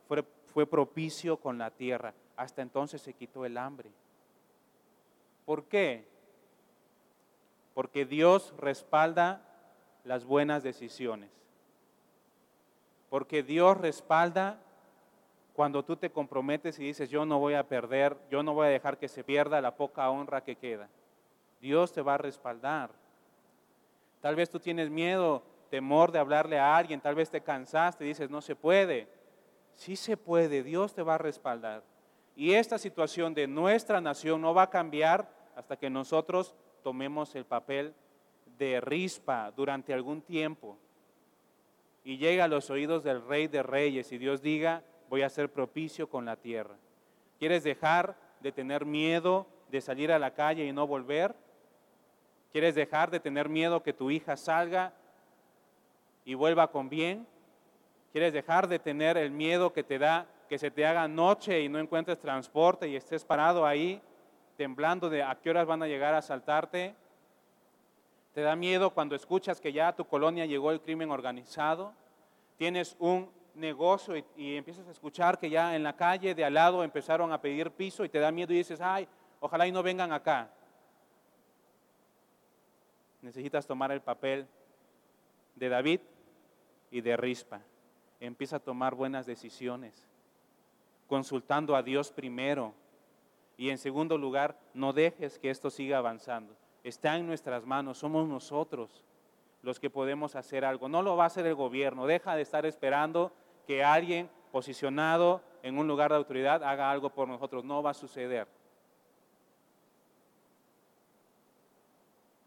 fue, 0.09 0.25
fue 0.47 0.67
propicio 0.67 1.37
con 1.37 1.57
la 1.57 1.71
tierra. 1.71 2.13
Hasta 2.35 2.63
entonces 2.63 3.01
se 3.01 3.13
quitó 3.13 3.45
el 3.45 3.57
hambre. 3.57 3.93
¿Por 5.45 5.63
qué? 5.63 6.18
Porque 7.79 8.03
Dios 8.03 8.53
respalda 8.57 9.41
las 10.03 10.25
buenas 10.25 10.63
decisiones. 10.63 11.29
Porque 13.09 13.41
Dios 13.41 13.77
respalda 13.77 14.59
cuando 15.53 15.85
tú 15.85 15.95
te 15.95 16.11
comprometes 16.11 16.77
y 16.77 16.83
dices, 16.83 17.09
yo 17.09 17.23
no 17.23 17.39
voy 17.39 17.53
a 17.53 17.69
perder, 17.69 18.17
yo 18.29 18.43
no 18.43 18.53
voy 18.53 18.67
a 18.67 18.69
dejar 18.69 18.97
que 18.97 19.07
se 19.07 19.23
pierda 19.23 19.61
la 19.61 19.77
poca 19.77 20.09
honra 20.09 20.43
que 20.43 20.57
queda. 20.57 20.89
Dios 21.61 21.93
te 21.93 22.01
va 22.01 22.15
a 22.15 22.17
respaldar. 22.17 22.89
Tal 24.19 24.35
vez 24.35 24.49
tú 24.49 24.59
tienes 24.59 24.89
miedo 24.89 25.41
temor 25.69 26.11
de 26.11 26.19
hablarle 26.19 26.59
a 26.59 26.75
alguien, 26.75 26.99
tal 26.99 27.15
vez 27.15 27.29
te 27.29 27.39
cansaste 27.39 28.03
y 28.03 28.09
dices, 28.09 28.29
no 28.29 28.41
se 28.41 28.57
puede. 28.57 29.07
Sí 29.75 29.95
se 29.95 30.17
puede, 30.17 30.63
Dios 30.63 30.93
te 30.93 31.01
va 31.01 31.15
a 31.15 31.17
respaldar. 31.17 31.81
Y 32.35 32.55
esta 32.55 32.77
situación 32.77 33.33
de 33.33 33.47
nuestra 33.47 34.01
nación 34.01 34.41
no 34.41 34.53
va 34.53 34.63
a 34.63 34.69
cambiar 34.69 35.31
hasta 35.55 35.77
que 35.77 35.89
nosotros 35.89 36.53
tomemos 36.81 37.35
el 37.35 37.45
papel 37.45 37.93
de 38.57 38.81
rispa 38.81 39.51
durante 39.51 39.93
algún 39.93 40.21
tiempo 40.21 40.77
y 42.03 42.17
llegue 42.17 42.41
a 42.41 42.47
los 42.47 42.69
oídos 42.69 43.03
del 43.03 43.25
rey 43.25 43.47
de 43.47 43.63
reyes 43.63 44.11
y 44.11 44.17
Dios 44.17 44.41
diga, 44.41 44.83
voy 45.09 45.21
a 45.21 45.29
ser 45.29 45.51
propicio 45.51 46.09
con 46.09 46.25
la 46.25 46.35
tierra. 46.35 46.75
¿Quieres 47.37 47.63
dejar 47.63 48.15
de 48.41 48.51
tener 48.51 48.85
miedo 48.85 49.47
de 49.69 49.81
salir 49.81 50.11
a 50.11 50.19
la 50.19 50.33
calle 50.33 50.65
y 50.65 50.73
no 50.73 50.87
volver? 50.87 51.35
¿Quieres 52.51 52.75
dejar 52.75 53.11
de 53.11 53.19
tener 53.19 53.47
miedo 53.47 53.83
que 53.83 53.93
tu 53.93 54.11
hija 54.11 54.35
salga 54.37 54.93
y 56.25 56.33
vuelva 56.33 56.71
con 56.71 56.89
bien? 56.89 57.27
¿Quieres 58.11 58.33
dejar 58.33 58.67
de 58.67 58.79
tener 58.79 59.17
el 59.17 59.31
miedo 59.31 59.71
que 59.71 59.83
te 59.83 59.99
da 59.99 60.27
que 60.49 60.57
se 60.57 60.71
te 60.71 60.83
haga 60.83 61.07
noche 61.07 61.61
y 61.61 61.69
no 61.69 61.77
encuentres 61.77 62.19
transporte 62.19 62.89
y 62.89 62.95
estés 62.95 63.23
parado 63.23 63.67
ahí 63.67 64.01
temblando 64.59 65.09
de 65.09 65.23
a 65.23 65.39
qué 65.39 65.51
horas 65.51 65.65
van 65.65 65.81
a 65.81 65.87
llegar 65.87 66.13
a 66.13 66.17
asaltarte? 66.17 66.93
¿Te 68.33 68.41
da 68.41 68.57
miedo 68.57 68.93
cuando 68.93 69.15
escuchas 69.15 69.61
que 69.61 69.71
ya 69.71 69.87
a 69.87 69.95
tu 69.95 70.03
colonia 70.03 70.45
llegó 70.45 70.71
el 70.71 70.81
crimen 70.81 71.11
organizado? 71.11 71.93
¿Tienes 72.57 72.97
un 72.99 73.31
negocio 73.55 74.17
y, 74.17 74.25
y, 74.35 74.57
empiezas 74.57 74.85
a 74.89 74.91
escuchar 74.91 75.39
que 75.39 75.49
ya 75.49 75.77
en 75.77 75.83
la 75.83 75.95
calle 75.95 76.35
de 76.35 76.43
al 76.43 76.55
lado 76.55 76.83
empezaron 76.83 77.31
a 77.31 77.39
pedir 77.39 77.71
piso 77.71 78.03
y 78.03 78.09
te 78.09 78.19
da 78.19 78.33
miedo 78.33 78.51
y 78.51 78.57
dices, 78.57 78.81
ay, 78.81 79.07
ojalá 79.39 79.65
y 79.65 79.71
no 79.71 79.81
vengan 79.81 80.11
acá? 80.11 80.51
Necesitas 83.21 83.65
tomar 83.65 83.93
el 83.93 84.01
papel 84.01 84.45
de 85.55 85.69
David 85.69 86.01
y 86.91 86.99
de 86.99 87.15
rispa. 87.15 87.61
Empieza 88.19 88.57
a 88.57 88.59
tomar 88.59 88.93
buenas 88.93 89.25
decisiones, 89.25 90.05
consultando 91.07 91.77
a 91.77 91.81
Dios 91.81 92.11
primero. 92.11 92.73
Y 93.59 93.71
en 93.71 93.77
segundo 93.77 94.17
lugar, 94.17 94.57
no 94.73 94.93
dejes 94.93 95.37
que 95.37 95.49
esto 95.49 95.69
siga 95.69 95.97
avanzando. 95.97 96.55
Está 96.81 97.17
en 97.17 97.27
nuestras 97.27 97.65
manos, 97.65 97.97
somos 97.97 98.25
nosotros 98.25 99.03
los 99.61 99.81
que 99.81 99.89
podemos 99.89 100.37
hacer 100.37 100.63
algo. 100.63 100.87
No 100.87 101.01
lo 101.01 101.17
va 101.17 101.25
a 101.25 101.27
hacer 101.27 101.45
el 101.45 101.55
gobierno. 101.55 102.07
Deja 102.07 102.37
de 102.37 102.41
estar 102.41 102.65
esperando 102.65 103.33
que 103.67 103.83
alguien 103.83 104.29
posicionado 104.53 105.41
en 105.61 105.77
un 105.77 105.89
lugar 105.89 106.09
de 106.09 106.15
autoridad 106.15 106.63
haga 106.63 106.89
algo 106.89 107.09
por 107.09 107.27
nosotros. 107.27 107.65
No 107.65 107.83
va 107.83 107.89
a 107.89 107.93
suceder. 107.93 108.47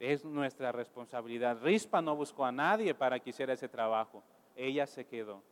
Es 0.00 0.24
nuestra 0.24 0.72
responsabilidad. 0.72 1.58
Rispa 1.62 2.00
no 2.00 2.16
buscó 2.16 2.46
a 2.46 2.52
nadie 2.52 2.94
para 2.94 3.20
que 3.20 3.28
hiciera 3.28 3.52
ese 3.52 3.68
trabajo. 3.68 4.22
Ella 4.56 4.86
se 4.86 5.04
quedó. 5.04 5.42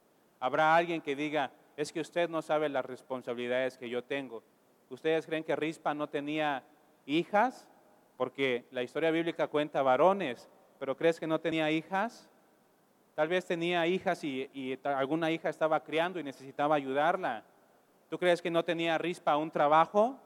Habrá 0.40 0.74
alguien 0.74 1.02
que 1.02 1.14
diga, 1.14 1.52
es 1.76 1.92
que 1.92 2.00
usted 2.00 2.30
no 2.30 2.40
sabe 2.40 2.70
las 2.70 2.86
responsabilidades 2.86 3.76
que 3.76 3.90
yo 3.90 4.02
tengo. 4.02 4.42
¿Ustedes 4.90 5.24
creen 5.24 5.44
que 5.44 5.54
Rispa 5.54 5.94
no 5.94 6.08
tenía 6.08 6.64
hijas? 7.06 7.64
Porque 8.16 8.66
la 8.72 8.82
historia 8.82 9.12
bíblica 9.12 9.46
cuenta 9.46 9.82
varones, 9.82 10.50
pero 10.80 10.96
¿crees 10.96 11.20
que 11.20 11.28
no 11.28 11.40
tenía 11.40 11.70
hijas? 11.70 12.28
Tal 13.14 13.28
vez 13.28 13.46
tenía 13.46 13.86
hijas 13.86 14.24
y, 14.24 14.78
alguna 14.82 15.30
hija 15.30 15.48
estaba 15.48 15.78
criando 15.84 16.18
y 16.18 16.24
necesitaba 16.24 16.74
ayudarla. 16.74 17.44
¿Tú 18.08 18.18
crees 18.18 18.42
que 18.42 18.50
no 18.50 18.64
tenía 18.64 18.98
Rispa 18.98 19.36
un 19.36 19.52
trabajo? 19.52 20.18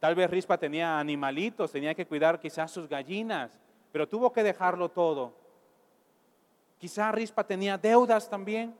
Tal 0.00 0.16
vez 0.16 0.28
Rispa 0.28 0.58
tenía 0.58 0.98
animalitos, 0.98 1.70
tenía 1.70 1.94
que 1.94 2.06
cuidar 2.06 2.40
quizás 2.40 2.72
sus 2.72 2.88
gallinas, 2.88 3.60
pero 3.92 4.08
tuvo 4.08 4.32
que 4.32 4.42
dejarlo 4.42 4.88
todo. 4.88 5.32
Quizás 6.78 7.14
Rispa 7.14 7.44
tenía 7.44 7.78
deudas 7.78 8.28
también, 8.28 8.74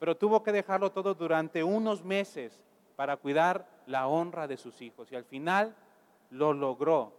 pero 0.00 0.16
tuvo 0.16 0.42
que 0.42 0.50
dejarlo 0.50 0.90
todo 0.90 1.14
durante 1.14 1.62
unos 1.62 2.02
meses 2.02 2.60
para 2.96 3.16
cuidar 3.16 3.66
la 3.86 4.06
honra 4.06 4.46
de 4.46 4.56
sus 4.56 4.80
hijos. 4.82 5.10
Y 5.10 5.16
al 5.16 5.24
final 5.24 5.74
lo 6.30 6.52
logró. 6.52 7.12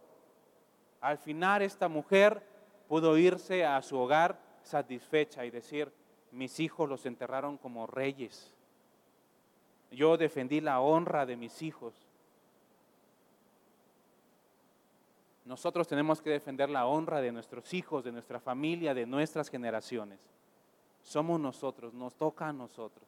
Al 1.02 1.18
final 1.18 1.62
esta 1.62 1.88
mujer 1.88 2.44
pudo 2.88 3.18
irse 3.18 3.66
a 3.66 3.82
su 3.82 3.98
hogar 3.98 4.40
satisfecha 4.64 5.46
y 5.46 5.52
decir, 5.52 5.92
mis 6.32 6.60
hijos 6.60 6.88
los 6.88 7.06
enterraron 7.06 7.58
como 7.58 7.88
reyes. 7.88 8.54
Yo 9.92 10.18
defendí 10.18 10.62
la 10.62 10.80
honra 10.80 11.26
de 11.26 11.36
mis 11.36 11.62
hijos. 11.62 11.94
Nosotros 15.46 15.88
tenemos 15.88 16.22
que 16.22 16.30
defender 16.30 16.70
la 16.70 16.86
honra 16.86 17.20
de 17.20 17.32
nuestros 17.32 17.74
hijos, 17.74 18.04
de 18.04 18.12
nuestra 18.14 18.40
familia, 18.40 18.94
de 18.94 19.06
nuestras 19.06 19.50
generaciones. 19.50 20.20
Somos 21.04 21.40
nosotros, 21.40 21.94
nos 21.94 22.16
toca 22.16 22.48
a 22.48 22.54
nosotros 22.54 23.04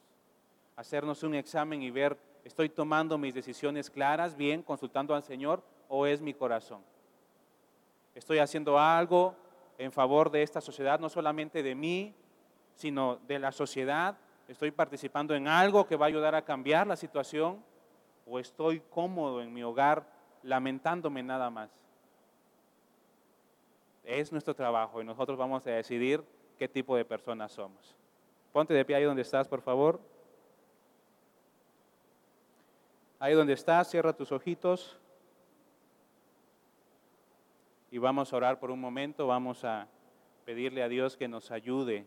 hacernos 0.75 1.23
un 1.23 1.35
examen 1.35 1.81
y 1.81 1.91
ver, 1.91 2.17
¿estoy 2.43 2.69
tomando 2.69 3.17
mis 3.17 3.33
decisiones 3.33 3.89
claras, 3.89 4.35
bien, 4.35 4.61
consultando 4.61 5.15
al 5.15 5.23
Señor 5.23 5.63
o 5.87 6.05
es 6.05 6.21
mi 6.21 6.33
corazón? 6.33 6.81
¿Estoy 8.13 8.39
haciendo 8.39 8.79
algo 8.79 9.35
en 9.77 9.91
favor 9.91 10.31
de 10.31 10.41
esta 10.41 10.61
sociedad, 10.61 10.99
no 10.99 11.09
solamente 11.09 11.63
de 11.63 11.75
mí, 11.75 12.13
sino 12.75 13.17
de 13.27 13.39
la 13.39 13.51
sociedad? 13.51 14.17
¿Estoy 14.47 14.71
participando 14.71 15.33
en 15.35 15.47
algo 15.47 15.87
que 15.87 15.95
va 15.95 16.05
a 16.05 16.09
ayudar 16.09 16.35
a 16.35 16.43
cambiar 16.43 16.87
la 16.87 16.95
situación? 16.95 17.63
¿O 18.25 18.39
estoy 18.39 18.81
cómodo 18.89 19.41
en 19.41 19.53
mi 19.53 19.63
hogar 19.63 20.07
lamentándome 20.43 21.23
nada 21.23 21.49
más? 21.49 21.71
Es 24.03 24.31
nuestro 24.31 24.53
trabajo 24.53 25.01
y 25.01 25.05
nosotros 25.05 25.37
vamos 25.37 25.65
a 25.65 25.71
decidir 25.71 26.23
qué 26.57 26.67
tipo 26.67 26.95
de 26.95 27.05
personas 27.05 27.51
somos. 27.51 27.95
Ponte 28.53 28.73
de 28.73 28.85
pie 28.85 28.95
ahí 28.95 29.03
donde 29.03 29.23
estás, 29.23 29.47
por 29.47 29.61
favor. 29.61 29.99
Ahí 33.25 33.33
donde 33.33 33.53
estás, 33.53 33.89
cierra 33.89 34.13
tus 34.13 34.31
ojitos 34.31 34.99
y 37.89 37.97
vamos 37.97 38.31
a 38.31 38.35
orar 38.37 38.59
por 38.59 38.69
un 38.69 38.79
momento, 38.79 39.25
vamos 39.25 39.65
a 39.65 39.87
pedirle 40.45 40.83
a 40.83 40.87
Dios 40.87 41.17
que 41.17 41.27
nos 41.27 41.49
ayude 41.49 42.05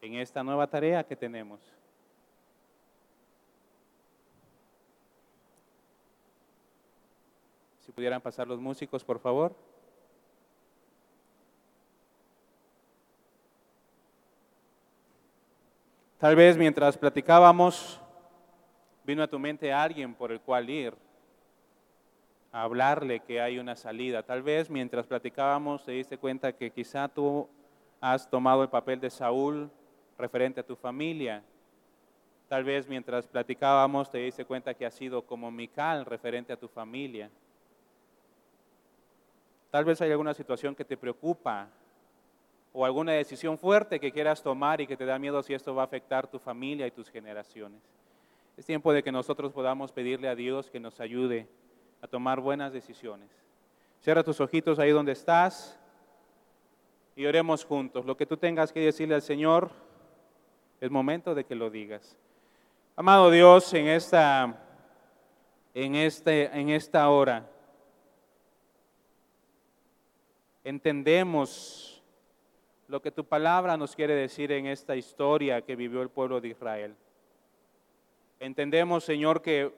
en 0.00 0.14
esta 0.14 0.42
nueva 0.42 0.66
tarea 0.66 1.04
que 1.04 1.14
tenemos. 1.14 1.60
Si 7.78 7.92
pudieran 7.92 8.20
pasar 8.20 8.48
los 8.48 8.58
músicos, 8.58 9.04
por 9.04 9.20
favor. 9.20 9.54
Tal 16.18 16.34
vez 16.34 16.56
mientras 16.56 16.98
platicábamos, 16.98 18.00
vino 19.04 19.22
a 19.22 19.28
tu 19.28 19.38
mente 19.38 19.72
alguien 19.72 20.14
por 20.14 20.32
el 20.32 20.40
cual 20.40 20.68
ir, 20.70 20.94
a 22.52 22.62
hablarle 22.62 23.20
que 23.20 23.40
hay 23.40 23.58
una 23.58 23.76
salida. 23.76 24.22
Tal 24.22 24.42
vez 24.42 24.70
mientras 24.70 25.06
platicábamos 25.06 25.84
te 25.84 25.92
diste 25.92 26.18
cuenta 26.18 26.52
que 26.52 26.70
quizá 26.70 27.08
tú 27.08 27.48
has 28.00 28.28
tomado 28.30 28.62
el 28.62 28.68
papel 28.68 29.00
de 29.00 29.10
Saúl 29.10 29.70
referente 30.16 30.60
a 30.60 30.66
tu 30.66 30.76
familia. 30.76 31.42
Tal 32.48 32.62
vez 32.62 32.86
mientras 32.86 33.26
platicábamos 33.26 34.10
te 34.10 34.18
diste 34.18 34.44
cuenta 34.44 34.74
que 34.74 34.86
has 34.86 34.94
sido 34.94 35.22
como 35.22 35.50
Mical 35.50 36.04
referente 36.06 36.52
a 36.52 36.56
tu 36.56 36.68
familia. 36.68 37.30
Tal 39.70 39.84
vez 39.84 40.00
hay 40.00 40.12
alguna 40.12 40.34
situación 40.34 40.76
que 40.76 40.84
te 40.84 40.96
preocupa 40.96 41.68
o 42.72 42.84
alguna 42.84 43.12
decisión 43.12 43.58
fuerte 43.58 43.98
que 43.98 44.12
quieras 44.12 44.42
tomar 44.42 44.80
y 44.80 44.86
que 44.86 44.96
te 44.96 45.04
da 45.04 45.18
miedo 45.18 45.42
si 45.42 45.54
esto 45.54 45.74
va 45.74 45.82
a 45.82 45.86
afectar 45.86 46.28
tu 46.28 46.38
familia 46.38 46.86
y 46.86 46.92
tus 46.92 47.10
generaciones. 47.10 47.80
Es 48.56 48.66
tiempo 48.66 48.92
de 48.92 49.02
que 49.02 49.10
nosotros 49.10 49.52
podamos 49.52 49.92
pedirle 49.92 50.28
a 50.28 50.34
Dios 50.34 50.70
que 50.70 50.80
nos 50.80 51.00
ayude 51.00 51.48
a 52.00 52.06
tomar 52.06 52.40
buenas 52.40 52.72
decisiones. 52.72 53.30
Cierra 54.00 54.22
tus 54.22 54.40
ojitos 54.40 54.78
ahí 54.78 54.90
donde 54.90 55.12
estás 55.12 55.78
y 57.16 57.26
oremos 57.26 57.64
juntos. 57.64 58.04
Lo 58.04 58.16
que 58.16 58.26
tú 58.26 58.36
tengas 58.36 58.72
que 58.72 58.80
decirle 58.80 59.14
al 59.14 59.22
Señor, 59.22 59.70
es 60.80 60.90
momento 60.90 61.34
de 61.34 61.44
que 61.44 61.54
lo 61.54 61.70
digas. 61.70 62.16
Amado 62.96 63.30
Dios, 63.30 63.72
en 63.74 63.88
esta, 63.88 64.56
en 65.72 65.94
este, 65.94 66.44
en 66.56 66.68
esta 66.68 67.08
hora, 67.08 67.48
entendemos 70.62 72.02
lo 72.86 73.00
que 73.00 73.10
tu 73.10 73.24
palabra 73.24 73.76
nos 73.76 73.96
quiere 73.96 74.14
decir 74.14 74.52
en 74.52 74.66
esta 74.66 74.94
historia 74.94 75.62
que 75.62 75.74
vivió 75.74 76.02
el 76.02 76.10
pueblo 76.10 76.40
de 76.40 76.48
Israel. 76.48 76.94
Entendemos, 78.44 79.04
Señor, 79.04 79.40
que 79.40 79.74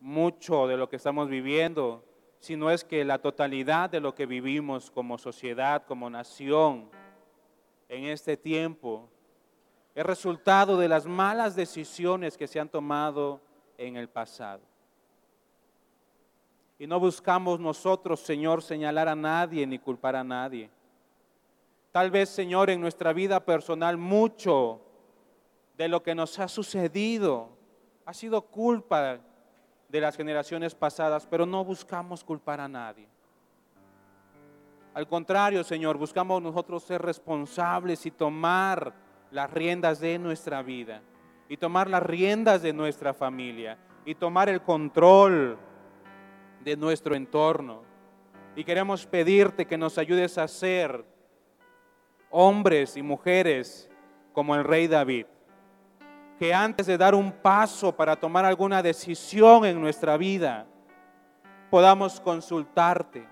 mucho 0.00 0.66
de 0.66 0.76
lo 0.76 0.88
que 0.88 0.96
estamos 0.96 1.28
viviendo, 1.28 2.02
si 2.40 2.56
no 2.56 2.68
es 2.68 2.82
que 2.82 3.04
la 3.04 3.20
totalidad 3.20 3.88
de 3.88 4.00
lo 4.00 4.12
que 4.12 4.26
vivimos 4.26 4.90
como 4.90 5.18
sociedad, 5.18 5.84
como 5.86 6.10
nación, 6.10 6.90
en 7.88 8.06
este 8.06 8.36
tiempo, 8.36 9.08
es 9.94 10.04
resultado 10.04 10.76
de 10.76 10.88
las 10.88 11.06
malas 11.06 11.54
decisiones 11.54 12.36
que 12.36 12.48
se 12.48 12.58
han 12.58 12.68
tomado 12.68 13.40
en 13.78 13.94
el 13.94 14.08
pasado. 14.08 14.62
Y 16.80 16.88
no 16.88 16.98
buscamos 16.98 17.60
nosotros, 17.60 18.18
Señor, 18.18 18.64
señalar 18.64 19.06
a 19.06 19.14
nadie 19.14 19.64
ni 19.64 19.78
culpar 19.78 20.16
a 20.16 20.24
nadie. 20.24 20.68
Tal 21.92 22.10
vez, 22.10 22.30
Señor, 22.30 22.68
en 22.68 22.80
nuestra 22.80 23.12
vida 23.12 23.44
personal 23.44 23.96
mucho 23.96 24.80
de 25.78 25.86
lo 25.86 26.02
que 26.02 26.16
nos 26.16 26.36
ha 26.40 26.48
sucedido 26.48 27.55
ha 28.06 28.14
sido 28.14 28.40
culpa 28.40 29.18
de 29.88 30.00
las 30.00 30.16
generaciones 30.16 30.76
pasadas, 30.76 31.26
pero 31.26 31.44
no 31.44 31.64
buscamos 31.64 32.22
culpar 32.22 32.60
a 32.60 32.68
nadie. 32.68 33.08
Al 34.94 35.08
contrario, 35.08 35.64
Señor, 35.64 35.98
buscamos 35.98 36.40
nosotros 36.40 36.84
ser 36.84 37.02
responsables 37.02 38.06
y 38.06 38.12
tomar 38.12 38.94
las 39.32 39.50
riendas 39.50 39.98
de 39.98 40.18
nuestra 40.20 40.62
vida, 40.62 41.02
y 41.48 41.56
tomar 41.56 41.90
las 41.90 42.02
riendas 42.02 42.62
de 42.62 42.72
nuestra 42.72 43.12
familia, 43.12 43.76
y 44.04 44.14
tomar 44.14 44.48
el 44.48 44.62
control 44.62 45.58
de 46.64 46.76
nuestro 46.76 47.16
entorno. 47.16 47.82
Y 48.54 48.62
queremos 48.62 49.04
pedirte 49.04 49.66
que 49.66 49.76
nos 49.76 49.98
ayudes 49.98 50.38
a 50.38 50.46
ser 50.46 51.04
hombres 52.30 52.96
y 52.96 53.02
mujeres 53.02 53.90
como 54.32 54.54
el 54.54 54.62
rey 54.62 54.86
David 54.86 55.26
que 56.38 56.52
antes 56.52 56.86
de 56.86 56.98
dar 56.98 57.14
un 57.14 57.32
paso 57.32 57.92
para 57.92 58.16
tomar 58.16 58.44
alguna 58.44 58.82
decisión 58.82 59.64
en 59.64 59.80
nuestra 59.80 60.16
vida, 60.16 60.66
podamos 61.70 62.20
consultarte, 62.20 63.26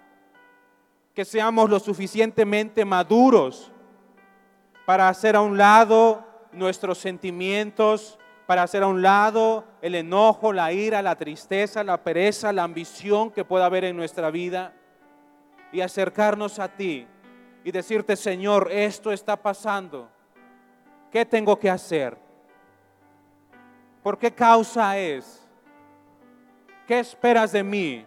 que 1.14 1.24
seamos 1.24 1.68
lo 1.68 1.78
suficientemente 1.78 2.84
maduros 2.84 3.70
para 4.86 5.08
hacer 5.08 5.36
a 5.36 5.40
un 5.40 5.56
lado 5.56 6.24
nuestros 6.52 6.98
sentimientos, 6.98 8.18
para 8.46 8.62
hacer 8.62 8.82
a 8.82 8.86
un 8.86 9.02
lado 9.02 9.64
el 9.80 9.94
enojo, 9.94 10.52
la 10.52 10.72
ira, 10.72 11.02
la 11.02 11.16
tristeza, 11.16 11.84
la 11.84 12.02
pereza, 12.02 12.52
la 12.52 12.64
ambición 12.64 13.30
que 13.30 13.44
pueda 13.44 13.66
haber 13.66 13.84
en 13.84 13.96
nuestra 13.96 14.30
vida 14.30 14.72
y 15.72 15.80
acercarnos 15.80 16.58
a 16.58 16.68
ti 16.68 17.06
y 17.64 17.70
decirte, 17.70 18.16
Señor, 18.16 18.70
esto 18.70 19.12
está 19.12 19.36
pasando. 19.36 20.08
¿Qué 21.10 21.24
tengo 21.24 21.58
que 21.58 21.70
hacer? 21.70 22.23
¿Por 24.04 24.18
qué 24.18 24.30
causa 24.30 24.98
es? 24.98 25.48
¿Qué 26.86 26.98
esperas 26.98 27.52
de 27.52 27.62
mí? 27.62 28.04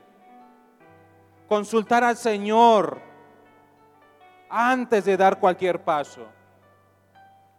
Consultar 1.50 2.04
al 2.04 2.16
Señor 2.16 3.02
antes 4.48 5.06
de 5.06 5.18
dar 5.18 5.40
cualquier 5.40 5.84
paso, 5.84 6.28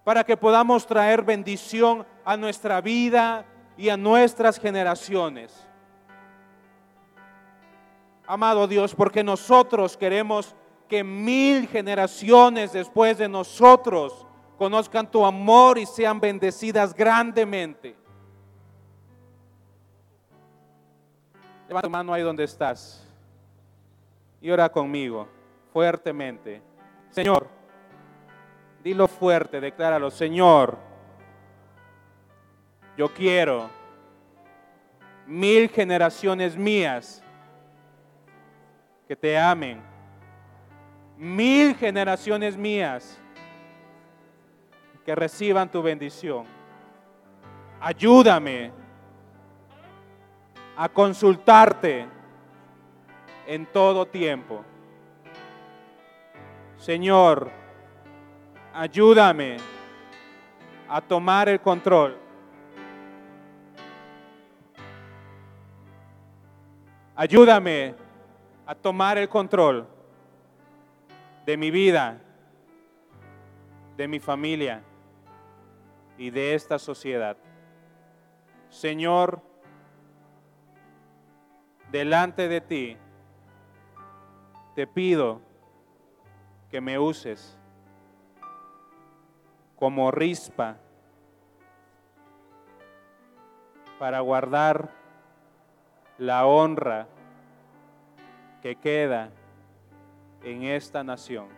para 0.04 0.22
que 0.22 0.36
podamos 0.36 0.86
traer 0.86 1.22
bendición 1.22 2.06
a 2.24 2.36
nuestra 2.36 2.80
vida 2.80 3.44
y 3.76 3.88
a 3.88 3.96
nuestras 3.96 4.60
generaciones. 4.60 5.68
Amado 8.24 8.68
Dios, 8.68 8.94
porque 8.94 9.24
nosotros 9.24 9.96
queremos 9.96 10.54
que 10.88 11.02
mil 11.02 11.66
generaciones 11.66 12.72
después 12.72 13.18
de 13.18 13.28
nosotros 13.28 14.24
conozcan 14.56 15.10
tu 15.10 15.26
amor 15.26 15.76
y 15.76 15.86
sean 15.86 16.20
bendecidas 16.20 16.94
grandemente. 16.94 17.96
Levanta 21.68 21.86
tu 21.86 21.90
mano 21.90 22.14
ahí 22.14 22.22
donde 22.22 22.44
estás 22.44 23.06
y 24.40 24.50
ora 24.50 24.70
conmigo 24.70 25.28
fuertemente. 25.72 26.62
Señor, 27.10 27.46
dilo 28.82 29.06
fuerte, 29.06 29.60
decláralo, 29.60 30.10
Señor, 30.10 30.78
yo 32.96 33.12
quiero 33.12 33.68
mil 35.26 35.68
generaciones 35.68 36.56
mías 36.56 37.22
que 39.06 39.14
te 39.14 39.38
amen, 39.38 39.82
mil 41.18 41.74
generaciones 41.76 42.56
mías 42.56 43.20
que 45.04 45.14
reciban 45.14 45.70
tu 45.70 45.82
bendición. 45.82 46.44
Ayúdame 47.80 48.72
a 50.80 50.88
consultarte 50.88 52.06
en 53.48 53.66
todo 53.66 54.06
tiempo. 54.06 54.64
Señor, 56.76 57.50
ayúdame 58.72 59.56
a 60.88 61.00
tomar 61.00 61.48
el 61.48 61.60
control. 61.60 62.16
Ayúdame 67.16 67.96
a 68.64 68.72
tomar 68.76 69.18
el 69.18 69.28
control 69.28 69.84
de 71.44 71.56
mi 71.56 71.72
vida, 71.72 72.20
de 73.96 74.06
mi 74.06 74.20
familia 74.20 74.80
y 76.16 76.30
de 76.30 76.54
esta 76.54 76.78
sociedad. 76.78 77.36
Señor, 78.70 79.47
delante 81.90 82.48
de 82.48 82.60
ti, 82.60 82.96
te 84.74 84.86
pido 84.86 85.40
que 86.70 86.80
me 86.80 86.98
uses 86.98 87.58
como 89.76 90.10
rispa 90.10 90.76
para 93.98 94.20
guardar 94.20 94.90
la 96.18 96.46
honra 96.46 97.08
que 98.62 98.76
queda 98.76 99.30
en 100.42 100.64
esta 100.64 101.02
nación. 101.02 101.57